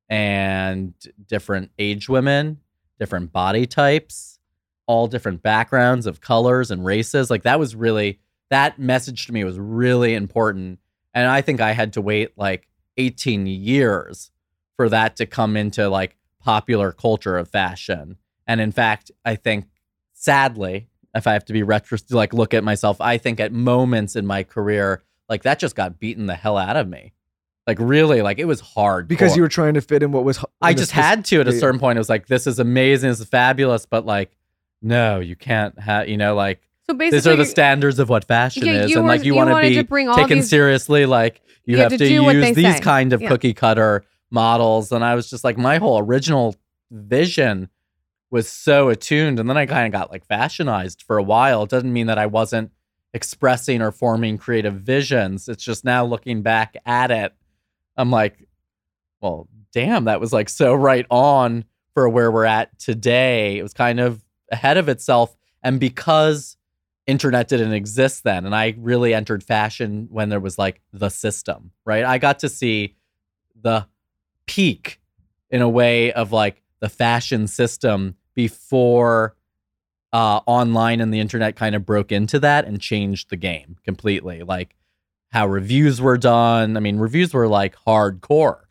and 0.08 0.92
different 1.26 1.70
age 1.78 2.08
women, 2.08 2.58
different 2.98 3.32
body 3.32 3.66
types, 3.66 4.40
all 4.86 5.06
different 5.06 5.42
backgrounds 5.42 6.06
of 6.06 6.20
colors 6.20 6.70
and 6.70 6.84
races. 6.84 7.30
Like 7.30 7.44
that 7.44 7.60
was 7.60 7.76
really 7.76 8.18
that 8.50 8.78
message 8.78 9.26
to 9.26 9.32
me 9.32 9.44
was 9.44 9.58
really 9.58 10.14
important. 10.14 10.80
And 11.14 11.28
I 11.28 11.40
think 11.40 11.60
I 11.60 11.72
had 11.72 11.92
to 11.92 12.00
wait 12.00 12.36
like 12.36 12.66
18 12.96 13.46
years 13.46 14.32
for 14.76 14.88
that 14.88 15.16
to 15.16 15.26
come 15.26 15.56
into 15.56 15.88
like 15.88 16.16
popular 16.40 16.92
culture 16.92 17.36
of 17.38 17.48
fashion. 17.48 18.16
And 18.46 18.60
in 18.60 18.72
fact, 18.72 19.10
I 19.24 19.36
think 19.36 19.66
sadly, 20.12 20.88
if 21.14 21.26
I 21.26 21.32
have 21.32 21.44
to 21.46 21.52
be 21.52 21.62
retro 21.62 21.98
like 22.10 22.32
look 22.32 22.54
at 22.54 22.64
myself, 22.64 23.00
I 23.00 23.18
think 23.18 23.40
at 23.40 23.52
moments 23.52 24.16
in 24.16 24.26
my 24.26 24.42
career, 24.42 25.02
like 25.28 25.42
that 25.42 25.58
just 25.58 25.74
got 25.76 25.98
beaten 25.98 26.26
the 26.26 26.34
hell 26.34 26.56
out 26.56 26.76
of 26.76 26.88
me. 26.88 27.12
Like 27.66 27.78
really, 27.80 28.22
like 28.22 28.38
it 28.38 28.46
was 28.46 28.60
hard 28.60 29.06
because 29.06 29.36
you 29.36 29.42
were 29.42 29.48
trying 29.48 29.74
to 29.74 29.80
fit 29.80 30.02
in 30.02 30.12
what 30.12 30.24
was. 30.24 30.38
h- 30.38 30.44
I 30.60 30.70
in 30.70 30.76
a 30.76 30.78
just 30.78 30.90
spec- 30.90 31.04
had 31.04 31.24
to 31.26 31.40
at 31.40 31.48
a 31.48 31.52
certain 31.52 31.78
point. 31.78 31.98
It 31.98 32.00
was 32.00 32.08
like, 32.08 32.26
this 32.26 32.46
is 32.46 32.58
amazing, 32.58 33.10
this 33.10 33.20
is 33.20 33.26
fabulous, 33.28 33.86
but 33.86 34.04
like, 34.06 34.36
no, 34.82 35.20
you 35.20 35.36
can't 35.36 35.78
have, 35.78 36.08
you 36.08 36.16
know, 36.16 36.34
like 36.34 36.60
So 36.88 36.94
basically, 36.94 37.18
these 37.18 37.26
are 37.28 37.36
the 37.36 37.44
standards 37.44 37.98
of 37.98 38.08
what 38.08 38.24
fashion 38.24 38.64
Yeah, 38.66 38.84
is, 38.84 38.92
and 38.92 39.02
were- 39.04 39.08
like 39.08 39.20
you, 39.24 39.34
you 39.34 39.34
want 39.36 39.50
to 39.50 39.60
be 39.60 39.82
bring 39.82 40.12
taken 40.12 40.38
these- 40.38 40.48
seriously. 40.48 41.06
Like 41.06 41.42
you, 41.64 41.76
You 41.76 41.82
have 41.82 41.92
had 41.92 41.98
to, 41.98 42.04
to 42.06 42.08
do 42.08 42.24
what 42.24 42.32
they 42.32 42.48
use 42.48 42.56
these 42.56 42.74
say. 42.76 42.80
kind 42.80 43.12
of 43.12 43.20
Yeah. 43.20 43.28
cookie 43.28 43.54
cutter 43.54 44.04
models, 44.30 44.92
and 44.92 45.04
I 45.04 45.14
was 45.14 45.28
just 45.28 45.44
like, 45.44 45.58
my 45.58 45.78
whole 45.78 45.98
original 45.98 46.56
vision 46.90 47.68
was 48.30 48.48
so 48.48 48.88
attuned, 48.88 49.40
and 49.40 49.48
then 49.48 49.56
I 49.56 49.66
kind 49.66 49.86
of 49.86 49.98
got 49.98 50.10
like 50.10 50.24
fashionized 50.24 51.02
for 51.02 51.18
a 51.18 51.22
while. 51.22 51.64
It 51.64 51.70
doesn't 51.70 51.92
mean 51.92 52.06
that 52.06 52.18
I 52.18 52.26
wasn't 52.26 52.70
expressing 53.12 53.82
or 53.82 53.90
forming 53.90 54.38
creative 54.38 54.74
visions. 54.74 55.48
It's 55.48 55.64
just 55.64 55.84
now 55.84 56.04
looking 56.04 56.42
back 56.42 56.76
at 56.86 57.10
it, 57.10 57.34
I'm 57.96 58.10
like, 58.10 58.46
well, 59.20 59.48
damn, 59.72 60.04
that 60.04 60.20
was 60.20 60.32
like 60.32 60.48
so 60.48 60.74
right 60.74 61.06
on 61.10 61.64
for 61.92 62.08
where 62.08 62.30
we're 62.30 62.44
at 62.44 62.78
today. 62.78 63.58
It 63.58 63.62
was 63.62 63.74
kind 63.74 64.00
of 64.00 64.24
ahead 64.50 64.76
of 64.76 64.88
itself. 64.88 65.36
And 65.62 65.78
because 65.80 66.56
internet 67.06 67.48
didn't 67.48 67.72
exist 67.72 68.24
then, 68.24 68.46
and 68.46 68.54
I 68.54 68.74
really 68.78 69.12
entered 69.12 69.42
fashion 69.42 70.06
when 70.10 70.28
there 70.28 70.40
was 70.40 70.58
like 70.58 70.80
the 70.92 71.08
system, 71.08 71.72
right? 71.84 72.04
I 72.04 72.18
got 72.18 72.38
to 72.40 72.48
see 72.48 72.96
the 73.60 73.86
peak 74.50 75.00
in 75.48 75.62
a 75.62 75.68
way 75.68 76.12
of 76.12 76.32
like 76.32 76.60
the 76.80 76.88
fashion 76.88 77.46
system 77.46 78.16
before 78.34 79.36
uh, 80.12 80.40
online 80.44 81.00
and 81.00 81.14
the 81.14 81.20
internet 81.20 81.54
kind 81.54 81.76
of 81.76 81.86
broke 81.86 82.10
into 82.10 82.40
that 82.40 82.64
and 82.64 82.80
changed 82.80 83.30
the 83.30 83.36
game 83.36 83.76
completely. 83.84 84.42
Like 84.42 84.74
how 85.30 85.46
reviews 85.46 86.00
were 86.00 86.18
done. 86.18 86.76
I 86.76 86.80
mean, 86.80 86.98
reviews 86.98 87.32
were 87.32 87.46
like 87.46 87.76
hardcore. 87.86 88.62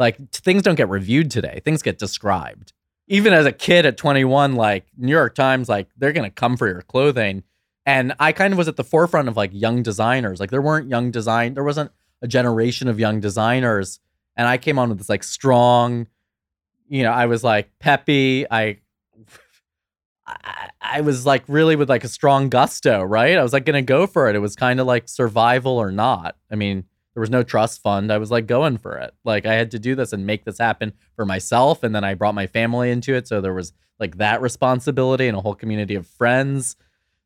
Like 0.00 0.16
t- 0.16 0.40
things 0.42 0.62
don't 0.62 0.74
get 0.74 0.88
reviewed 0.88 1.30
today. 1.30 1.60
Things 1.64 1.82
get 1.82 2.00
described. 2.00 2.72
Even 3.06 3.32
as 3.32 3.46
a 3.46 3.52
kid 3.52 3.86
at 3.86 3.96
21, 3.96 4.56
like 4.56 4.86
New 4.96 5.12
York 5.12 5.36
Times, 5.36 5.68
like 5.68 5.88
they're 5.96 6.12
gonna 6.12 6.30
come 6.30 6.56
for 6.56 6.66
your 6.66 6.82
clothing. 6.82 7.44
And 7.86 8.12
I 8.18 8.32
kind 8.32 8.52
of 8.52 8.58
was 8.58 8.66
at 8.66 8.74
the 8.74 8.82
forefront 8.82 9.28
of 9.28 9.36
like 9.36 9.50
young 9.52 9.84
designers. 9.84 10.40
Like 10.40 10.50
there 10.50 10.60
weren't 10.60 10.90
young 10.90 11.12
design, 11.12 11.54
there 11.54 11.62
wasn't 11.62 11.92
a 12.22 12.26
generation 12.26 12.88
of 12.88 12.98
young 12.98 13.20
designers. 13.20 14.00
And 14.38 14.48
I 14.48 14.56
came 14.56 14.78
on 14.78 14.88
with 14.88 14.98
this 14.98 15.08
like 15.10 15.24
strong, 15.24 16.06
you 16.88 17.02
know, 17.02 17.12
I 17.12 17.26
was 17.26 17.44
like 17.44 17.70
peppy. 17.80 18.46
I 18.50 18.78
I, 20.26 20.70
I 20.80 21.00
was 21.00 21.26
like 21.26 21.44
really 21.48 21.76
with 21.76 21.88
like 21.88 22.04
a 22.04 22.08
strong 22.08 22.48
gusto, 22.48 23.02
right? 23.02 23.36
I 23.36 23.42
was 23.42 23.52
like 23.52 23.66
gonna 23.66 23.82
go 23.82 24.06
for 24.06 24.30
it. 24.30 24.36
It 24.36 24.40
was 24.40 24.56
kind 24.56 24.80
of 24.80 24.86
like 24.86 25.08
survival 25.08 25.72
or 25.76 25.90
not. 25.90 26.36
I 26.50 26.54
mean, 26.54 26.84
there 27.14 27.20
was 27.20 27.30
no 27.30 27.42
trust 27.42 27.82
fund. 27.82 28.12
I 28.12 28.18
was 28.18 28.30
like 28.30 28.46
going 28.46 28.78
for 28.78 28.96
it. 28.96 29.12
Like 29.24 29.44
I 29.44 29.54
had 29.54 29.72
to 29.72 29.78
do 29.78 29.94
this 29.94 30.12
and 30.12 30.24
make 30.24 30.44
this 30.44 30.58
happen 30.58 30.92
for 31.16 31.26
myself. 31.26 31.82
And 31.82 31.94
then 31.94 32.04
I 32.04 32.14
brought 32.14 32.34
my 32.34 32.46
family 32.46 32.90
into 32.90 33.14
it. 33.14 33.26
So 33.26 33.40
there 33.40 33.54
was 33.54 33.72
like 33.98 34.18
that 34.18 34.40
responsibility 34.40 35.26
and 35.26 35.36
a 35.36 35.40
whole 35.40 35.56
community 35.56 35.96
of 35.96 36.06
friends. 36.06 36.76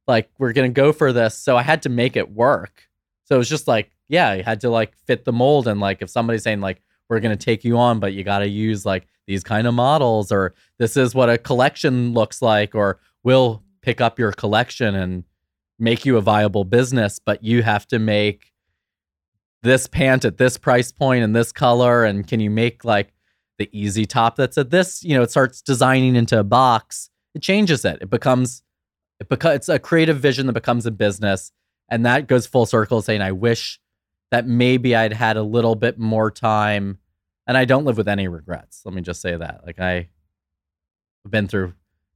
Like, 0.07 0.31
we're 0.39 0.53
gonna 0.53 0.71
go 0.71 0.93
for 0.93 1.13
this. 1.13 1.37
So 1.37 1.57
I 1.57 1.63
had 1.63 1.83
to 1.83 1.89
make 1.89 2.17
it 2.17 2.33
work. 2.33 2.89
So 3.25 3.35
it 3.35 3.39
was 3.39 3.49
just 3.49 3.69
like, 3.69 3.91
yeah, 4.09 4.31
I 4.31 4.43
had 4.43 4.61
to 4.63 4.71
like 4.71 4.97
fit 5.07 5.25
the 5.25 5.33
mold. 5.33 5.69
And 5.69 5.81
like 5.81 6.01
if 6.01 6.11
somebody's 6.11 6.43
saying 6.43 6.61
like 6.61 6.81
we're 7.09 7.21
gonna 7.21 7.37
take 7.37 7.65
you 7.65 7.77
on, 7.79 8.01
but 8.01 8.13
you 8.13 8.25
gotta 8.25 8.49
use 8.49 8.85
like 8.87 9.07
these 9.27 9.45
kind 9.45 9.67
of 9.67 9.75
models, 9.75 10.33
or 10.33 10.55
this 10.79 10.97
is 10.97 11.15
what 11.15 11.31
a 11.31 11.39
collection 11.39 12.13
looks 12.13 12.43
like, 12.43 12.75
or 12.75 12.99
we'll 13.23 13.63
pick 13.83 14.01
up 14.01 14.19
your 14.19 14.33
collection 14.33 14.95
and 14.95 15.25
make 15.79 16.07
you 16.07 16.17
a 16.17 16.21
viable 16.21 16.65
business, 16.65 17.19
but 17.19 17.43
you 17.43 17.63
have 17.63 17.87
to 17.89 17.99
make 17.99 18.53
this 19.63 19.87
pant 19.87 20.25
at 20.25 20.39
this 20.39 20.57
price 20.57 20.93
point 20.93 21.25
and 21.25 21.35
this 21.35 21.53
color. 21.53 22.05
And 22.05 22.27
can 22.27 22.41
you 22.41 22.51
make 22.51 22.85
like 22.85 23.13
the 23.59 23.69
easy 23.73 24.07
top 24.07 24.37
that's 24.37 24.59
at 24.59 24.71
this? 24.71 25.03
You 25.03 25.17
know, 25.17 25.23
it 25.23 25.31
starts 25.31 25.63
designing 25.63 26.17
into 26.17 26.39
a 26.39 26.45
box. 26.45 27.11
It 27.35 27.43
changes 27.43 27.85
it. 27.85 27.99
It 28.01 28.11
becomes 28.11 28.63
it 29.21 29.29
becomes 29.29 29.57
it's 29.57 29.69
a 29.69 29.79
creative 29.79 30.19
vision 30.19 30.47
that 30.47 30.53
becomes 30.53 30.87
a 30.87 30.91
business. 30.91 31.53
And 31.89 32.07
that 32.07 32.27
goes 32.27 32.47
full 32.47 32.67
circle 32.67 33.03
saying, 33.03 33.21
I 33.21 33.33
wish 33.33 33.79
that 34.33 34.47
maybe 34.47 34.97
I'd 34.97 35.13
had 35.13 35.37
a 35.37 35.43
little 35.43 35.75
bit 35.75 35.99
more 35.99 36.31
time. 36.31 36.99
And 37.47 37.57
I 37.57 37.67
don't 37.67 37.85
live 37.85 37.99
with 37.99 38.09
any 38.09 38.29
regrets. 38.29 38.81
Let 38.87 38.95
me 38.95 39.03
just 39.03 39.21
say 39.21 39.37
that. 39.37 39.61
Like 39.67 39.79
I 39.79 40.09
have 41.23 41.31
been 41.31 41.47
through 41.47 41.75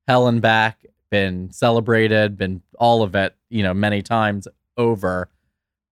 hell 0.09 0.27
and 0.27 0.41
back, 0.41 0.87
been 1.11 1.53
celebrated, 1.53 2.39
been 2.39 2.63
all 2.79 3.03
of 3.03 3.15
it, 3.15 3.37
you 3.51 3.63
know, 3.63 3.75
many 3.75 4.01
times 4.01 4.49
over. 4.79 5.29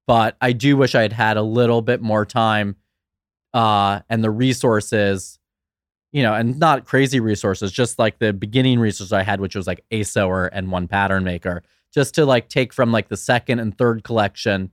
But 0.06 0.38
I 0.40 0.52
do 0.52 0.78
wish 0.78 0.94
I 0.94 1.02
had 1.02 1.12
had 1.12 1.36
a 1.36 1.42
little 1.42 1.82
bit 1.82 2.00
more 2.00 2.24
time 2.24 2.76
uh, 3.52 4.00
and 4.08 4.24
the 4.24 4.30
resources, 4.30 5.38
you 6.10 6.22
know, 6.22 6.32
and 6.32 6.58
not 6.58 6.86
crazy 6.86 7.20
resources, 7.20 7.70
just 7.70 7.98
like 7.98 8.18
the 8.18 8.32
beginning 8.32 8.80
resources 8.80 9.12
I 9.12 9.24
had, 9.24 9.40
which 9.40 9.54
was 9.54 9.66
like 9.66 9.84
a 9.90 10.02
sewer 10.04 10.46
and 10.46 10.72
one 10.72 10.88
pattern 10.88 11.22
maker, 11.22 11.64
just 11.92 12.14
to 12.14 12.24
like 12.24 12.48
take 12.48 12.72
from 12.72 12.92
like 12.92 13.08
the 13.08 13.16
second 13.18 13.58
and 13.58 13.76
third 13.76 14.04
collection 14.04 14.70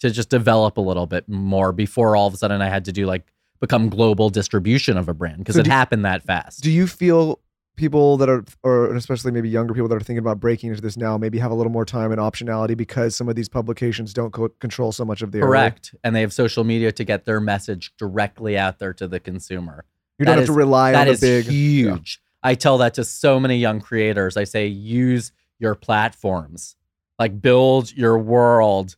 to 0.00 0.10
just 0.10 0.28
develop 0.30 0.76
a 0.76 0.80
little 0.80 1.06
bit 1.06 1.28
more 1.28 1.72
before 1.72 2.16
all 2.16 2.26
of 2.26 2.34
a 2.34 2.36
sudden 2.36 2.60
I 2.60 2.68
had 2.68 2.84
to 2.86 2.92
do 2.92 3.06
like 3.06 3.26
become 3.60 3.88
global 3.88 4.28
distribution 4.30 4.96
of 4.96 5.08
a 5.08 5.14
brand 5.14 5.38
because 5.38 5.54
So 5.54 5.60
it 5.60 5.64
do- 5.64 5.70
happened 5.70 6.04
that 6.04 6.22
fast. 6.22 6.62
Do 6.62 6.70
you 6.70 6.86
feel 6.86 7.40
people 7.76 8.16
that 8.18 8.28
are, 8.28 8.44
or 8.62 8.94
especially 8.94 9.32
maybe 9.32 9.48
younger 9.48 9.74
people 9.74 9.88
that 9.88 9.96
are 9.96 10.00
thinking 10.00 10.18
about 10.18 10.38
breaking 10.38 10.70
into 10.70 10.80
this 10.82 10.96
now, 10.96 11.16
maybe 11.18 11.38
have 11.38 11.50
a 11.50 11.54
little 11.54 11.72
more 11.72 11.84
time 11.84 12.12
and 12.12 12.20
optionality 12.20 12.76
because 12.76 13.16
some 13.16 13.28
of 13.28 13.34
these 13.34 13.48
publications 13.48 14.12
don't 14.12 14.32
co- 14.32 14.48
control 14.60 14.92
so 14.92 15.04
much 15.04 15.22
of 15.22 15.32
the 15.32 15.38
early- 15.38 15.48
Correct. 15.48 15.94
And 16.04 16.14
they 16.14 16.20
have 16.20 16.32
social 16.32 16.62
media 16.62 16.92
to 16.92 17.04
get 17.04 17.24
their 17.24 17.40
message 17.40 17.92
directly 17.98 18.56
out 18.58 18.78
there 18.78 18.92
to 18.94 19.08
the 19.08 19.18
consumer. 19.18 19.84
You 20.18 20.26
don't 20.26 20.36
That 20.36 20.40
have 20.42 20.46
to 20.48 20.52
rely 20.52 20.94
on 20.94 21.06
the 21.06 21.12
is 21.14 21.20
big. 21.20 21.46
huge. 21.46 22.20
I 22.44 22.54
tell 22.54 22.78
that 22.78 22.94
to 22.94 23.04
so 23.04 23.40
many 23.40 23.56
young 23.56 23.80
creators. 23.80 24.36
I 24.36 24.44
say, 24.44 24.66
use 24.66 25.32
your 25.58 25.74
platforms, 25.74 26.76
like 27.18 27.40
build 27.40 27.92
your 27.96 28.18
world, 28.18 28.94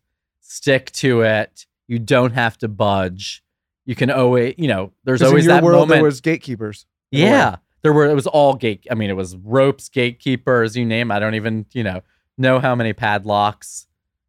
stick 0.48 0.90
to 0.92 1.22
it. 1.22 1.66
You 1.86 1.98
don't 1.98 2.32
have 2.32 2.58
to 2.58 2.68
budge. 2.68 3.42
You 3.84 3.94
can 3.94 4.10
always, 4.10 4.54
you 4.58 4.68
know, 4.68 4.92
there's 5.04 5.22
always 5.22 5.44
in 5.44 5.50
your 5.50 5.56
that 5.56 5.64
world 5.64 5.88
moment. 5.88 5.98
there 5.98 6.04
was 6.04 6.20
gatekeepers. 6.20 6.86
yeah, 7.10 7.56
there 7.82 7.92
were. 7.92 8.06
It 8.06 8.14
was 8.14 8.26
all 8.26 8.54
gate. 8.54 8.86
I 8.90 8.94
mean, 8.94 9.10
it 9.10 9.16
was 9.16 9.36
ropes, 9.36 9.88
gatekeepers, 9.88 10.76
you 10.76 10.84
name. 10.84 11.10
I 11.10 11.18
don't 11.18 11.34
even, 11.34 11.66
you 11.72 11.84
know, 11.84 12.02
know 12.36 12.58
how 12.58 12.74
many 12.74 12.92
padlocks, 12.92 13.86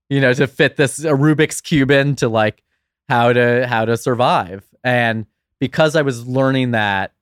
you 0.10 0.22
know, 0.22 0.34
to 0.34 0.48
fit 0.48 0.76
this 0.76 1.00
a 1.00 1.14
Rubik's 1.14 1.62
cube 1.62 1.90
into 1.90 2.30
like 2.30 2.64
how 3.10 3.34
to 3.34 3.66
how 3.68 3.86
to 3.86 3.98
survive. 3.98 4.64
And 4.84 5.26
because 5.60 5.96
I 5.96 6.04
was 6.04 6.28
learning 6.28 6.72
that, 6.72 7.14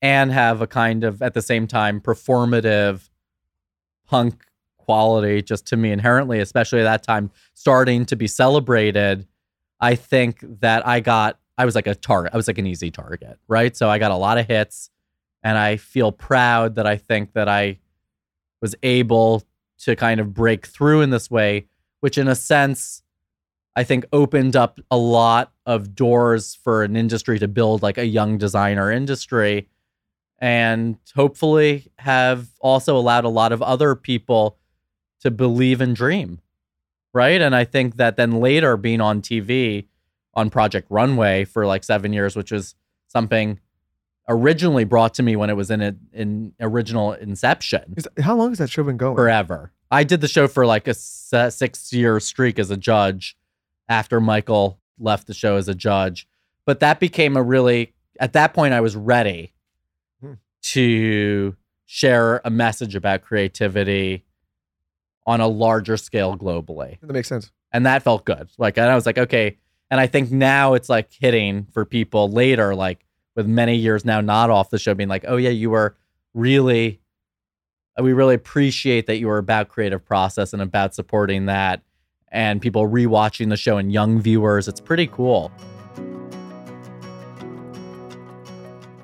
and 0.00 0.32
have 0.32 0.60
a 0.60 0.66
kind 0.66 1.04
of 1.04 1.22
at 1.22 1.34
the 1.34 1.42
same 1.42 1.66
time 1.66 2.00
performative 2.00 3.08
punk 4.06 4.44
quality 4.88 5.42
just 5.42 5.66
to 5.66 5.76
me 5.76 5.92
inherently, 5.92 6.40
especially 6.40 6.80
at 6.80 6.84
that 6.84 7.02
time, 7.02 7.30
starting 7.52 8.06
to 8.06 8.16
be 8.16 8.26
celebrated. 8.26 9.26
I 9.80 9.96
think 9.96 10.42
that 10.60 10.86
I 10.86 11.00
got 11.00 11.38
I 11.58 11.66
was 11.66 11.74
like 11.74 11.86
a 11.86 11.94
target. 11.94 12.32
I 12.32 12.38
was 12.38 12.48
like 12.48 12.56
an 12.56 12.66
easy 12.66 12.90
target, 12.90 13.38
right? 13.48 13.76
So 13.76 13.90
I 13.90 13.98
got 13.98 14.12
a 14.12 14.16
lot 14.16 14.38
of 14.38 14.46
hits 14.46 14.88
and 15.42 15.58
I 15.58 15.76
feel 15.76 16.10
proud 16.10 16.76
that 16.76 16.86
I 16.86 16.96
think 16.96 17.34
that 17.34 17.50
I 17.50 17.80
was 18.62 18.74
able 18.82 19.42
to 19.80 19.94
kind 19.94 20.20
of 20.20 20.32
break 20.32 20.66
through 20.66 21.02
in 21.02 21.10
this 21.10 21.30
way, 21.30 21.66
which 22.00 22.16
in 22.16 22.26
a 22.26 22.34
sense 22.34 23.02
I 23.76 23.84
think 23.84 24.06
opened 24.10 24.56
up 24.56 24.80
a 24.90 24.96
lot 24.96 25.52
of 25.66 25.94
doors 25.94 26.54
for 26.54 26.82
an 26.82 26.96
industry 26.96 27.38
to 27.40 27.46
build 27.46 27.82
like 27.82 27.98
a 27.98 28.06
young 28.06 28.38
designer 28.38 28.90
industry 28.90 29.68
and 30.38 30.96
hopefully 31.14 31.92
have 31.98 32.48
also 32.60 32.96
allowed 32.96 33.26
a 33.26 33.28
lot 33.28 33.52
of 33.52 33.60
other 33.60 33.94
people 33.94 34.56
to 35.20 35.30
believe 35.30 35.80
and 35.80 35.94
dream. 35.96 36.40
Right? 37.14 37.40
And 37.40 37.54
I 37.56 37.64
think 37.64 37.96
that 37.96 38.16
then 38.16 38.32
later 38.40 38.76
being 38.76 39.00
on 39.00 39.22
TV 39.22 39.86
on 40.34 40.50
Project 40.50 40.86
Runway 40.90 41.44
for 41.44 41.66
like 41.66 41.82
7 41.82 42.12
years, 42.12 42.36
which 42.36 42.52
was 42.52 42.74
something 43.08 43.58
originally 44.28 44.84
brought 44.84 45.14
to 45.14 45.22
me 45.22 45.34
when 45.36 45.48
it 45.48 45.54
was 45.56 45.70
in 45.70 45.80
a, 45.80 45.96
in 46.12 46.52
original 46.60 47.14
inception 47.14 47.94
Is- 47.96 48.06
How 48.20 48.36
long 48.36 48.50
has 48.50 48.58
that 48.58 48.68
show 48.70 48.82
been 48.84 48.98
going? 48.98 49.16
forever. 49.16 49.72
I 49.90 50.04
did 50.04 50.20
the 50.20 50.28
show 50.28 50.46
for 50.48 50.66
like 50.66 50.86
a 50.86 50.92
six 50.92 51.92
year 51.94 52.20
streak 52.20 52.58
as 52.58 52.70
a 52.70 52.76
judge 52.76 53.36
after 53.88 54.20
Michael 54.20 54.78
left 54.98 55.26
the 55.28 55.34
show 55.34 55.56
as 55.56 55.66
a 55.66 55.74
judge. 55.74 56.28
But 56.66 56.80
that 56.80 57.00
became 57.00 57.38
a 57.38 57.42
really, 57.42 57.94
at 58.20 58.34
that 58.34 58.52
point, 58.52 58.74
I 58.74 58.82
was 58.82 58.94
ready 58.96 59.54
Hmm. 60.20 60.34
to 60.64 61.56
share 61.86 62.42
a 62.44 62.50
message 62.50 62.94
about 62.94 63.22
creativity 63.22 64.24
on 65.28 65.42
a 65.42 65.46
larger 65.46 65.98
scale 65.98 66.38
globally. 66.38 66.98
That 67.02 67.12
makes 67.12 67.28
sense. 67.28 67.52
And 67.70 67.84
that 67.84 68.02
felt 68.02 68.24
good. 68.24 68.48
Like, 68.56 68.78
and 68.78 68.86
I 68.86 68.94
was 68.94 69.04
like, 69.04 69.18
okay. 69.18 69.58
And 69.90 70.00
I 70.00 70.06
think 70.06 70.32
now 70.32 70.72
it's 70.72 70.88
like 70.88 71.10
hitting 71.12 71.66
for 71.70 71.84
people 71.84 72.30
later, 72.30 72.74
like 72.74 73.04
with 73.36 73.46
many 73.46 73.76
years 73.76 74.06
now 74.06 74.22
not 74.22 74.48
off 74.48 74.70
the 74.70 74.78
show, 74.78 74.94
being 74.94 75.10
like, 75.10 75.26
oh, 75.28 75.36
yeah, 75.36 75.50
you 75.50 75.68
were 75.68 75.96
really 76.32 76.98
uh, 77.98 78.02
we 78.02 78.14
really 78.14 78.34
appreciate 78.34 79.06
that 79.06 79.18
you 79.18 79.26
were 79.26 79.38
about 79.38 79.68
creative 79.68 80.02
process 80.02 80.54
and 80.54 80.62
about 80.62 80.94
supporting 80.94 81.46
that 81.46 81.82
and 82.30 82.62
people 82.62 82.88
rewatching 82.88 83.50
the 83.50 83.56
show 83.56 83.76
and 83.78 83.92
young 83.92 84.20
viewers 84.20 84.68
it's 84.68 84.80
pretty 84.80 85.06
cool 85.06 85.50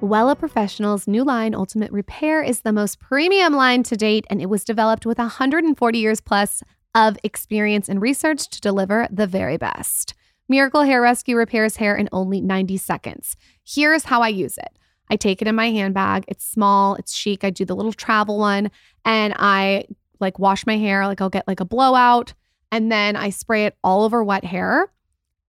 Wella 0.04 0.38
Professional's 0.38 1.08
new 1.08 1.24
line, 1.24 1.54
Ultimate 1.54 1.90
Repair, 1.90 2.42
is 2.42 2.60
the 2.60 2.74
most 2.74 3.00
premium 3.00 3.54
line 3.54 3.82
to 3.84 3.96
date, 3.96 4.26
and 4.28 4.42
it 4.42 4.50
was 4.50 4.62
developed 4.62 5.06
with 5.06 5.16
140 5.16 5.98
years 5.98 6.20
plus 6.20 6.62
of 6.94 7.16
experience 7.24 7.88
and 7.88 8.02
research 8.02 8.50
to 8.50 8.60
deliver 8.60 9.08
the 9.10 9.26
very 9.26 9.56
best. 9.56 10.12
Miracle 10.46 10.82
Hair 10.82 11.00
Rescue 11.00 11.36
repairs 11.36 11.76
hair 11.76 11.96
in 11.96 12.10
only 12.12 12.42
90 12.42 12.76
seconds. 12.76 13.34
Here's 13.64 14.04
how 14.04 14.20
I 14.20 14.28
use 14.28 14.58
it 14.58 14.78
I 15.08 15.16
take 15.16 15.40
it 15.40 15.48
in 15.48 15.54
my 15.54 15.70
handbag. 15.70 16.26
It's 16.28 16.46
small, 16.46 16.96
it's 16.96 17.14
chic. 17.14 17.42
I 17.42 17.48
do 17.48 17.64
the 17.64 17.74
little 17.74 17.94
travel 17.94 18.38
one, 18.38 18.70
and 19.06 19.32
I 19.38 19.86
like 20.20 20.38
wash 20.38 20.66
my 20.66 20.76
hair. 20.76 21.06
Like 21.06 21.22
I'll 21.22 21.30
get 21.30 21.48
like 21.48 21.60
a 21.60 21.64
blowout, 21.64 22.34
and 22.70 22.92
then 22.92 23.16
I 23.16 23.30
spray 23.30 23.64
it 23.64 23.78
all 23.82 24.04
over 24.04 24.22
wet 24.22 24.44
hair 24.44 24.90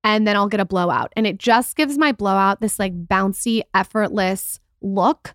and 0.05 0.27
then 0.27 0.35
I'll 0.35 0.47
get 0.47 0.59
a 0.59 0.65
blowout. 0.65 1.11
And 1.15 1.25
it 1.25 1.39
just 1.39 1.75
gives 1.75 1.97
my 1.97 2.11
blowout 2.11 2.61
this 2.61 2.77
like 2.77 3.07
bouncy, 3.07 3.63
effortless 3.73 4.59
look. 4.81 5.33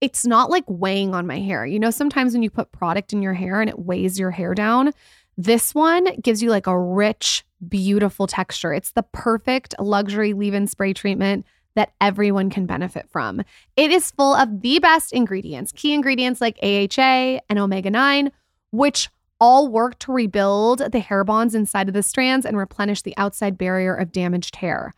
It's 0.00 0.24
not 0.24 0.50
like 0.50 0.64
weighing 0.66 1.14
on 1.14 1.26
my 1.26 1.38
hair. 1.38 1.66
You 1.66 1.78
know, 1.78 1.90
sometimes 1.90 2.32
when 2.32 2.42
you 2.42 2.48
put 2.48 2.72
product 2.72 3.12
in 3.12 3.20
your 3.20 3.34
hair 3.34 3.60
and 3.60 3.68
it 3.68 3.78
weighs 3.78 4.18
your 4.18 4.30
hair 4.30 4.54
down, 4.54 4.92
this 5.36 5.74
one 5.74 6.18
gives 6.22 6.42
you 6.42 6.48
like 6.48 6.66
a 6.66 6.78
rich, 6.78 7.44
beautiful 7.68 8.26
texture. 8.26 8.72
It's 8.72 8.92
the 8.92 9.02
perfect 9.02 9.74
luxury 9.78 10.32
leave 10.32 10.54
in 10.54 10.66
spray 10.66 10.94
treatment 10.94 11.44
that 11.74 11.92
everyone 12.00 12.48
can 12.48 12.64
benefit 12.64 13.10
from. 13.10 13.42
It 13.76 13.90
is 13.90 14.12
full 14.12 14.34
of 14.34 14.62
the 14.62 14.78
best 14.78 15.12
ingredients, 15.12 15.72
key 15.72 15.92
ingredients 15.92 16.40
like 16.40 16.58
AHA 16.62 17.40
and 17.50 17.58
omega 17.58 17.90
9, 17.90 18.32
which 18.70 19.10
all 19.40 19.68
work 19.68 19.98
to 20.00 20.12
rebuild 20.12 20.92
the 20.92 21.00
hair 21.00 21.24
bonds 21.24 21.54
inside 21.54 21.88
of 21.88 21.94
the 21.94 22.02
strands 22.02 22.46
and 22.46 22.56
replenish 22.56 23.02
the 23.02 23.16
outside 23.16 23.58
barrier 23.58 23.94
of 23.94 24.12
damaged 24.12 24.56
hair. 24.56 24.92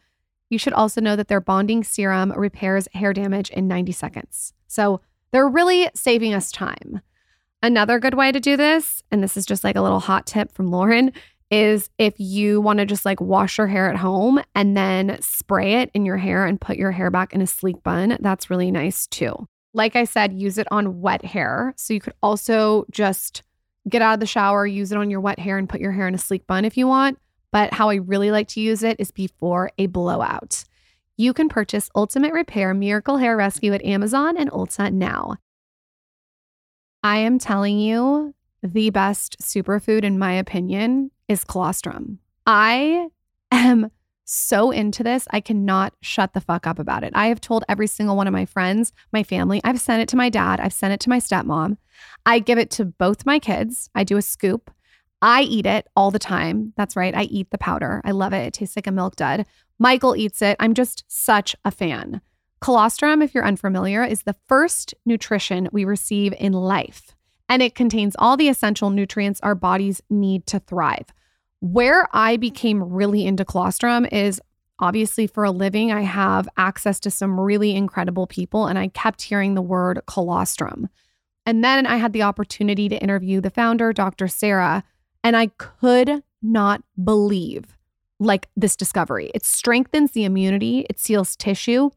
You 0.51 0.59
should 0.59 0.73
also 0.73 1.01
know 1.01 1.17
that 1.17 1.29
their 1.29 1.41
bonding 1.41 1.85
serum 1.85 2.33
repairs 2.33 2.89
hair 2.95 3.13
damage 3.13 3.51
in 3.51 3.69
90 3.69 3.93
seconds. 3.93 4.55
So 4.67 5.01
they're 5.31 5.49
really 5.49 5.91
saving 5.95 6.35
us 6.35 6.51
time. 6.53 7.03
Another 7.63 7.99
good 7.99 8.15
way 8.15 8.33
to 8.33 8.41
do 8.41 8.57
this, 8.57 9.03
and 9.11 9.23
this 9.23 9.37
is 9.37 9.45
just 9.45 9.65
like 9.65 9.77
a 9.77 9.83
little 9.83 10.01
hot 10.01 10.27
tip 10.27 10.53
from 10.53 10.71
Lauryn, 10.71 11.13
is 11.51 11.91
if 11.99 12.15
you 12.19 12.61
want 12.61 12.79
to 12.79 12.87
just 12.87 13.05
like 13.05 13.21
wash 13.21 13.59
your 13.59 13.67
hair 13.67 13.91
at 13.91 13.97
home 13.97 14.41
and 14.55 14.77
then 14.77 15.19
spray 15.21 15.75
it 15.75 15.91
in 15.95 16.05
your 16.05 16.19
hair 16.19 16.45
and 16.45 16.61
put 16.61 16.77
your 16.77 16.93
hair 16.93 17.11
back 17.11 17.33
in 17.33 17.43
a 17.43 17.47
sleek 17.47 17.83
bun, 17.83 18.17
that's 18.21 18.51
really 18.51 18.71
nice 18.71 19.07
too. 19.07 19.35
Like 19.75 19.97
I 19.97 20.05
said, 20.05 20.33
use 20.33 20.59
it 20.59 20.69
on 20.71 21.01
wet 21.01 21.25
hair. 21.25 21.75
So 21.77 21.95
you 21.95 22.01
could 22.01 22.15
also 22.23 22.85
just 22.91 23.43
get 23.89 24.03
out 24.03 24.15
of 24.15 24.21
the 24.21 24.27
shower, 24.27 24.67
use 24.67 24.93
it 24.93 24.99
on 24.99 25.11
your 25.11 25.21
wet 25.21 25.39
hair, 25.39 25.59
and 25.59 25.69
put 25.69 25.81
your 25.81 25.93
hair 25.93 26.09
in 26.09 26.15
a 26.15 26.19
sleek 26.19 26.47
bun 26.47 26.65
if 26.65 26.77
you 26.77 26.87
want. 26.87 27.19
But 27.51 27.73
how 27.73 27.89
I 27.89 27.97
really 27.97 28.31
like 28.31 28.49
to 28.49 28.61
use 28.61 28.83
it 28.83 28.97
is 28.99 29.11
before 29.11 29.71
a 29.79 29.87
blowout. 29.87 30.65
You 31.17 31.33
can 31.33 31.49
purchase 31.49 31.91
Ultimate 31.97 32.33
Repair 32.33 32.75
Miracle 32.75 33.17
Hair 33.17 33.37
Rescue 33.37 33.73
at 33.73 33.85
Amazon 33.85 34.37
and 34.37 34.51
Ulta 34.51 34.93
now. 34.93 35.37
I 37.03 37.19
am 37.19 37.39
telling 37.39 37.79
you, 37.79 38.35
the 38.63 38.91
best 38.91 39.37
superfood, 39.41 40.05
in 40.05 40.19
my 40.19 40.33
opinion, 40.33 41.11
is 41.29 41.45
colostrum. 41.45 42.19
I 42.47 43.09
am 43.51 43.91
so 44.31 44.71
into 44.71 45.03
this. 45.03 45.27
I 45.31 45.41
cannot 45.41 45.95
shut 46.03 46.35
the 46.35 46.41
fuck 46.41 46.67
up 46.67 46.79
about 46.79 47.03
it. 47.03 47.13
I 47.15 47.29
have 47.29 47.41
told 47.41 47.65
every 47.69 47.87
single 47.87 48.15
one 48.15 48.27
of 48.27 48.33
my 48.33 48.45
friends, 48.45 48.93
my 49.11 49.23
family, 49.23 49.61
I've 49.65 49.81
sent 49.81 50.03
it 50.03 50.09
to 50.11 50.17
my 50.17 50.29
dad, 50.29 50.61
I've 50.61 50.73
sent 50.73 50.93
it 50.93 51.01
to 51.01 51.09
my 51.09 51.19
stepmom. 51.19 51.79
I 52.27 52.39
give 52.39 52.59
it 52.59 52.71
to 52.73 52.85
both 52.85 53.25
my 53.25 53.39
kids. 53.39 53.89
I 53.95 54.05
do 54.05 54.19
a 54.19 54.23
scoop. 54.23 54.71
I 55.23 55.43
eat 55.43 55.67
it 55.67 55.89
all 55.97 56.11
the 56.11 56.19
time. 56.19 56.75
That's 56.77 56.95
right. 56.95 57.15
I 57.15 57.23
eat 57.23 57.51
the 57.51 57.59
powder. 57.59 58.03
I 58.05 58.13
love 58.13 58.33
it. 58.33 58.47
It 58.47 58.53
tastes 58.53 58.77
like 58.77 58.87
a 58.87 58.93
milk 58.93 59.17
dud. 59.17 59.47
Michael 59.79 60.15
eats 60.15 60.43
it. 60.43 60.57
I'm 60.61 60.75
just 60.75 61.05
such 61.09 61.57
a 61.65 61.71
fan. 61.71 62.21
Colostrum, 62.61 63.23
if 63.23 63.35
you're 63.35 63.47
unfamiliar, 63.47 64.05
is 64.05 64.23
the 64.23 64.37
first 64.47 64.95
nutrition 65.07 65.69
we 65.73 65.85
receive 65.85 66.35
in 66.39 66.53
life, 66.53 67.15
and 67.49 67.63
it 67.63 67.75
contains 67.75 68.15
all 68.19 68.37
the 68.37 68.49
essential 68.49 68.91
nutrients 68.91 69.41
our 69.41 69.55
bodies 69.55 70.03
need 70.11 70.47
to 70.49 70.59
thrive. 70.59 71.07
Where 71.61 72.09
I 72.13 72.37
became 72.37 72.83
really 72.83 73.27
into 73.27 73.45
colostrum 73.45 74.07
is 74.07 74.41
obviously 74.79 75.27
for 75.27 75.45
a 75.45 75.51
living, 75.51 75.91
I 75.93 76.03
have 76.03 76.49
access 76.57 77.01
to 77.01 77.11
some 77.11 77.39
really 77.39 77.75
incredible 77.75 78.27
people, 78.27 78.67
and 78.67 78.79
I 78.79 78.89
kept 78.89 79.23
hearing 79.23 79.55
the 79.55 79.63
word 79.63 80.01
colostrum. 80.07 80.89
And 81.45 81.65
then 81.65 81.87
I 81.87 81.97
had 81.97 82.13
the 82.13 82.23
opportunity 82.23 82.89
to 82.89 83.03
interview 83.03 83.41
the 83.41 83.51
founder, 83.51 83.93
Dr. 83.93 84.29
Sarah, 84.29 84.85
and 85.25 85.37
I 85.37 85.49
could 85.59 86.23
not 86.43 86.83
believe 87.03 87.77
like 88.21 88.49
this 88.57 88.77
discovery. 88.77 89.31
It 89.35 89.45
strengthens 89.45 90.13
the 90.13 90.25
immunity, 90.25 90.87
it 90.91 90.99
seals 90.99 91.37
tissue. 91.37 91.91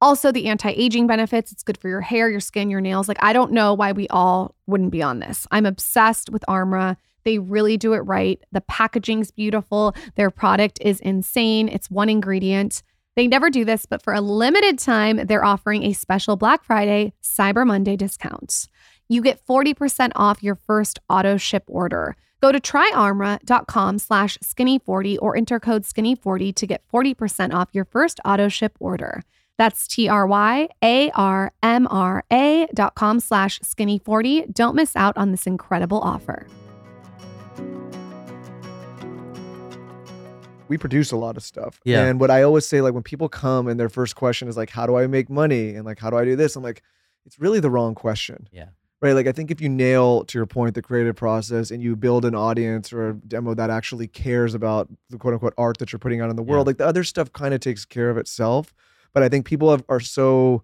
Also, 0.00 0.32
the 0.32 0.46
anti 0.46 0.70
aging 0.70 1.06
benefits. 1.06 1.52
It's 1.52 1.62
good 1.62 1.78
for 1.78 1.88
your 1.88 2.00
hair, 2.00 2.28
your 2.28 2.40
skin, 2.40 2.70
your 2.70 2.80
nails. 2.80 3.06
Like, 3.06 3.22
I 3.22 3.32
don't 3.32 3.52
know 3.52 3.72
why 3.72 3.92
we 3.92 4.08
all 4.08 4.56
wouldn't 4.66 4.90
be 4.90 5.00
on 5.00 5.20
this. 5.20 5.46
I'm 5.52 5.64
obsessed 5.64 6.28
with 6.28 6.44
Armra. 6.48 6.96
They 7.24 7.38
really 7.38 7.76
do 7.76 7.92
it 7.92 8.00
right. 8.00 8.40
The 8.52 8.60
packaging's 8.62 9.30
beautiful. 9.30 9.94
Their 10.16 10.30
product 10.30 10.78
is 10.80 11.00
insane. 11.00 11.68
It's 11.68 11.90
one 11.90 12.08
ingredient. 12.08 12.82
They 13.14 13.26
never 13.26 13.50
do 13.50 13.64
this, 13.64 13.84
but 13.84 14.02
for 14.02 14.14
a 14.14 14.20
limited 14.20 14.78
time, 14.78 15.26
they're 15.26 15.44
offering 15.44 15.82
a 15.84 15.92
special 15.92 16.36
Black 16.36 16.64
Friday, 16.64 17.12
Cyber 17.22 17.66
Monday 17.66 17.96
discount. 17.96 18.68
You 19.08 19.20
get 19.20 19.46
40% 19.46 20.12
off 20.16 20.42
your 20.42 20.54
first 20.54 20.98
auto 21.10 21.36
ship 21.36 21.64
order. 21.66 22.16
Go 22.40 22.50
to 22.50 22.58
tryarmra.com 22.58 23.98
slash 23.98 24.38
skinny40 24.38 25.18
or 25.20 25.36
enter 25.36 25.60
code 25.60 25.82
skinny40 25.84 26.54
to 26.56 26.66
get 26.66 26.82
40% 26.92 27.52
off 27.52 27.68
your 27.72 27.84
first 27.84 28.18
auto 28.24 28.48
ship 28.48 28.76
order. 28.80 29.22
That's 29.58 29.86
T-R-Y-A-R-M-R-A 29.86 30.68
dot 32.74 32.94
com 32.94 33.20
slash 33.20 33.60
skinny40. 33.60 34.52
Don't 34.52 34.74
miss 34.74 34.96
out 34.96 35.16
on 35.16 35.30
this 35.30 35.46
incredible 35.46 36.00
offer. 36.00 36.46
We 40.72 40.78
produce 40.78 41.12
a 41.12 41.16
lot 41.18 41.36
of 41.36 41.42
stuff. 41.42 41.78
Yeah. 41.84 42.06
And 42.06 42.18
what 42.18 42.30
I 42.30 42.42
always 42.42 42.66
say, 42.66 42.80
like 42.80 42.94
when 42.94 43.02
people 43.02 43.28
come 43.28 43.68
and 43.68 43.78
their 43.78 43.90
first 43.90 44.16
question 44.16 44.48
is 44.48 44.56
like, 44.56 44.70
how 44.70 44.86
do 44.86 44.96
I 44.96 45.06
make 45.06 45.28
money? 45.28 45.74
And 45.74 45.84
like, 45.84 45.98
how 45.98 46.08
do 46.08 46.16
I 46.16 46.24
do 46.24 46.34
this? 46.34 46.56
I'm 46.56 46.62
like, 46.62 46.82
it's 47.26 47.38
really 47.38 47.60
the 47.60 47.68
wrong 47.68 47.94
question. 47.94 48.48
Yeah. 48.50 48.68
Right. 49.02 49.12
Like 49.12 49.26
I 49.26 49.32
think 49.32 49.50
if 49.50 49.60
you 49.60 49.68
nail 49.68 50.24
to 50.24 50.38
your 50.38 50.46
point 50.46 50.74
the 50.74 50.80
creative 50.80 51.14
process 51.14 51.70
and 51.70 51.82
you 51.82 51.94
build 51.94 52.24
an 52.24 52.34
audience 52.34 52.90
or 52.90 53.10
a 53.10 53.14
demo 53.14 53.52
that 53.52 53.68
actually 53.68 54.06
cares 54.06 54.54
about 54.54 54.88
the 55.10 55.18
quote 55.18 55.34
unquote 55.34 55.52
art 55.58 55.76
that 55.78 55.92
you're 55.92 55.98
putting 55.98 56.22
out 56.22 56.30
in 56.30 56.36
the 56.36 56.42
world, 56.42 56.66
Yeah. 56.66 56.70
like 56.70 56.78
the 56.78 56.86
other 56.86 57.04
stuff 57.04 57.30
kind 57.34 57.52
of 57.52 57.60
takes 57.60 57.84
care 57.84 58.08
of 58.08 58.16
itself. 58.16 58.72
But 59.12 59.22
I 59.22 59.28
think 59.28 59.44
people 59.44 59.70
have, 59.70 59.84
are 59.90 60.00
so 60.00 60.62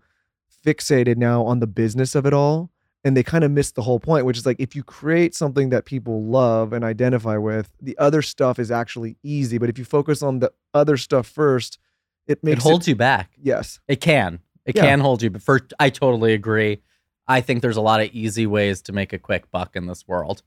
fixated 0.64 1.18
now 1.18 1.44
on 1.44 1.59
the 1.61 1.66
business 1.66 2.14
of 2.14 2.24
it 2.24 2.32
all 2.32 2.70
and 3.09 3.16
they 3.16 3.22
kind 3.24 3.42
of 3.42 3.50
miss 3.50 3.72
the 3.72 3.82
whole 3.82 3.98
point, 3.98 4.24
which 4.26 4.38
is 4.38 4.46
like 4.46 4.61
if 4.61 4.76
you 4.76 4.84
create 4.84 5.34
something 5.34 5.70
that 5.70 5.84
people 5.86 6.22
love 6.24 6.72
and 6.72 6.84
identify 6.84 7.36
with, 7.38 7.70
the 7.80 7.96
other 7.98 8.22
stuff 8.22 8.59
is 8.59 8.70
actually 8.70 9.16
easy. 9.22 9.59
But 9.59 9.68
if 9.70 9.78
you 9.78 9.84
focus 9.84 10.22
on 10.22 10.38
the 10.40 10.52
other 10.74 10.96
stuff 10.96 11.26
first, 11.26 11.78
it 12.26 12.32
It 12.38 12.44
makes 12.44 12.62
holds 12.62 12.86
you 12.86 12.94
back. 12.94 13.32
Yes. 13.42 13.80
It 13.88 14.00
can. 14.00 14.40
It 14.66 14.76
Yeah. 14.76 14.82
can 14.82 15.00
hold 15.00 15.22
you. 15.22 15.30
But 15.30 15.42
for 15.42 15.61
I 15.80 15.88
totally 15.90 16.34
agree. 16.34 16.82
I 17.26 17.40
think 17.40 17.62
there's 17.62 17.76
a 17.78 17.80
lot 17.80 18.00
of 18.00 18.11
easy 18.12 18.46
ways 18.46 18.82
to 18.82 18.92
make 18.92 19.12
a 19.14 19.18
quick 19.18 19.50
buck 19.50 19.74
in 19.74 19.86
this 19.86 20.06
world. 20.06 20.42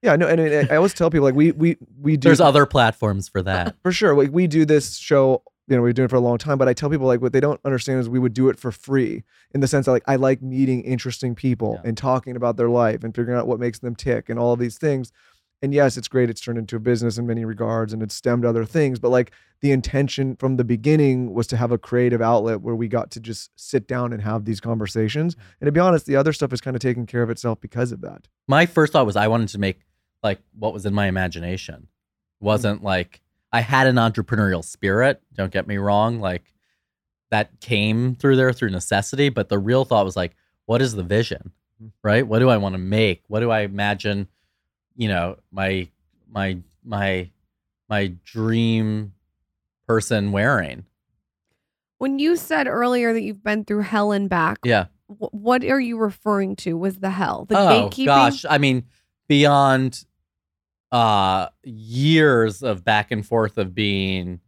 Yeah. 0.00 0.14
No. 0.16 0.26
And, 0.28 0.40
and 0.40 0.70
I 0.70 0.76
always 0.76 0.94
tell 0.94 1.10
people 1.10 1.24
like 1.24 1.34
we 1.34 1.50
we 1.50 1.76
we 2.00 2.16
do 2.16 2.28
There's 2.28 2.40
other 2.40 2.66
platforms 2.66 3.28
for 3.28 3.42
that. 3.42 3.74
for 3.82 3.90
sure. 3.92 4.14
Like 4.16 4.30
we 4.32 4.46
do 4.46 4.64
this 4.64 4.96
show, 4.96 5.42
you 5.66 5.76
know, 5.76 5.82
we've 5.82 5.94
doing 5.94 6.04
it 6.06 6.10
for 6.10 6.16
a 6.16 6.20
long 6.20 6.36
time, 6.38 6.58
but 6.58 6.68
I 6.68 6.74
tell 6.74 6.90
people 6.90 7.06
like 7.06 7.20
what 7.22 7.32
they 7.32 7.40
don't 7.40 7.60
understand 7.64 8.00
is 8.00 8.08
we 8.08 8.18
would 8.18 8.34
do 8.34 8.48
it 8.50 8.58
for 8.58 8.70
free 8.70 9.24
in 9.54 9.60
the 9.60 9.66
sense 9.68 9.86
that 9.86 9.92
like 9.92 10.02
I 10.06 10.16
like 10.16 10.42
meeting 10.42 10.82
interesting 10.82 11.34
people 11.34 11.80
Yeah. 11.82 11.88
and 11.88 11.96
talking 11.96 12.36
about 12.36 12.56
their 12.56 12.68
life 12.68 13.02
and 13.02 13.14
figuring 13.14 13.38
out 13.38 13.46
what 13.46 13.60
makes 13.60 13.78
them 13.78 13.94
tick 13.94 14.28
and 14.28 14.38
all 14.38 14.52
of 14.52 14.58
these 14.58 14.76
things. 14.76 15.10
And 15.62 15.72
yes, 15.72 15.96
it's 15.96 16.08
great. 16.08 16.28
It's 16.28 16.42
turned 16.42 16.58
into 16.58 16.76
a 16.76 16.80
business 16.80 17.16
in 17.16 17.26
many 17.26 17.46
regards 17.46 17.94
and 17.94 18.02
it's 18.02 18.14
stemmed 18.14 18.44
other 18.44 18.66
things. 18.66 18.98
But 18.98 19.08
like 19.10 19.30
the 19.62 19.72
intention 19.72 20.36
from 20.36 20.56
the 20.56 20.64
beginning 20.64 21.32
was 21.32 21.46
to 21.46 21.56
have 21.56 21.72
a 21.72 21.78
creative 21.78 22.20
outlet 22.20 22.60
where 22.60 22.74
we 22.74 22.86
got 22.86 23.10
to 23.12 23.20
just 23.20 23.50
sit 23.56 23.88
down 23.88 24.12
and 24.12 24.20
have 24.20 24.44
these 24.44 24.60
conversations. 24.60 25.34
And 25.60 25.66
to 25.66 25.72
be 25.72 25.80
honest, 25.80 26.04
the 26.04 26.16
other 26.16 26.34
stuff 26.34 26.52
is 26.52 26.60
kind 26.60 26.76
of 26.76 26.82
taking 26.82 27.06
care 27.06 27.22
of 27.22 27.30
itself 27.30 27.62
because 27.62 27.92
of 27.92 28.02
that. 28.02 28.28
My 28.46 28.66
first 28.66 28.92
thought 28.92 29.06
was 29.06 29.16
I 29.16 29.28
wanted 29.28 29.48
to 29.48 29.58
make 29.58 29.80
like 30.22 30.40
what 30.58 30.74
was 30.74 30.84
in 30.84 30.92
my 30.92 31.06
imagination. 31.06 31.88
Wasn't 32.40 32.82
like 32.82 33.22
I 33.54 33.60
had 33.60 33.86
an 33.86 33.96
entrepreneurial 33.96 34.64
spirit, 34.64 35.22
don't 35.32 35.52
get 35.52 35.66
me 35.68 35.76
wrong, 35.78 36.18
like 36.20 36.52
that 37.30 37.60
came 37.60 38.14
through 38.16 38.36
there 38.36 38.52
through 38.52 38.70
necessity, 38.70 39.28
but 39.28 39.48
the 39.48 39.58
real 39.58 39.84
thought 39.84 40.04
was 40.04 40.16
like 40.16 40.34
what 40.66 40.80
is 40.82 40.94
the 40.94 41.02
vision? 41.02 41.52
Mhm. 41.82 41.92
Right? 42.02 42.26
What 42.26 42.38
do 42.40 42.48
I 42.48 42.56
want 42.56 42.74
to 42.74 42.78
make? 42.78 43.22
What 43.28 43.40
do 43.40 43.50
I 43.50 43.60
imagine, 43.60 44.28
you 44.96 45.08
know, 45.08 45.36
my 45.52 45.88
my 46.30 46.58
my 46.84 47.30
my 47.88 48.12
dream 48.24 49.12
person 49.86 50.32
wearing? 50.32 50.84
When 51.98 52.18
you 52.18 52.36
said 52.36 52.66
earlier 52.66 53.12
that 53.12 53.22
you've 53.22 53.44
been 53.44 53.64
through 53.64 53.82
hell 53.82 54.10
and 54.12 54.28
back, 54.28 54.58
Yeah. 54.64 54.86
wh- 55.06 55.32
what 55.32 55.62
are 55.64 55.80
you 55.80 55.96
referring 55.98 56.56
to? 56.56 56.76
Was 56.76 56.98
the 56.98 57.10
hell 57.10 57.44
the 57.48 57.56
oh 57.56 57.88
gatekeeping? 57.90 58.06
gosh, 58.06 58.44
I 58.48 58.58
mean, 58.58 58.84
beyond 59.28 60.04
uh 60.94 61.48
years 61.64 62.62
of 62.62 62.84
back 62.84 63.10
and 63.10 63.26
forth 63.26 63.58
of 63.58 63.74
being 63.74 64.38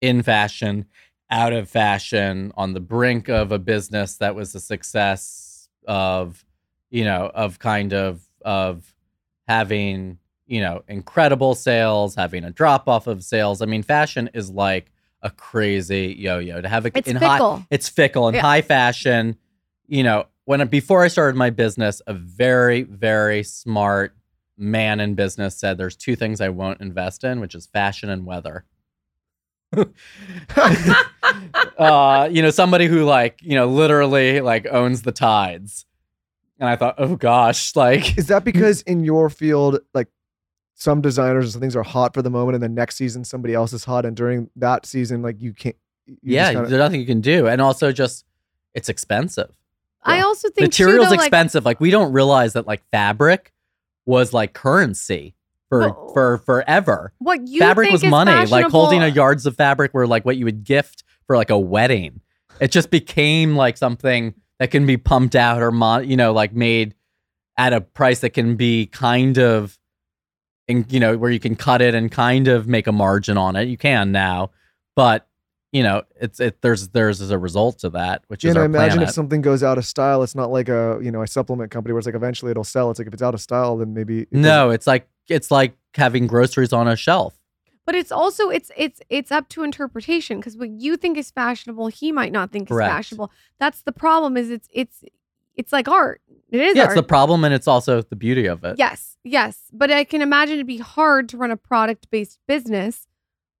in 0.00 0.22
fashion, 0.22 0.86
out 1.30 1.52
of 1.52 1.68
fashion, 1.68 2.50
on 2.56 2.72
the 2.72 2.80
brink 2.80 3.28
of 3.28 3.52
a 3.52 3.58
business 3.58 4.16
that 4.16 4.34
was 4.34 4.54
a 4.54 4.60
success 4.60 5.68
of, 5.86 6.44
you 6.90 7.04
know, 7.04 7.30
of 7.34 7.58
kind 7.58 7.92
of 7.92 8.22
of 8.44 8.94
having, 9.46 10.18
you 10.46 10.60
know, 10.60 10.82
incredible 10.88 11.54
sales, 11.54 12.14
having 12.14 12.42
a 12.44 12.50
drop 12.50 12.88
off 12.88 13.06
of 13.06 13.22
sales. 13.22 13.60
I 13.62 13.66
mean, 13.66 13.82
fashion 13.82 14.30
is 14.34 14.50
like 14.50 14.90
a 15.20 15.30
crazy 15.30 16.16
yo-yo 16.18 16.60
to 16.62 16.68
have 16.68 16.86
a 16.86 16.90
It's 16.94 17.06
in 17.08 17.16
high 17.16 17.36
fickle. 17.36 17.64
it's 17.70 17.88
fickle 17.88 18.28
in 18.28 18.34
Yeah. 18.34 18.40
high 18.40 18.62
fashion 18.62 19.36
you 19.86 20.02
know 20.02 20.24
when 20.46 20.66
before 20.66 21.04
i 21.04 21.08
started 21.08 21.36
my 21.36 21.50
business 21.50 22.02
a 22.08 22.12
very 22.14 22.82
very 22.82 23.44
smart 23.44 24.16
man 24.58 25.00
in 25.00 25.14
business 25.14 25.56
said 25.58 25.78
there's 25.78 25.96
two 25.96 26.14
things 26.14 26.40
i 26.40 26.48
won't 26.48 26.80
invest 26.80 27.24
in 27.24 27.40
which 27.40 27.54
is 27.54 27.66
fashion 27.66 28.08
and 28.10 28.24
weather 28.26 28.64
uh 31.78 32.28
you 32.30 32.42
know 32.42 32.50
somebody 32.50 32.86
who 32.86 33.04
like 33.04 33.38
you 33.42 33.54
know 33.54 33.66
literally 33.66 34.40
like 34.40 34.66
owns 34.70 35.02
the 35.02 35.12
tides 35.12 35.86
and 36.58 36.68
i 36.68 36.76
thought 36.76 36.94
oh 36.98 37.16
gosh 37.16 37.74
like 37.74 38.18
Is 38.18 38.26
that 38.28 38.44
because 38.44 38.82
in 38.82 39.04
your 39.04 39.30
field, 39.30 39.78
like 39.94 40.08
some 40.74 41.00
designers 41.00 41.54
and 41.54 41.62
things 41.62 41.76
are 41.76 41.82
hot 41.84 42.12
for 42.12 42.22
the 42.22 42.30
moment, 42.30 42.54
and 42.56 42.62
then 42.62 42.74
next 42.74 42.96
season 42.96 43.24
somebody 43.24 43.54
else 43.54 43.72
is 43.72 43.84
hot, 43.84 44.04
and 44.04 44.16
during 44.16 44.50
that 44.56 44.84
season, 44.84 45.22
like 45.22 45.40
you 45.40 45.52
can't. 45.52 45.76
you 46.06 46.16
yeah 46.22 46.52
kinda- 46.52 46.68
there's 46.68 46.78
nothing 46.80 47.00
you 47.00 47.06
can 47.06 47.20
do 47.20 47.46
and 47.46 47.60
also 47.60 47.92
just 47.92 48.24
it's 48.74 48.88
expensive 48.88 49.50
I 50.04 50.20
also 50.22 50.48
think 50.50 50.72
too, 50.72 50.84
materials 50.84 51.06
though, 51.06 51.10
like, 51.12 51.20
expensive. 51.20 51.64
Like, 51.64 51.78
we 51.78 51.92
don't 51.92 52.12
realize 52.12 52.54
that 52.54 52.66
like 52.66 52.82
fabric 52.90 53.52
was 54.06 54.32
like 54.32 54.52
currency 54.52 55.34
for 55.68 55.96
for 56.12 56.38
forever. 56.38 57.12
what 57.18 57.46
you 57.46 57.60
fabric 57.60 57.90
was 57.90 58.04
money. 58.04 58.46
Like 58.46 58.66
holding 58.66 59.02
a 59.02 59.08
yards 59.08 59.46
of 59.46 59.56
fabric 59.56 59.94
were 59.94 60.06
like 60.06 60.24
what 60.24 60.36
you 60.36 60.44
would 60.44 60.64
gift 60.64 61.02
for 61.26 61.36
like 61.36 61.50
a 61.50 61.58
wedding. 61.58 62.20
It 62.60 62.70
just 62.70 62.90
became 62.90 63.56
like 63.56 63.76
something 63.76 64.34
that 64.58 64.70
can 64.70 64.86
be 64.86 64.96
pumped 64.96 65.34
out 65.34 65.62
or 65.62 65.70
mon- 65.70 66.08
you 66.08 66.16
know 66.16 66.32
like 66.32 66.52
made 66.52 66.94
at 67.56 67.72
a 67.72 67.80
price 67.80 68.20
that 68.20 68.30
can 68.30 68.56
be 68.56 68.86
kind 68.86 69.38
of 69.38 69.78
and 70.68 70.90
you 70.92 71.00
know 71.00 71.16
where 71.16 71.30
you 71.30 71.40
can 71.40 71.56
cut 71.56 71.80
it 71.80 71.94
and 71.94 72.10
kind 72.10 72.48
of 72.48 72.66
make 72.66 72.86
a 72.86 72.92
margin 72.92 73.38
on 73.38 73.56
it. 73.56 73.68
You 73.68 73.76
can 73.76 74.12
now, 74.12 74.50
but 74.94 75.26
you 75.72 75.82
know 75.82 76.02
it's 76.20 76.38
it 76.38 76.60
there's 76.62 76.88
there's 76.88 77.20
as 77.20 77.30
a 77.30 77.38
result 77.38 77.78
to 77.80 77.90
that, 77.90 78.22
which 78.28 78.44
Yeah, 78.44 78.50
is 78.50 78.56
and 78.56 78.62
I 78.62 78.66
imagine 78.66 78.98
planet. 78.98 79.08
if 79.08 79.14
something 79.14 79.40
goes 79.40 79.62
out 79.62 79.78
of 79.78 79.84
style, 79.86 80.22
it's 80.22 80.34
not 80.34 80.50
like 80.50 80.68
a 80.68 80.98
you 81.02 81.10
know 81.10 81.22
a 81.22 81.26
supplement 81.26 81.70
company 81.70 81.92
where 81.92 81.98
it's 81.98 82.06
like 82.06 82.14
eventually 82.14 82.50
it'll 82.50 82.64
sell. 82.64 82.90
It's 82.90 82.98
like 82.98 83.08
if 83.08 83.14
it's 83.14 83.22
out 83.22 83.34
of 83.34 83.40
style, 83.40 83.76
then 83.78 83.94
maybe 83.94 84.20
it 84.22 84.28
No, 84.32 84.70
it's 84.70 84.86
like 84.86 85.08
it's 85.28 85.50
like 85.50 85.74
having 85.94 86.26
groceries 86.26 86.72
on 86.72 86.86
a 86.88 86.96
shelf. 86.96 87.34
But 87.84 87.94
it's 87.96 88.12
also 88.12 88.48
it's 88.50 88.70
it's 88.76 89.00
it's 89.08 89.32
up 89.32 89.48
to 89.50 89.64
interpretation 89.64 90.38
because 90.38 90.56
what 90.56 90.70
you 90.70 90.96
think 90.96 91.16
is 91.18 91.30
fashionable, 91.30 91.88
he 91.88 92.12
might 92.12 92.30
not 92.32 92.52
think 92.52 92.68
Correct. 92.68 92.88
is 92.88 92.94
fashionable. 92.94 93.32
That's 93.58 93.82
the 93.82 93.92
problem. 93.92 94.36
Is 94.36 94.50
it's 94.50 94.68
it's 94.72 95.02
it's 95.56 95.72
like 95.72 95.88
art. 95.88 96.20
It 96.50 96.60
is 96.60 96.76
Yeah, 96.76 96.82
art. 96.82 96.90
it's 96.92 97.00
the 97.00 97.02
problem 97.02 97.44
and 97.44 97.52
it's 97.52 97.66
also 97.66 98.02
the 98.02 98.14
beauty 98.16 98.46
of 98.46 98.62
it. 98.62 98.76
yes, 98.78 99.16
yes. 99.24 99.58
But 99.72 99.90
I 99.90 100.04
can 100.04 100.22
imagine 100.22 100.54
it'd 100.54 100.66
be 100.66 100.78
hard 100.78 101.28
to 101.30 101.36
run 101.36 101.50
a 101.50 101.56
product 101.56 102.08
based 102.10 102.38
business 102.46 103.06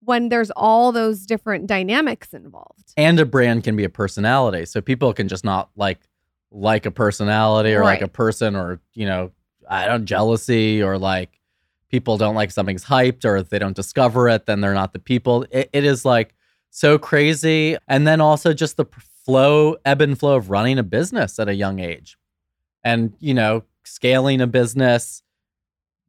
when 0.04 0.28
there's 0.28 0.50
all 0.52 0.92
those 0.92 1.26
different 1.26 1.66
dynamics 1.66 2.34
involved. 2.34 2.92
And 2.96 3.18
a 3.20 3.26
brand 3.26 3.64
can 3.64 3.76
be 3.76 3.84
a 3.84 3.88
personality. 3.88 4.66
So 4.66 4.80
people 4.80 5.12
can 5.12 5.28
just 5.28 5.44
not 5.44 5.70
like 5.76 6.00
like 6.50 6.84
a 6.84 6.90
personality 6.90 7.74
or 7.74 7.82
like 7.82 8.02
a 8.02 8.08
person 8.08 8.56
or, 8.56 8.80
you 8.92 9.06
know, 9.06 9.30
I 9.68 9.86
don't 9.86 10.04
jealousy 10.04 10.82
or 10.82 10.98
like 10.98 11.40
people 11.88 12.18
don't 12.18 12.34
like 12.34 12.50
something's 12.50 12.84
hyped 12.84 13.24
or 13.24 13.36
if 13.36 13.48
they 13.48 13.58
don't 13.58 13.76
discover 13.76 14.28
it, 14.28 14.46
then 14.46 14.60
they're 14.60 14.74
not 14.74 14.92
the 14.92 14.98
people. 14.98 15.46
It, 15.50 15.70
it 15.72 15.84
is 15.84 16.04
like 16.04 16.34
so 16.70 16.98
crazy. 16.98 17.76
And 17.88 18.06
then 18.06 18.20
also 18.20 18.52
just 18.52 18.76
the 18.76 18.86
flow, 19.24 19.76
ebb 19.84 20.00
and 20.00 20.18
flow 20.18 20.36
of 20.36 20.50
running 20.50 20.78
a 20.78 20.82
business 20.82 21.38
at 21.38 21.48
a 21.48 21.54
young 21.54 21.78
age 21.78 22.18
and, 22.84 23.14
you 23.18 23.34
know, 23.34 23.62
scaling 23.84 24.40
a 24.40 24.46
business, 24.46 25.22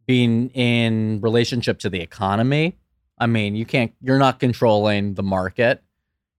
being 0.06 0.50
in 0.50 1.22
relationship 1.22 1.80
to 1.80 1.89
the 1.89 2.02
economy. 2.02 2.78
I 3.24 3.28
mean, 3.28 3.55
you 3.55 3.65
can't, 3.65 3.93
you're 4.01 4.19
not 4.19 4.39
controlling 4.39 5.13
the 5.13 5.24
market. 5.24 5.82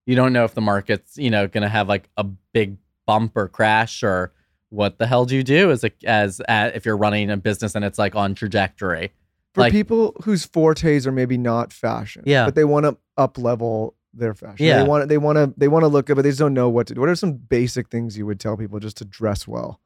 You 0.07 0.15
don't 0.17 0.33
know 0.35 0.45
if 0.45 0.53
the 0.55 0.61
market's, 0.61 1.17
you 1.17 1.31
know, 1.31 1.49
going 1.49 1.63
to 1.63 1.69
have 1.69 1.89
like 1.89 2.11
a 2.19 2.25
big 2.25 2.77
bump 3.07 3.33
or 3.37 3.49
crash 3.49 4.03
or 4.03 4.33
what 4.69 4.99
the 4.99 5.07
hell 5.07 5.25
do 5.25 5.35
you 5.35 5.43
do 5.43 5.71
as 5.71 5.83
a, 5.85 5.91
as, 6.05 6.41
uh 6.49 6.71
if 6.75 6.85
you're 6.85 6.97
running 6.97 7.31
a 7.31 7.37
business 7.37 7.75
and 7.75 7.85
it's 7.85 7.99
like 7.99 8.15
on 8.15 8.35
trajectory? 8.35 9.13
For 9.55 9.63
Like- 9.63 9.73
people 9.73 10.15
whose 10.25 10.45
fortes 10.45 11.07
are 11.07 11.13
maybe 11.13 11.39
not 11.39 11.73
fashion, 11.73 12.23
Yeah. 12.27 12.45
but 12.45 12.55
they 12.55 12.65
want 12.65 12.85
to 12.85 12.97
up 13.17 13.39
level 13.39 13.95
their 14.13 14.35
fashion. 14.35 14.67
Yeah. 14.67 14.83
they 14.83 14.89
want 14.89 15.09
they 15.09 15.19
want 15.19 15.37
to 15.39 15.55
they 15.57 15.69
want 15.69 15.85
to 15.85 15.89
look 15.89 16.07
good, 16.07 16.17
but 16.17 16.23
they 16.23 16.31
just 16.31 16.39
don't 16.39 16.55
know 16.55 16.69
what 16.69 16.87
to 16.89 16.95
do. 16.95 17.01
What 17.01 17.09
are 17.09 17.17
some 17.17 17.33
basic 17.33 17.89
things 17.89 18.19
you 18.19 18.27
would 18.27 18.39
tell 18.41 18.57
people 18.57 18.79
just 18.81 18.97
to 18.99 19.05
dress 19.05 19.47
well? 19.49 19.81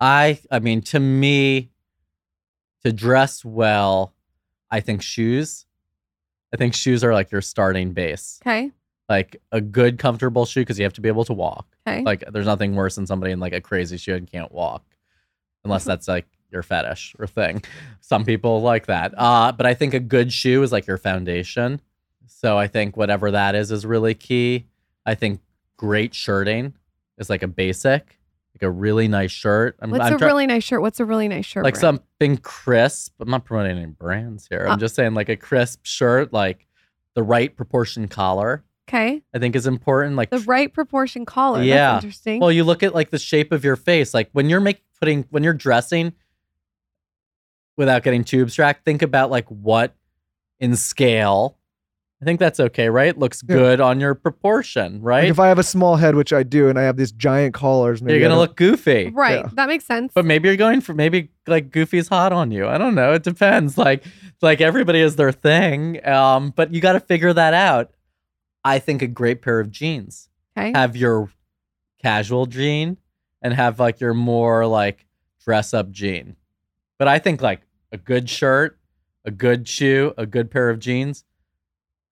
I 0.00 0.38
I 0.50 0.58
mean 0.60 0.82
to 0.92 1.00
me 1.00 1.70
to 2.84 2.92
dress 2.92 3.44
well, 3.44 4.14
I 4.70 4.80
think 4.80 5.02
shoes. 5.02 5.66
I 6.54 6.56
think 6.56 6.72
shoes 6.72 7.02
are 7.02 7.12
like 7.12 7.32
your 7.32 7.42
starting 7.42 7.92
base. 7.92 8.38
Okay. 8.42 8.70
Like 9.08 9.42
a 9.50 9.60
good 9.60 9.98
comfortable 9.98 10.46
shoe 10.46 10.60
because 10.60 10.78
you 10.78 10.84
have 10.84 10.92
to 10.94 11.00
be 11.00 11.08
able 11.08 11.24
to 11.24 11.32
walk. 11.32 11.66
Okay. 11.86 12.02
Like 12.02 12.22
there's 12.32 12.46
nothing 12.46 12.76
worse 12.76 12.94
than 12.94 13.06
somebody 13.06 13.32
in 13.32 13.40
like 13.40 13.52
a 13.52 13.60
crazy 13.60 13.96
shoe 13.96 14.14
and 14.14 14.30
can't 14.30 14.52
walk. 14.52 14.84
Unless 15.64 15.84
that's 15.84 16.06
like 16.06 16.26
your 16.52 16.62
fetish 16.62 17.16
or 17.18 17.26
thing. 17.26 17.62
Some 18.00 18.24
people 18.24 18.62
like 18.62 18.86
that. 18.86 19.12
Uh 19.18 19.50
but 19.50 19.66
I 19.66 19.74
think 19.74 19.94
a 19.94 20.00
good 20.00 20.32
shoe 20.32 20.62
is 20.62 20.70
like 20.70 20.86
your 20.86 20.96
foundation. 20.96 21.80
So 22.26 22.56
I 22.56 22.68
think 22.68 22.96
whatever 22.96 23.32
that 23.32 23.56
is 23.56 23.72
is 23.72 23.84
really 23.84 24.14
key. 24.14 24.66
I 25.04 25.16
think 25.16 25.40
great 25.76 26.14
shirting 26.14 26.74
is 27.18 27.28
like 27.28 27.42
a 27.42 27.48
basic, 27.48 28.18
like 28.54 28.62
a 28.62 28.70
really 28.70 29.08
nice 29.08 29.32
shirt. 29.32 29.76
I'm, 29.80 29.90
What's 29.90 30.04
I'm 30.04 30.14
a 30.14 30.18
try- 30.18 30.26
really 30.28 30.46
nice 30.46 30.64
shirt? 30.64 30.80
What's 30.80 31.00
a 31.00 31.04
really 31.04 31.28
nice 31.28 31.44
shirt? 31.44 31.64
like 31.64 31.74
brand? 31.74 31.80
something 31.80 32.36
crisp. 32.38 33.14
I'm 33.20 33.30
not 33.30 33.44
promoting 33.44 33.76
any 33.76 33.86
brands 33.86 34.46
here. 34.48 34.66
I'm 34.68 34.74
oh. 34.74 34.80
just 34.80 34.94
saying 34.94 35.14
like 35.14 35.28
a 35.28 35.36
crisp 35.36 35.80
shirt, 35.84 36.32
like 36.32 36.66
the 37.14 37.22
right 37.22 37.54
proportion 37.54 38.08
collar. 38.08 38.64
Okay. 38.88 39.22
I 39.34 39.38
think 39.38 39.56
is 39.56 39.66
important. 39.66 40.16
Like 40.16 40.30
The 40.30 40.40
right 40.40 40.72
proportion 40.72 41.24
collar. 41.24 41.62
Yeah. 41.62 41.92
That's 41.92 42.04
interesting. 42.04 42.40
well, 42.40 42.52
you 42.52 42.64
look 42.64 42.82
at 42.82 42.94
like 42.94 43.10
the 43.10 43.18
shape 43.18 43.50
of 43.50 43.64
your 43.64 43.76
face. 43.76 44.14
Like 44.14 44.28
when 44.32 44.48
you're 44.48 44.60
make 44.60 44.82
putting 45.00 45.26
when 45.30 45.42
you're 45.42 45.54
dressing, 45.54 46.12
without 47.76 48.02
getting 48.02 48.24
too 48.24 48.42
abstract, 48.42 48.84
think 48.84 49.02
about 49.02 49.30
like 49.30 49.48
what 49.48 49.94
in 50.60 50.76
scale. 50.76 51.58
I 52.24 52.26
think 52.26 52.40
that's 52.40 52.58
okay, 52.58 52.88
right? 52.88 53.16
Looks 53.18 53.42
Yeah. 53.46 53.54
good 53.56 53.80
on 53.82 54.00
your 54.00 54.14
proportion, 54.14 54.94
Like 54.94 55.02
right? 55.02 55.24
if 55.28 55.38
I 55.38 55.48
have 55.48 55.58
a 55.58 55.62
small 55.62 55.96
head, 55.96 56.14
which 56.14 56.32
I 56.32 56.42
do, 56.42 56.70
and 56.70 56.78
I 56.78 56.82
have 56.84 56.96
these 56.96 57.12
giant 57.12 57.52
collars, 57.52 58.00
maybe 58.00 58.18
you're 58.18 58.26
gonna 58.26 58.40
look 58.40 58.56
goofy. 58.56 59.10
right. 59.14 59.40
yeah. 59.40 59.50
That 59.52 59.68
makes 59.68 59.84
sense. 59.84 60.10
But 60.14 60.24
maybe 60.24 60.48
you're 60.48 60.56
going 60.56 60.80
for 60.80 60.94
maybe 60.94 61.28
like 61.46 61.70
Goofy's 61.70 62.08
hot 62.08 62.32
on 62.32 62.50
you. 62.50 62.66
I 62.66 62.78
don't 62.78 62.94
know. 62.94 63.12
It 63.12 63.24
depends. 63.24 63.76
Like 63.76 64.04
like 64.40 64.62
everybody 64.62 65.02
has 65.02 65.16
their 65.16 65.32
thing. 65.32 66.04
Um, 66.06 66.54
but 66.56 66.72
you 66.72 66.80
got 66.80 66.94
to 66.94 67.00
figure 67.00 67.34
that 67.34 67.52
out. 67.52 67.90
I 68.64 68.78
think 68.78 69.02
a 69.02 69.06
great 69.06 69.42
pair 69.42 69.60
of 69.60 69.70
jeans. 69.70 70.30
okay. 70.56 70.72
Have 70.72 70.96
your 70.96 71.28
casual 72.02 72.46
jean 72.46 72.96
and 73.42 73.52
have 73.52 73.78
like 73.78 74.00
your 74.00 74.14
more 74.14 74.66
like 74.66 75.04
dress 75.44 75.74
up 75.74 75.90
jean. 75.90 76.36
But 76.98 77.08
I 77.08 77.18
think 77.18 77.42
like 77.42 77.60
a 77.92 77.98
good 77.98 78.30
shirt, 78.30 78.78
a 79.26 79.30
good 79.30 79.68
shoe, 79.68 80.14
a 80.16 80.24
good 80.24 80.50
pair 80.50 80.70
of 80.70 80.78
jeans. 80.78 81.24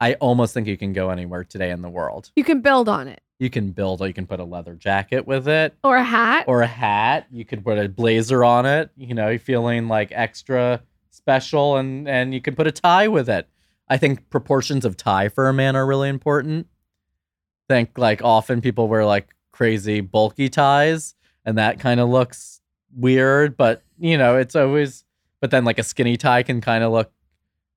I 0.03 0.15
almost 0.15 0.53
think 0.53 0.67
you 0.67 0.77
can 0.77 0.93
go 0.93 1.11
anywhere 1.11 1.45
today 1.45 1.71
in 1.71 1.81
the 1.81 1.89
world. 1.89 2.31
you 2.35 2.43
can 2.45 2.61
build 2.61 2.89
on 2.89 3.07
it. 3.07 3.21
You 3.39 3.51
can 3.51 3.71
build, 3.71 4.01
you 4.01 4.13
can 4.13 4.27
put 4.27 4.41
a 4.41 4.45
leather 4.45 4.75
jacket 4.75 5.27
with 5.27 5.47
it 5.49 5.75
Or 5.85 5.97
a 5.97 6.03
hat. 6.05 6.45
or 6.49 6.63
a 6.63 6.67
hat. 6.67 7.27
You 7.31 7.45
could 7.45 7.65
put 7.65 7.79
a 7.79 7.89
blazer 7.89 8.43
on 8.45 8.67
it. 8.67 8.91
You 8.97 9.15
know, 9.15 9.29
you're 9.29 9.39
feeling 9.39 9.89
like 9.89 10.11
extra 10.13 10.83
special, 11.11 11.77
and 11.77 12.09
and 12.09 12.35
you 12.35 12.41
could 12.41 12.57
put 12.57 12.67
a 12.67 12.73
tie 12.73 13.07
with 13.09 13.29
it. 13.29 13.49
I 13.89 13.97
think 13.97 14.29
proportions 14.31 14.85
of 14.85 14.97
tie 14.97 15.29
for 15.29 15.49
a 15.49 15.53
man 15.53 15.77
are 15.77 15.87
really 15.87 16.09
important. 16.09 16.67
Think 17.69 17.97
like 17.97 18.23
often 18.23 18.61
people 18.61 18.89
wear 18.89 19.05
like 19.05 19.29
crazy 19.53 20.01
bulky 20.01 20.49
ties, 20.49 21.15
and 21.45 21.59
that 21.59 21.79
kind 21.81 22.01
of 22.01 22.09
looks 22.09 22.61
weird. 22.95 23.57
But 23.57 23.83
you 23.99 24.19
know, 24.19 24.37
it's 24.37 24.57
always. 24.57 25.05
But 25.41 25.51
then 25.51 25.65
like 25.65 25.79
a 25.79 25.83
skinny 25.85 26.17
tie 26.17 26.43
can 26.43 26.61
kind 26.61 26.83
of 26.85 26.93
look 26.93 27.13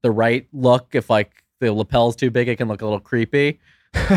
the 0.01 0.11
right 0.11 0.47
look. 0.53 0.93
If 0.93 1.09
like 1.09 1.43
the 1.59 1.71
lapel's 1.71 2.15
too 2.15 2.31
big, 2.31 2.47
it 2.47 2.57
can 2.57 2.67
look 2.67 2.81
a 2.81 2.85
little 2.85 2.99
creepy 2.99 3.59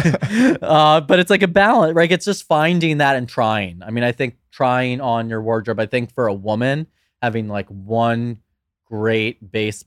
uh, 0.63 1.01
but 1.01 1.19
it's 1.19 1.31
like 1.31 1.43
a 1.43 1.49
balance, 1.49 1.95
right? 1.95 2.11
It's 2.11 2.25
just 2.25 2.45
finding 2.45 2.99
that 2.99 3.17
and 3.17 3.29
trying. 3.29 3.83
I 3.83 3.91
mean, 3.91 4.05
I 4.05 4.13
think 4.13 4.37
trying 4.51 5.01
on 5.01 5.29
your 5.29 5.41
wardrobe. 5.41 5.79
I 5.79 5.87
think 5.87 6.13
for 6.15 6.27
a 6.27 6.35
woman, 6.35 6.87
having 7.23 7.49
like 7.49 7.69
one 7.69 8.39
great 8.87 9.53
base 9.53 9.85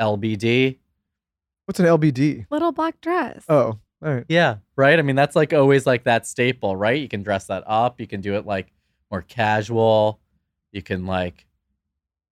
LBD, 0.00 0.78
What's 1.66 1.80
an 1.80 1.86
LBD? 1.86 2.46
Little 2.50 2.72
black 2.72 3.00
dress. 3.00 3.42
Oh, 3.48 3.78
all 4.04 4.14
right. 4.14 4.24
yeah, 4.28 4.56
right. 4.76 4.98
I 4.98 5.02
mean, 5.02 5.16
that's 5.16 5.34
like 5.34 5.54
always 5.54 5.86
like 5.86 6.04
that 6.04 6.26
staple, 6.26 6.76
right? 6.76 7.00
You 7.00 7.08
can 7.08 7.22
dress 7.22 7.46
that 7.46 7.64
up. 7.66 8.00
You 8.00 8.06
can 8.06 8.20
do 8.20 8.34
it 8.34 8.44
like 8.44 8.70
more 9.10 9.22
casual. 9.22 10.20
You 10.72 10.82
can 10.82 11.06
like 11.06 11.46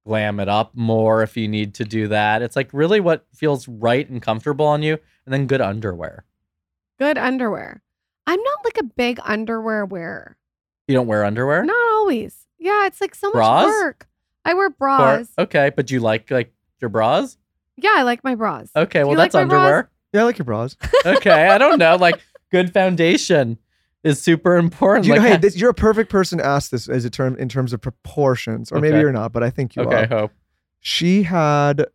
glam 0.06 0.40
it 0.40 0.48
up 0.48 0.72
more 0.74 1.22
if 1.22 1.36
you 1.36 1.48
need 1.48 1.74
to 1.74 1.84
do 1.84 2.08
that. 2.08 2.42
It's 2.42 2.56
like 2.56 2.70
really 2.72 3.00
what 3.00 3.26
feels 3.34 3.68
right 3.68 4.08
and 4.08 4.20
comfortable 4.20 4.66
on 4.66 4.82
you, 4.82 4.98
and 5.26 5.32
then 5.32 5.46
good 5.46 5.60
underwear. 5.60 6.24
Good 6.98 7.18
underwear. 7.18 7.82
I'm 8.26 8.40
not 8.40 8.58
like 8.64 8.78
a 8.78 8.84
big 8.84 9.18
underwear 9.24 9.84
wearer. 9.84 10.36
You 10.88 10.94
don't 10.94 11.06
wear 11.06 11.24
underwear. 11.24 11.64
Not 11.64 11.92
always. 11.94 12.46
Yeah, 12.58 12.86
it's 12.86 13.00
like 13.00 13.14
so 13.14 13.30
much 13.32 13.66
work. 13.66 14.08
I 14.44 14.54
wear 14.54 14.66
Or- 14.66 14.70
bras. 14.70 15.28
okay, 15.38 15.70
but 15.74 15.86
do 15.86 15.94
you 15.94 16.00
like 16.00 16.30
like 16.30 16.52
your 16.80 16.88
bras? 16.88 17.36
Yeah, 17.76 17.94
I 17.96 18.02
like 18.02 18.22
my 18.24 18.34
bras. 18.34 18.70
Okay, 18.76 19.02
well 19.04 19.12
you 19.12 19.18
like 19.18 19.32
that's 19.32 19.48
bras? 19.48 19.52
underwear. 19.60 19.90
Yeah, 20.12 20.20
I 20.20 20.24
like 20.24 20.38
your 20.38 20.44
bras. 20.44 20.76
okay, 21.06 21.48
I 21.48 21.58
don't 21.58 21.78
know. 21.78 21.96
Like 21.96 22.20
good 22.50 22.72
foundation 22.72 23.58
is 24.04 24.20
super 24.20 24.56
important. 24.56 25.06
You 25.06 25.14
know, 25.14 25.20
like, 25.20 25.30
hey, 25.30 25.36
this, 25.38 25.56
you're 25.56 25.70
a 25.70 25.74
perfect 25.74 26.10
person 26.10 26.38
to 26.38 26.44
ask 26.46 26.70
this 26.70 26.88
as 26.88 27.04
a 27.04 27.10
term 27.10 27.36
in 27.36 27.48
terms 27.48 27.72
of 27.72 27.80
proportions, 27.80 28.72
or 28.72 28.80
maybe 28.80 28.98
you're 28.98 29.12
not, 29.12 29.32
but 29.32 29.42
I 29.42 29.50
think 29.50 29.76
you 29.76 29.82
okay, 29.82 30.02
are. 30.04 30.06
hope. 30.06 30.32
She 30.80 31.22
had 31.22 31.86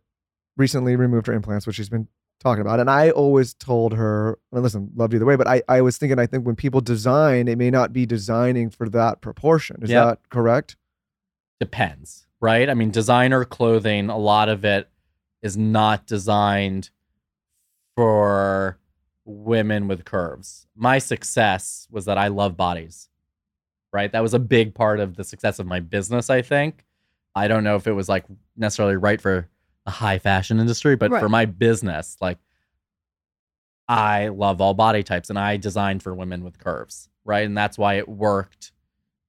recently 0.56 0.96
removed 0.96 1.26
her 1.26 1.32
implants, 1.32 1.66
which 1.66 1.76
she's 1.76 1.88
been 1.90 2.08
talking 2.40 2.60
about, 2.62 2.80
and 2.80 2.88
I 2.88 3.10
always 3.10 3.52
told 3.54 3.92
her, 3.94 4.38
and 4.52 4.62
listen, 4.62 4.90
loved 4.94 5.12
either 5.12 5.26
way, 5.26 5.36
but 5.36 5.46
I, 5.48 5.62
I 5.68 5.80
was 5.82 5.98
thinking, 5.98 6.18
I 6.18 6.26
think 6.26 6.46
when 6.46 6.56
people 6.56 6.80
design, 6.80 7.46
they 7.46 7.56
may 7.56 7.70
not 7.70 7.92
be 7.92 8.06
designing 8.06 8.70
for 8.70 8.88
that 8.90 9.20
proportion. 9.20 9.78
Is 9.82 9.90
Yeah. 9.90 10.04
that 10.04 10.18
correct? 10.30 10.76
Depends, 11.60 12.26
right? 12.40 12.70
I 12.70 12.74
mean, 12.74 12.90
designer 12.92 13.44
clothing, 13.44 14.08
a 14.08 14.16
lot 14.16 14.48
of 14.48 14.64
it 14.64 14.88
is 15.42 15.56
not 15.56 16.06
designed 16.06 16.90
for 17.96 18.77
women 19.28 19.88
with 19.88 20.04
curves. 20.04 20.66
My 20.74 20.98
success 20.98 21.86
was 21.90 22.06
that 22.06 22.18
I 22.18 22.28
love 22.28 22.56
bodies, 22.56 23.08
right? 23.92 24.10
That 24.10 24.22
was 24.22 24.34
a 24.34 24.38
big 24.38 24.74
part 24.74 25.00
of 25.00 25.16
the 25.16 25.24
success 25.24 25.58
of 25.58 25.66
my 25.66 25.80
business, 25.80 26.30
I 26.30 26.42
think. 26.42 26.84
I 27.34 27.46
don't 27.46 27.62
know 27.64 27.76
if 27.76 27.86
it 27.86 27.92
was 27.92 28.08
like 28.08 28.24
necessarily 28.56 28.96
right 28.96 29.20
for 29.20 29.48
the 29.84 29.90
high 29.90 30.18
fashion 30.18 30.58
industry, 30.58 30.96
but 30.96 31.10
Right. 31.10 31.20
for 31.20 31.28
my 31.28 31.44
business, 31.44 32.16
like 32.20 32.38
I 33.88 34.28
love 34.28 34.60
all 34.60 34.74
body 34.74 35.02
types 35.02 35.30
and 35.30 35.38
I 35.38 35.56
designed 35.56 36.02
for 36.02 36.14
women 36.14 36.44
with 36.44 36.58
curves, 36.58 37.08
right? 37.24 37.46
And 37.46 37.56
that's 37.56 37.78
why 37.78 37.94
it 37.94 38.08
worked 38.08 38.72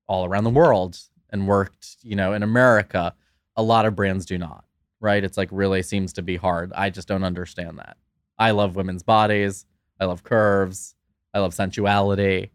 all 0.07 0.25
around 0.25 0.43
the 0.43 0.49
world 0.49 0.97
and 1.29 1.47
worked, 1.47 1.97
you 2.01 2.15
know, 2.15 2.33
in 2.33 2.43
America. 2.43 3.13
A 3.55 3.63
lot 3.63 3.85
of 3.85 3.95
brands 3.95 4.25
do 4.25 4.37
not, 4.37 4.65
right? 4.99 5.23
It's 5.23 5.37
like 5.37 5.49
really 5.51 5.81
seems 5.83 6.13
to 6.13 6.21
be 6.21 6.35
hard. 6.35 6.71
I 6.73 6.89
just 6.89 7.07
don't 7.07 7.23
understand 7.23 7.77
that. 7.79 7.97
I 8.37 8.51
love 8.51 8.75
women's 8.75 9.03
bodies. 9.03 9.65
I 9.99 10.05
love 10.05 10.23
curves. 10.23 10.95
I 11.33 11.39
love 11.39 11.53
sensuality. 11.53 12.51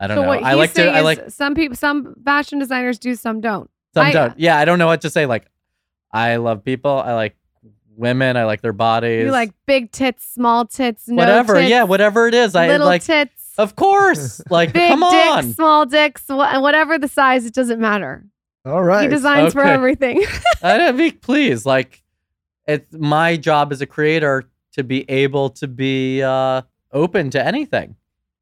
I 0.00 0.06
don't 0.06 0.16
so 0.16 0.22
know. 0.22 0.28
what 0.28 0.42
I 0.42 0.54
like 0.54 0.70
to. 0.70 0.76
saying 0.76 0.94
I 0.94 1.00
like 1.00 1.30
some 1.30 1.54
people, 1.54 1.76
some 1.76 2.14
fashion 2.24 2.58
designers 2.58 2.98
do, 2.98 3.14
some 3.14 3.40
don't. 3.40 3.70
some 3.94 4.06
I- 4.06 4.12
don't. 4.12 4.38
Yeah, 4.38 4.58
I 4.58 4.64
don't 4.64 4.78
know 4.78 4.86
what 4.86 5.02
to 5.02 5.10
say. 5.10 5.26
Like, 5.26 5.46
I 6.12 6.36
love 6.36 6.64
people. 6.64 6.90
I 6.90 7.14
like 7.14 7.36
women. 7.96 8.36
I 8.36 8.44
like 8.44 8.60
their 8.60 8.72
bodies. 8.72 9.24
You 9.24 9.30
like 9.30 9.52
big 9.66 9.92
tits, 9.92 10.24
small 10.26 10.66
tits, 10.66 11.08
no 11.08 11.14
whatever. 11.16 11.54
tits, 11.54 11.70
yeah, 11.70 11.84
whatever 11.84 12.26
it 12.28 12.34
is. 12.34 12.54
I 12.54 12.66
little 12.68 12.86
like. 12.86 13.02
tits, 13.04 13.54
Of 13.56 13.76
course. 13.76 14.40
Like, 14.50 14.72
big 14.72 14.90
come 14.90 15.00
dicks, 15.00 15.28
on. 15.46 15.52
small 15.54 15.86
dicks, 15.86 16.24
wha- 16.28 16.60
whatever 16.60 16.98
the 16.98 17.08
size, 17.08 17.46
it 17.46 17.54
doesn't 17.54 17.80
matter. 17.80 18.24
All 18.66 18.82
right. 18.82 19.02
He 19.02 19.08
designs 19.08 19.52
for 19.52 19.62
everything. 19.62 20.24
I 20.62 20.90
mean, 20.92 21.18
please, 21.18 21.64
like, 21.64 22.02
it's 22.66 22.92
my 22.94 23.36
job 23.36 23.72
as 23.72 23.80
a 23.80 23.86
creator 23.86 24.44
to 24.74 24.84
be 24.84 25.08
able 25.10 25.50
to 25.50 25.66
be 25.66 26.22
uh, 26.22 26.62
open 26.92 27.30
to 27.30 27.44
anything. 27.44 27.96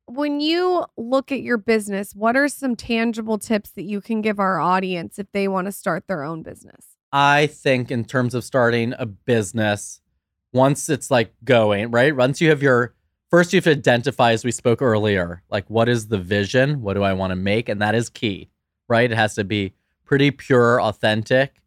when 0.07 0.41
you 0.41 0.85
look 0.97 1.33
at 1.33 1.41
your 1.41 1.57
business, 1.57 2.15
what 2.15 2.37
are 2.37 2.49
some 2.49 2.77
tangible 2.77 3.39
tips 3.39 3.71
that 3.71 3.85
you 3.85 4.01
can 4.01 4.21
give 4.21 4.39
our 4.39 4.61
audience 4.61 5.19
if 5.19 5.31
they 5.33 5.49
want 5.49 5.67
to 5.67 5.73
start 5.73 6.07
their 6.07 6.23
own 6.23 6.43
business? 6.43 6.87
I 7.13 7.47
think 7.47 7.91
in 7.91 8.05
terms 8.05 8.35
of 8.35 8.45
starting 8.45 8.95
a 8.99 9.07
business, 9.07 10.01
once 10.53 10.89
it's 10.89 11.11
like 11.11 11.33
going, 11.45 11.91
right? 11.91 12.15
Once 12.15 12.41
you 12.41 12.49
have 12.51 12.63
your 12.63 12.95
first 13.31 13.53
you 13.53 13.59
have 13.59 13.65
to 13.65 13.71
identify 13.71 14.33
as 14.33 14.45
we 14.45 14.51
spoke 14.51 14.83
earlier, 14.83 15.43
like 15.51 15.69
what 15.69 15.89
is 15.89 16.09
the 16.09 16.19
vision? 16.19 16.83
What 16.83 16.95
do 16.95 17.03
I 17.03 17.13
want 17.13 17.31
to 17.31 17.37
make? 17.37 17.69
And 17.69 17.81
that 17.81 17.95
is 17.95 18.09
key, 18.09 18.51
right? 18.89 19.11
It 19.11 19.17
has 19.17 19.35
to 19.37 19.45
be 19.45 19.75
pretty 20.05 20.31
pure, 20.31 20.81
authentic. 20.81 21.63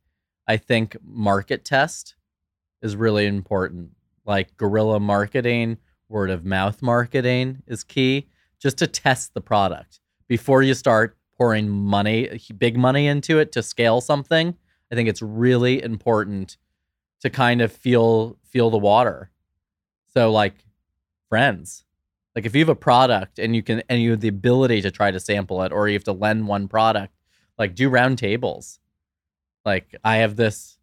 I 0.47 0.57
think 0.57 0.97
market 1.03 1.65
test 1.65 2.15
is 2.81 2.95
really 2.95 3.25
important. 3.25 3.91
Like 4.25 4.57
guerrilla 4.57 4.99
marketing, 4.99 5.77
word 6.09 6.29
of 6.29 6.45
mouth 6.45 6.81
marketing 6.81 7.63
is 7.67 7.83
key 7.83 8.27
just 8.59 8.77
to 8.77 8.87
test 8.87 9.33
the 9.33 9.41
product 9.41 9.99
before 10.27 10.63
you 10.63 10.73
start 10.73 11.17
pouring 11.37 11.69
money, 11.69 12.39
big 12.57 12.77
money 12.77 13.07
into 13.07 13.39
it 13.39 13.51
to 13.51 13.61
scale 13.61 14.01
something. 14.01 14.55
I 14.91 14.95
think 14.95 15.09
it's 15.09 15.21
really 15.21 15.83
important 15.83 16.57
to 17.21 17.29
kind 17.29 17.61
of 17.61 17.71
feel 17.71 18.37
feel 18.43 18.69
the 18.69 18.77
water. 18.77 19.31
So 20.13 20.31
like 20.31 20.53
friends. 21.29 21.83
Like 22.35 22.45
if 22.45 22.53
you 22.53 22.59
have 22.59 22.69
a 22.69 22.75
product 22.75 23.39
and 23.39 23.55
you 23.55 23.63
can 23.63 23.81
and 23.89 24.01
you 24.01 24.11
have 24.11 24.19
the 24.21 24.27
ability 24.27 24.81
to 24.81 24.91
try 24.91 25.11
to 25.11 25.19
sample 25.19 25.61
it 25.63 25.71
or 25.71 25.87
you 25.87 25.93
have 25.93 26.03
to 26.05 26.11
lend 26.11 26.47
one 26.47 26.67
product, 26.67 27.13
like 27.57 27.75
do 27.75 27.89
round 27.89 28.17
tables. 28.17 28.79
Like 29.65 29.95
I 30.03 30.17
have 30.17 30.35
this 30.35 30.74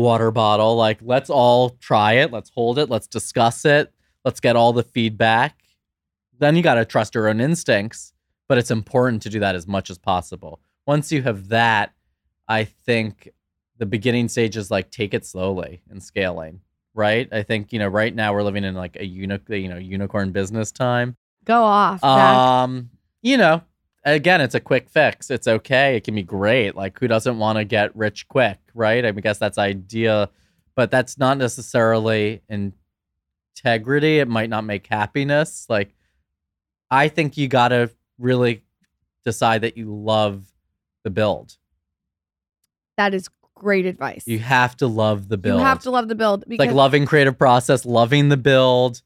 water 0.00 0.30
bottle, 0.30 0.76
like 0.76 0.98
let's 1.02 1.30
all 1.30 1.70
try 1.80 2.14
it, 2.14 2.32
let's 2.32 2.50
hold 2.50 2.78
it, 2.78 2.90
let's 2.90 3.06
discuss 3.06 3.64
it, 3.64 3.92
let's 4.24 4.40
get 4.40 4.56
all 4.56 4.72
the 4.72 4.82
feedback. 4.82 5.62
Then 6.38 6.56
you 6.56 6.62
got 6.62 6.74
to 6.74 6.84
trust 6.84 7.14
your 7.14 7.28
own 7.28 7.40
instincts, 7.40 8.12
but 8.48 8.58
it's 8.58 8.70
important 8.70 9.22
to 9.22 9.28
do 9.28 9.40
that 9.40 9.54
as 9.54 9.66
much 9.66 9.90
as 9.90 9.98
possible. 9.98 10.60
Once 10.86 11.12
you 11.12 11.22
have 11.22 11.48
that, 11.48 11.92
I 12.48 12.64
think 12.64 13.30
the 13.78 13.86
beginning 13.86 14.28
stage 14.28 14.56
is 14.56 14.70
like 14.70 14.90
take 14.90 15.14
it 15.14 15.24
slowly 15.24 15.82
and 15.90 16.02
scaling, 16.02 16.60
right? 16.94 17.28
I 17.32 17.42
think, 17.42 17.72
you 17.72 17.78
know, 17.78 17.88
right 17.88 18.14
now 18.14 18.32
we're 18.34 18.42
living 18.42 18.64
in 18.64 18.74
like 18.74 18.96
a 18.96 19.04
uni- 19.04 19.38
you 19.48 19.68
know, 19.68 19.76
unicorn 19.76 20.32
business 20.32 20.72
time. 20.72 21.16
Go 21.44 21.62
off. 21.62 22.00
Zac. 22.00 22.08
Um, 22.10 22.90
you 23.22 23.36
know, 23.36 23.62
again, 24.04 24.40
it's 24.40 24.54
a 24.54 24.60
quick 24.60 24.88
fix. 24.88 25.30
It's 25.30 25.46
okay. 25.46 25.96
It 25.96 26.04
can 26.04 26.14
be 26.14 26.22
great. 26.22 26.74
Like, 26.74 26.98
who 26.98 27.08
doesn't 27.08 27.38
want 27.38 27.58
to 27.58 27.64
get 27.64 27.94
rich 27.96 28.28
quick, 28.28 28.58
right? 28.80 29.04
I 29.04 29.12
mean, 29.12 29.20
guess 29.20 29.38
that's 29.38 29.58
idea, 29.58 30.30
but 30.74 30.90
that's 30.90 31.18
not 31.18 31.38
necessarily 31.38 32.42
integrity. 32.48 34.18
It 34.18 34.26
might 34.26 34.50
not 34.50 34.64
make 34.64 34.86
happiness. 34.88 35.66
Like, 35.68 35.94
I 36.90 37.06
think 37.08 37.36
you 37.36 37.46
got 37.46 37.68
to 37.68 37.90
really 38.18 38.64
decide 39.24 39.60
that 39.60 39.76
you 39.76 39.94
love 39.94 40.46
the 41.04 41.10
build. 41.10 41.56
that 42.96 43.14
is 43.14 43.28
great 43.54 43.86
advice. 43.86 44.24
You 44.26 44.38
have 44.38 44.76
to 44.78 44.86
love 44.86 45.28
the 45.28 45.36
build. 45.36 45.60
You 45.60 45.64
have 45.66 45.80
to 45.80 45.90
love 45.90 46.08
the 46.08 46.14
build 46.14 46.44
because 46.48 46.66
like 46.66 46.74
loving 46.74 47.04
creative 47.06 47.38
process, 47.38 47.84
loving 47.84 48.30
the 48.30 48.36
build. 48.36 49.02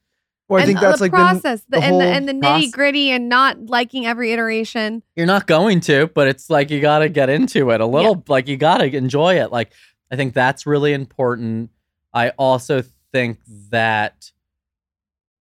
Well, 0.48 0.58
I 0.58 0.62
and 0.62 0.68
think 0.68 0.80
that's 0.80 0.98
the 0.98 1.04
like 1.04 1.12
been 1.12 1.20
process 1.20 1.62
the, 1.68 1.78
the 1.78 1.84
and, 1.84 2.00
the, 2.00 2.04
and 2.04 2.28
the 2.28 2.32
proce- 2.34 2.64
nitty 2.66 2.72
gritty 2.72 3.10
and 3.10 3.28
not 3.28 3.66
liking 3.66 4.04
every 4.04 4.32
iteration. 4.32 5.02
You're 5.16 5.26
not 5.26 5.46
going 5.46 5.80
to, 5.82 6.08
but 6.08 6.28
it's 6.28 6.50
like 6.50 6.70
you 6.70 6.80
got 6.80 6.98
to 6.98 7.08
get 7.08 7.30
into 7.30 7.70
it 7.70 7.80
a 7.80 7.86
little. 7.86 8.22
Like 8.28 8.46
you 8.46 8.56
got 8.56 8.78
to 8.78 8.94
enjoy 8.94 9.40
it. 9.40 9.50
Like 9.50 9.72
I 10.10 10.16
think 10.16 10.34
that's 10.34 10.66
really 10.66 10.92
important. 10.92 11.70
I 12.12 12.30
also 12.30 12.82
think 13.10 13.38
that 13.70 14.32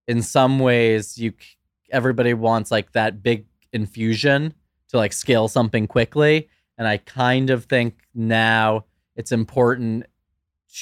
in 0.07 0.21
some 0.21 0.59
ways 0.59 1.17
you 1.17 1.33
everybody 1.91 2.33
wants 2.33 2.71
like 2.71 2.91
that 2.93 3.21
big 3.21 3.45
infusion 3.71 4.53
to 4.89 4.97
like 4.97 5.13
scale 5.13 5.47
something 5.47 5.85
quickly, 5.85 6.49
and 6.77 6.87
I 6.87 6.97
kind 6.97 7.51
of 7.51 7.65
think 7.65 7.99
now 8.15 8.85
it's 9.15 9.31
important 9.31 10.05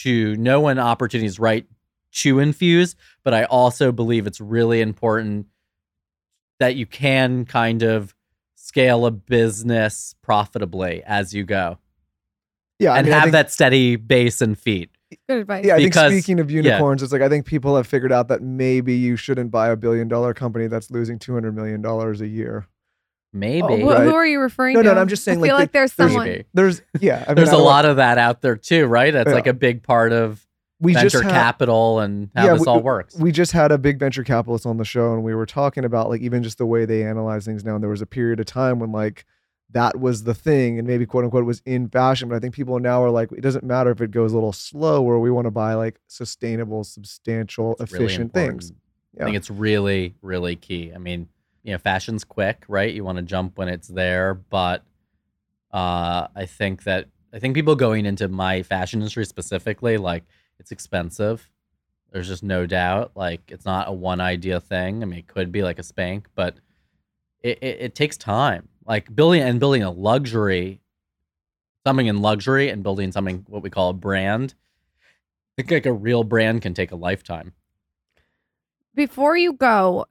to 0.03 0.36
know 0.38 0.61
when 0.61 0.80
opportunity 0.80 1.28
is 1.28 1.38
right 1.38 1.66
to 2.24 2.39
infuse, 2.39 2.95
but 3.24 3.34
I 3.34 3.43
also 3.45 3.91
believe 3.91 4.28
it's 4.28 4.41
really 4.41 4.82
important 4.82 5.47
that 6.59 6.76
you 6.76 6.86
can 6.86 7.45
kind 7.45 7.84
of 7.84 8.16
scale 8.55 9.05
a 9.05 9.11
business 9.11 10.16
profitably 10.22 11.03
as 11.05 11.34
you 11.34 11.43
go 11.43 11.78
yeah, 12.80 12.91
I 12.91 12.97
and 12.97 13.05
mean, 13.07 13.13
have 13.13 13.24
think- 13.24 13.32
that 13.34 13.51
steady 13.51 13.95
base 13.95 14.41
and 14.41 14.57
feet. 14.59 14.89
Good 15.30 15.39
advice. 15.39 15.63
Yeah, 15.66 15.76
I 15.76 15.78
Because- 15.78 16.11
think 16.11 16.24
speaking 16.24 16.39
of 16.41 16.51
yeah. 16.51 16.57
unicorns, 16.57 17.01
it's 17.03 17.13
like 17.13 17.22
I 17.22 17.30
think 17.30 17.45
people 17.45 17.78
have 17.78 17.88
figured 17.88 18.11
out 18.11 18.28
that 18.28 18.41
maybe 18.41 18.93
you 18.95 19.16
shouldn't 19.16 19.49
buy 19.49 19.70
a 19.70 19.78
billion 19.78 20.09
dollar 20.09 20.34
company 20.34 20.68
that's 20.68 20.91
losing 20.91 21.18
two 21.18 21.34
hundred 21.34 21.55
million 21.55 21.82
dollars 21.82 22.20
a 22.20 22.28
year. 22.28 22.68
Maybe. 23.32 23.61
Oh, 23.61 23.78
wh- 23.78 23.86
Right. 23.91 24.03
Who 24.03 24.13
are 24.16 24.26
you 24.26 24.39
referring 24.41 24.74
No, 24.74 24.82
to? 24.82 24.89
no, 24.89 24.93
no, 24.95 25.01
I'm 25.01 25.07
just 25.07 25.24
saying, 25.24 25.38
I 25.38 25.41
like, 25.41 25.49
feel 25.49 25.55
the- 25.57 25.61
like 25.63 25.72
there's 25.72 25.93
there's- 25.93 26.11
someone. 26.11 26.28
Maybe. 26.28 26.45
There's 26.53 26.82
yeah, 26.99 27.24
I 27.26 27.30
mean, 27.30 27.36
There's 27.36 27.49
I 27.49 27.55
a 27.55 27.59
lot 27.59 27.86
of 27.86 27.95
that 27.97 28.18
out 28.18 28.41
there 28.41 28.57
too, 28.57 28.88
right? 28.88 29.13
That's 29.13 29.30
Yeah. 29.30 29.36
like 29.36 29.47
a 29.47 29.53
big 29.53 29.82
part 29.84 30.11
of 30.11 30.45
We 30.80 30.94
venture 30.94 31.10
just 31.10 31.24
had, 31.24 31.32
capital 31.32 32.00
and 32.00 32.30
how 32.36 32.46
Yeah, 32.48 32.54
this 32.54 32.62
we- 32.62 32.68
all 32.68 32.82
works. 32.82 33.16
We 33.18 33.32
just 33.32 33.54
had 33.54 33.72
a 33.72 33.78
big 33.78 33.98
venture 33.98 34.24
capitalist 34.24 34.66
on 34.66 34.78
the 34.78 34.86
show, 34.86 35.14
and 35.14 35.24
we 35.24 35.34
were 35.34 35.46
talking 35.46 35.86
about 35.86 36.10
like 36.10 36.22
even 36.22 36.44
just 36.44 36.58
the 36.58 36.66
way 36.66 36.86
they 36.86 37.04
analyze 37.04 37.46
things 37.46 37.64
now. 37.64 37.76
And 37.76 37.84
there 37.84 37.90
was 37.90 38.02
a 38.02 38.06
period 38.06 38.40
of 38.40 38.46
time 38.46 38.80
when 38.80 38.92
like 38.92 39.26
that 39.72 40.00
was 40.00 40.24
the 40.26 40.34
thing, 40.34 40.78
and 40.78 40.88
maybe 40.88 41.06
quote 41.06 41.24
unquote 41.24 41.46
was 41.46 41.62
in 41.66 41.88
fashion. 41.90 42.28
But 42.30 42.36
I 42.36 42.40
think 42.40 42.54
people 42.54 42.78
now 42.80 43.02
are 43.04 43.10
like, 43.10 43.32
it 43.32 43.42
doesn't 43.42 43.64
matter 43.64 43.90
if 43.90 44.02
it 44.02 44.12
goes 44.12 44.32
a 44.34 44.36
little 44.36 44.54
slow, 44.54 45.02
or 45.04 45.20
we 45.20 45.32
want 45.32 45.46
to 45.46 45.52
buy 45.52 45.74
like 45.76 46.00
sustainable, 46.08 46.84
substantial, 46.84 47.76
It's 47.80 47.92
really 47.94 48.06
efficient 48.06 48.34
things. 48.34 48.70
important. 48.70 48.82
I 49.22 49.24
think 49.24 49.38
it's 49.38 49.50
really, 49.50 50.14
really 50.22 50.58
key. 50.58 50.92
I 50.94 50.98
mean, 50.98 51.30
you 51.64 51.72
know, 51.72 51.78
fashion's 51.78 52.26
quick, 52.26 52.66
right? 52.68 52.94
You 52.94 53.06
want 53.06 53.18
to 53.18 53.22
jump 53.24 53.58
when 53.58 53.70
it's 53.70 53.88
there, 53.88 54.34
but 54.34 54.84
uh, 55.72 56.28
I 56.36 56.46
think 56.46 56.84
that 56.84 57.08
I 57.34 57.40
think 57.40 57.56
people 57.56 57.76
going 57.76 58.06
into 58.06 58.28
my 58.28 58.62
fashion 58.62 59.00
industry 59.02 59.26
specifically, 59.26 59.98
like 59.98 60.24
it's 60.60 60.72
expensive. 60.72 61.49
There's 62.12 62.28
just 62.28 62.43
no 62.43 62.66
doubt. 62.66 63.12
Like 63.16 63.41
it's 63.49 63.66
not 63.66 63.88
a 63.88 63.91
one 63.91 64.22
idea 64.22 64.60
thing. 64.60 65.01
I 65.01 65.06
mean, 65.06 65.20
it 65.20 65.28
could 65.28 65.51
be 65.51 65.64
like 65.64 65.80
a 65.80 65.84
spank, 65.84 66.28
but 66.36 66.56
it, 67.41 67.60
it, 67.62 67.78
it 67.82 67.95
takes 67.95 68.18
time. 68.18 68.70
Like 68.86 69.14
building 69.16 69.41
and 69.41 69.60
building 69.60 69.84
a 69.84 69.91
luxury, 69.91 70.82
something 71.86 72.08
in 72.08 72.22
luxury 72.22 72.70
and 72.70 72.84
building 72.84 73.12
something 73.12 73.45
what 73.47 73.64
we 73.64 73.70
call 73.70 73.89
a 73.89 73.93
brand. 73.93 74.53
I 75.58 75.62
think 75.62 75.72
like 75.72 75.86
a 75.86 75.93
real 75.93 76.24
brand 76.24 76.62
can 76.62 76.74
take 76.74 76.91
a 76.91 76.95
lifetime. 76.95 77.53
Before 78.93 79.36
you 79.36 79.53
go, 79.53 80.06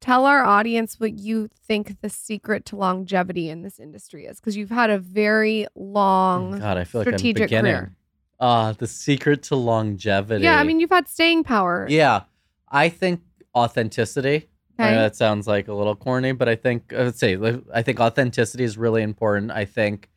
tell 0.00 0.26
our 0.26 0.44
audience 0.44 1.00
what 1.00 1.18
you 1.18 1.48
think 1.66 2.00
the 2.00 2.10
secret 2.10 2.64
to 2.66 2.76
longevity 2.76 3.48
in 3.48 3.62
this 3.62 3.78
industry 3.78 4.26
is, 4.26 4.40
because 4.40 4.56
you've 4.56 4.70
had 4.70 4.90
a 4.90 4.98
very 4.98 5.66
long. 5.74 6.58
God, 6.58 6.76
I 6.76 6.84
feel 6.84 7.00
like 7.00 7.08
I'm 7.08 7.18
strategic 7.18 7.44
beginning. 7.44 7.72
career. 7.72 7.96
Uh, 8.40 8.72
the 8.72 8.86
secret 8.86 9.42
to 9.44 9.56
longevity. 9.56 10.44
Yeah, 10.44 10.58
I 10.58 10.64
mean, 10.64 10.80
you've 10.80 10.90
had 10.90 11.08
staying 11.08 11.44
power. 11.44 11.86
yeah, 11.88 12.22
I 12.68 12.88
think 12.88 13.20
authenticity. 13.54 14.48
I 14.76 14.90
know 14.90 15.02
that 15.02 15.14
sounds 15.14 15.46
like 15.46 15.68
a 15.68 15.72
little 15.72 15.94
corny, 15.94 16.32
but 16.32 16.48
I 16.48 16.56
think 16.56 16.90
let's 16.90 17.20
say 17.20 17.38
I 17.72 17.82
think 17.82 18.00
authenticity 18.00 18.64
is 18.64 18.76
really 18.76 19.02
important. 19.02 19.52
I 19.52 19.64
think 19.66 20.10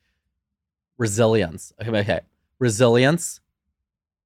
resilience. 0.98 1.72
Okay, 1.80 1.92
okay. 2.00 2.20
resilience. 2.60 3.40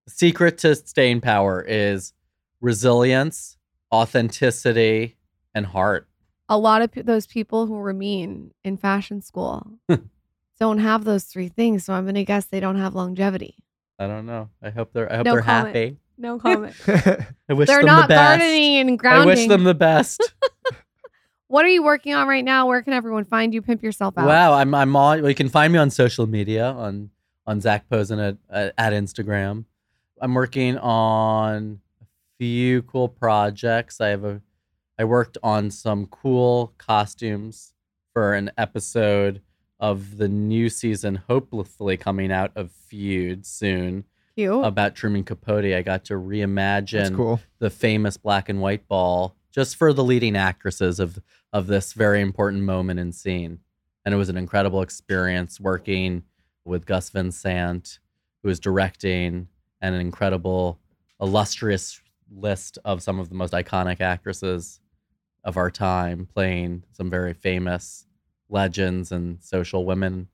The 0.06 0.12
secret 0.12 0.58
to 0.60 0.76
staying 0.76 1.22
power 1.22 1.62
is 1.62 2.14
resilience, 2.62 3.58
authenticity, 3.92 5.18
and 5.54 5.66
heart. 5.66 6.08
A 6.50 6.58
lot 6.58 6.82
of 6.82 6.92
p- 6.92 7.02
those 7.02 7.28
people 7.28 7.68
who 7.68 7.74
were 7.74 7.94
mean 7.94 8.52
in 8.64 8.78
fashion 8.78 9.22
school 9.22 9.80
don't 10.60 10.80
have 10.80 11.04
those 11.04 11.26
three 11.26 11.50
things. 11.50 11.86
So 11.86 11.94
I'm 11.94 12.06
going 12.06 12.16
to 12.16 12.24
guess 12.24 12.46
they 12.46 12.60
don't 12.60 12.78
have 12.78 12.96
longevity. 12.96 13.56
I 14.02 14.08
don't 14.08 14.26
know. 14.26 14.50
I 14.64 14.72
hope 14.72 14.94
they're. 14.94 15.12
I 15.12 15.18
hope 15.18 15.26
No 15.26 15.34
they're 15.34 15.42
comment. 15.44 15.76
happy. 15.76 15.98
No 16.18 16.40
comment. 16.46 16.74
I 16.88 17.54
wish 17.54 17.68
They're 17.68 17.80
them 17.80 17.86
not 17.86 18.04
the 18.04 18.16
best. 18.16 18.40
gardening 18.40 18.78
and 18.78 18.90
I 18.92 18.96
grounding. 18.96 19.28
wish 19.28 19.48
them 19.48 19.64
the 19.64 19.74
best. 19.76 20.34
what 21.48 21.66
are 21.66 21.70
you 21.70 21.84
working 21.84 22.14
on 22.14 22.28
right 22.28 22.44
now? 22.44 22.68
Where 22.68 22.82
can 22.82 22.94
everyone 22.94 23.26
find 23.26 23.54
you? 23.54 23.62
Pimp 23.62 23.84
yourself 23.84 24.18
out. 24.18 24.26
Wow, 24.28 24.54
I'm 24.54 24.74
I'm 24.74 24.96
on. 24.96 25.22
Well, 25.22 25.30
you 25.30 25.36
can 25.36 25.50
find 25.50 25.72
me 25.72 25.78
on 25.80 25.90
social 25.92 26.26
media 26.28 26.72
on 26.72 27.12
on 27.46 27.62
Zac 27.62 27.90
Posen 27.90 28.20
at 28.20 28.38
at 28.50 28.74
at 28.78 28.94
Instagram. 28.94 29.66
I'm 30.20 30.34
working 30.34 30.78
on 30.80 31.80
a 32.02 32.06
few 32.40 32.82
cool 32.84 33.08
projects. 33.10 34.02
I 34.02 34.08
have 34.10 34.24
a 34.24 34.42
I 34.98 35.04
worked 35.04 35.38
on 35.44 35.70
some 35.72 36.08
cool 36.08 36.74
costumes 36.78 37.74
for 38.14 38.34
an 38.34 38.52
episode 38.58 39.42
of 39.82 40.18
the 40.18 40.30
new 40.30 40.70
season, 40.70 41.16
hopefully 41.28 41.98
coming 41.98 42.32
out 42.32 42.52
of 42.56 42.72
Feud 42.72 43.46
soon 43.48 44.06
Cute. 44.36 44.64
about 44.64 44.96
Truman 44.96 45.24
Capote. 45.24 45.66
I 45.66 45.82
got 45.82 46.06
to 46.06 46.14
reimagine 46.14 47.16
cool. 47.16 47.42
the 47.58 47.72
famous 47.72 48.16
black 48.16 48.48
and 48.48 48.62
white 48.62 48.88
ball 48.88 49.36
just 49.52 49.76
for 49.76 49.92
the 49.92 50.04
leading 50.04 50.38
actresses 50.38 51.00
of 51.00 51.20
of 51.52 51.68
this 51.68 51.94
very 51.94 52.22
important 52.22 52.64
moment 52.64 53.00
and 53.00 53.14
scene. 53.14 53.60
And 54.06 54.14
it 54.14 54.18
was 54.18 54.30
an 54.30 54.38
incredible 54.38 54.82
experience 54.82 55.60
working 55.60 56.24
with 56.64 56.86
Gus 56.86 57.10
Van 57.10 57.32
Sant, 57.32 58.00
who 58.42 58.50
is 58.50 58.60
directing, 58.60 59.48
and 59.82 59.96
an 59.96 60.02
incredible, 60.02 60.80
illustrious 61.20 62.02
list 62.34 62.78
of 62.86 63.04
some 63.04 63.20
of 63.20 63.30
the 63.30 63.36
most 63.36 63.52
iconic 63.52 64.00
actresses 64.00 64.80
of 65.44 65.58
our 65.58 65.70
time, 65.70 66.28
playing 66.32 66.84
some 66.94 67.10
very 67.10 67.34
famous 67.34 68.06
legends 68.52 69.12
and 69.12 69.42
social 69.42 69.86
women, 69.86 70.28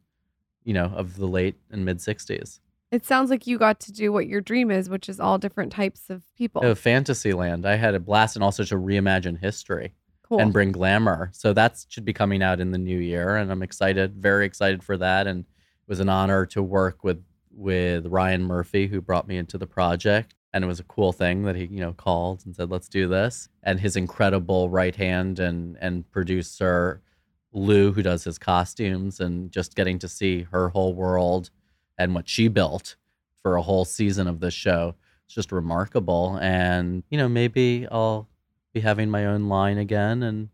you 0.63 0.74
know, 0.74 0.91
of 0.95 1.15
the 1.15 1.28
late 1.28 1.55
and 1.72 1.86
mid 1.86 1.99
'60s. 1.99 2.59
It 2.91 3.05
sounds 3.05 3.30
like 3.30 3.47
you 3.47 3.57
got 3.57 3.80
to 3.82 3.91
do 3.91 4.13
what 4.13 4.28
your 4.28 4.39
dream 4.39 4.72
is, 4.72 4.89
which 4.89 5.09
is 5.09 5.20
all 5.20 5.38
different 5.38 5.74
types 5.74 6.09
of 6.09 6.22
people. 6.38 6.61
Oh, 6.63 6.74
Fantasyland. 6.74 7.65
I 7.65 7.76
had 7.76 7.95
a 7.95 7.99
blast 7.99 8.36
and 8.38 8.43
also 8.43 8.63
to 8.63 8.76
reimagine 8.76 9.39
history 9.39 9.93
cool. 10.24 10.39
and 10.39 10.53
bring 10.53 10.72
glamour. 10.72 11.30
So 11.34 11.53
that 11.53 11.84
should 11.89 12.05
be 12.05 12.13
coming 12.13 12.41
out 12.41 12.59
in 12.59 12.72
the 12.72 12.78
new 12.78 12.97
year, 12.97 13.36
and 13.36 13.51
I'm 13.51 13.63
excited, 13.63 14.15
very 14.15 14.45
excited 14.45 14.84
for 14.84 14.97
that. 14.97 15.28
And 15.28 15.41
it 15.41 15.89
was 15.89 15.99
an 15.99 16.09
honor 16.09 16.45
to 16.47 16.63
work 16.63 17.03
with 17.03 17.24
with 17.51 18.05
Ryan 18.05 18.43
Murphy, 18.43 18.88
who 18.88 19.01
brought 19.01 19.28
me 19.28 19.38
into 19.38 19.57
the 19.57 19.65
project. 19.65 20.36
And 20.53 20.63
it 20.63 20.68
was 20.68 20.80
a 20.80 20.84
cool 20.84 21.11
thing 21.11 21.43
that 21.43 21.55
he, 21.55 21.65
you 21.65 21.80
know, 21.80 21.93
called 21.93 22.43
and 22.45 22.55
said, 22.55 22.70
"Let's 22.70 22.88
do 22.88 23.07
this." 23.07 23.49
And 23.63 23.80
his 23.80 23.95
incredible 23.95 24.70
right 24.70 24.95
hand 24.95 25.39
and 25.39 25.78
and 25.82 26.09
producer 26.11 27.01
Lou, 27.58 27.91
who 27.91 28.03
does 28.03 28.24
his 28.24 28.38
costumes, 28.38 29.20
and 29.20 29.51
just 29.51 29.76
getting 29.76 29.99
to 29.99 30.08
see 30.08 30.43
her 30.51 30.70
whole 30.70 30.93
world 30.93 31.49
and 31.97 32.14
what 32.14 32.30
she 32.30 32.47
built 32.47 32.95
for 33.41 33.55
a 33.55 33.62
whole 33.62 33.86
season 33.86 34.28
of 34.28 34.39
this 34.39 34.53
show. 34.53 34.95
It's 35.26 35.36
just 35.36 35.51
remarkable. 35.51 36.38
And, 36.41 37.03
you 37.10 37.18
know, 37.18 37.28
maybe 37.28 37.88
I'll 37.91 38.28
be 38.74 38.82
having 38.82 39.10
my 39.10 39.26
own 39.26 39.49
line 39.49 39.78
again 39.78 40.24
and 40.24 40.49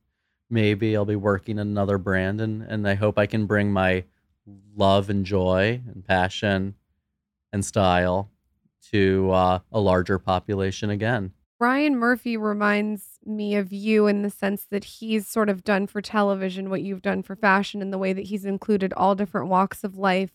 maybe 0.49 0.95
I'll 0.95 1.05
be 1.05 1.15
working 1.15 1.57
in 1.57 1.67
another 1.67 1.97
brand 1.97 2.39
and, 2.39 2.63
and 2.63 2.87
I 2.87 2.95
hope 2.95 3.17
I 3.17 3.25
can 3.25 3.45
bring 3.45 3.71
my 3.71 4.05
love 4.75 5.09
and 5.09 5.25
joy 5.25 5.81
and 5.93 6.05
passion 6.05 6.75
and 7.51 7.65
style 7.65 8.29
to 8.91 9.31
uh, 9.31 9.59
a 9.71 9.79
larger 9.79 10.19
population 10.19 10.89
again. 10.89 11.33
Ryan 11.63 11.95
Murphy 11.95 12.35
reminds 12.35 13.19
me 13.25 13.55
of 13.55 13.71
you 13.71 14.05
in 14.05 14.21
the 14.21 14.29
sense 14.29 14.67
that 14.69 14.83
he's 14.83 15.25
sort 15.25 15.47
of 15.47 15.63
done 15.63 15.87
for 15.87 16.01
television 16.01 16.69
what 16.69 16.81
you've 16.81 17.01
done 17.01 17.23
for 17.23 17.37
fashion 17.37 17.81
in 17.81 17.89
the 17.89 17.97
way 17.97 18.11
that 18.11 18.23
he's 18.25 18.43
included 18.43 18.91
all 18.97 19.15
different 19.15 19.47
walks 19.47 19.85
of 19.85 19.97
life. 19.97 20.31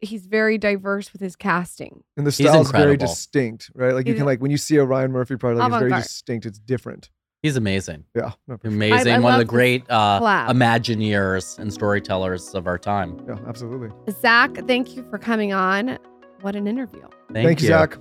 He's 0.00 0.24
very 0.24 0.56
diverse 0.56 1.12
with 1.12 1.20
his 1.20 1.36
casting. 1.36 2.04
And 2.16 2.26
the 2.26 2.32
style 2.32 2.62
is 2.62 2.70
very 2.70 2.96
distinct, 2.96 3.70
right? 3.74 3.92
Like 3.92 4.06
you 4.06 4.14
He's- 4.14 4.20
can 4.20 4.24
like 4.24 4.40
when 4.40 4.50
you 4.50 4.56
see 4.56 4.76
a 4.76 4.84
Ryan 4.84 5.12
Murphy 5.12 5.36
product, 5.36 5.62
it's 5.62 5.78
very 5.78 5.90
distinct. 5.90 6.46
It's 6.46 6.58
different. 6.58 7.10
He's 7.42 7.58
amazing. 7.58 8.04
Yeah. 8.14 8.32
No, 8.48 8.56
sure. 8.62 8.70
Amazing. 8.70 9.12
I 9.12 9.18
One 9.18 9.34
of 9.34 9.40
the 9.40 9.44
great 9.44 9.84
uh. 9.90 10.20
Imagineers 10.50 11.58
and 11.58 11.70
storytellers 11.70 12.54
of 12.54 12.66
our 12.66 12.78
time. 12.78 13.22
Yeah, 13.28 13.36
absolutely. 13.46 13.90
Zac, 14.10 14.54
thank 14.66 14.96
you 14.96 15.06
for 15.10 15.18
coming 15.18 15.52
on. 15.52 15.98
What 16.40 16.56
an 16.56 16.66
interview. 16.66 17.06
Thank, 17.30 17.60
you, 17.60 17.68
Zac. 17.68 17.98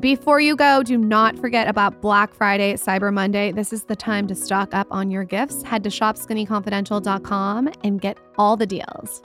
Before 0.00 0.40
you 0.40 0.56
go, 0.56 0.82
do 0.82 0.96
not 0.96 1.38
forget 1.38 1.68
about 1.68 2.00
Black 2.00 2.34
Friday, 2.34 2.74
Cyber 2.74 3.12
Monday. 3.12 3.52
This 3.52 3.72
is 3.72 3.84
the 3.84 3.96
time 3.96 4.26
to 4.28 4.34
stock 4.34 4.74
up 4.74 4.86
on 4.90 5.10
your 5.10 5.24
gifts. 5.24 5.62
Head 5.62 5.82
to 5.84 5.90
shopskinnyconfidential.com 5.90 7.70
and 7.82 8.00
get 8.00 8.18
all 8.38 8.56
the 8.56 8.66
deals. 8.66 9.22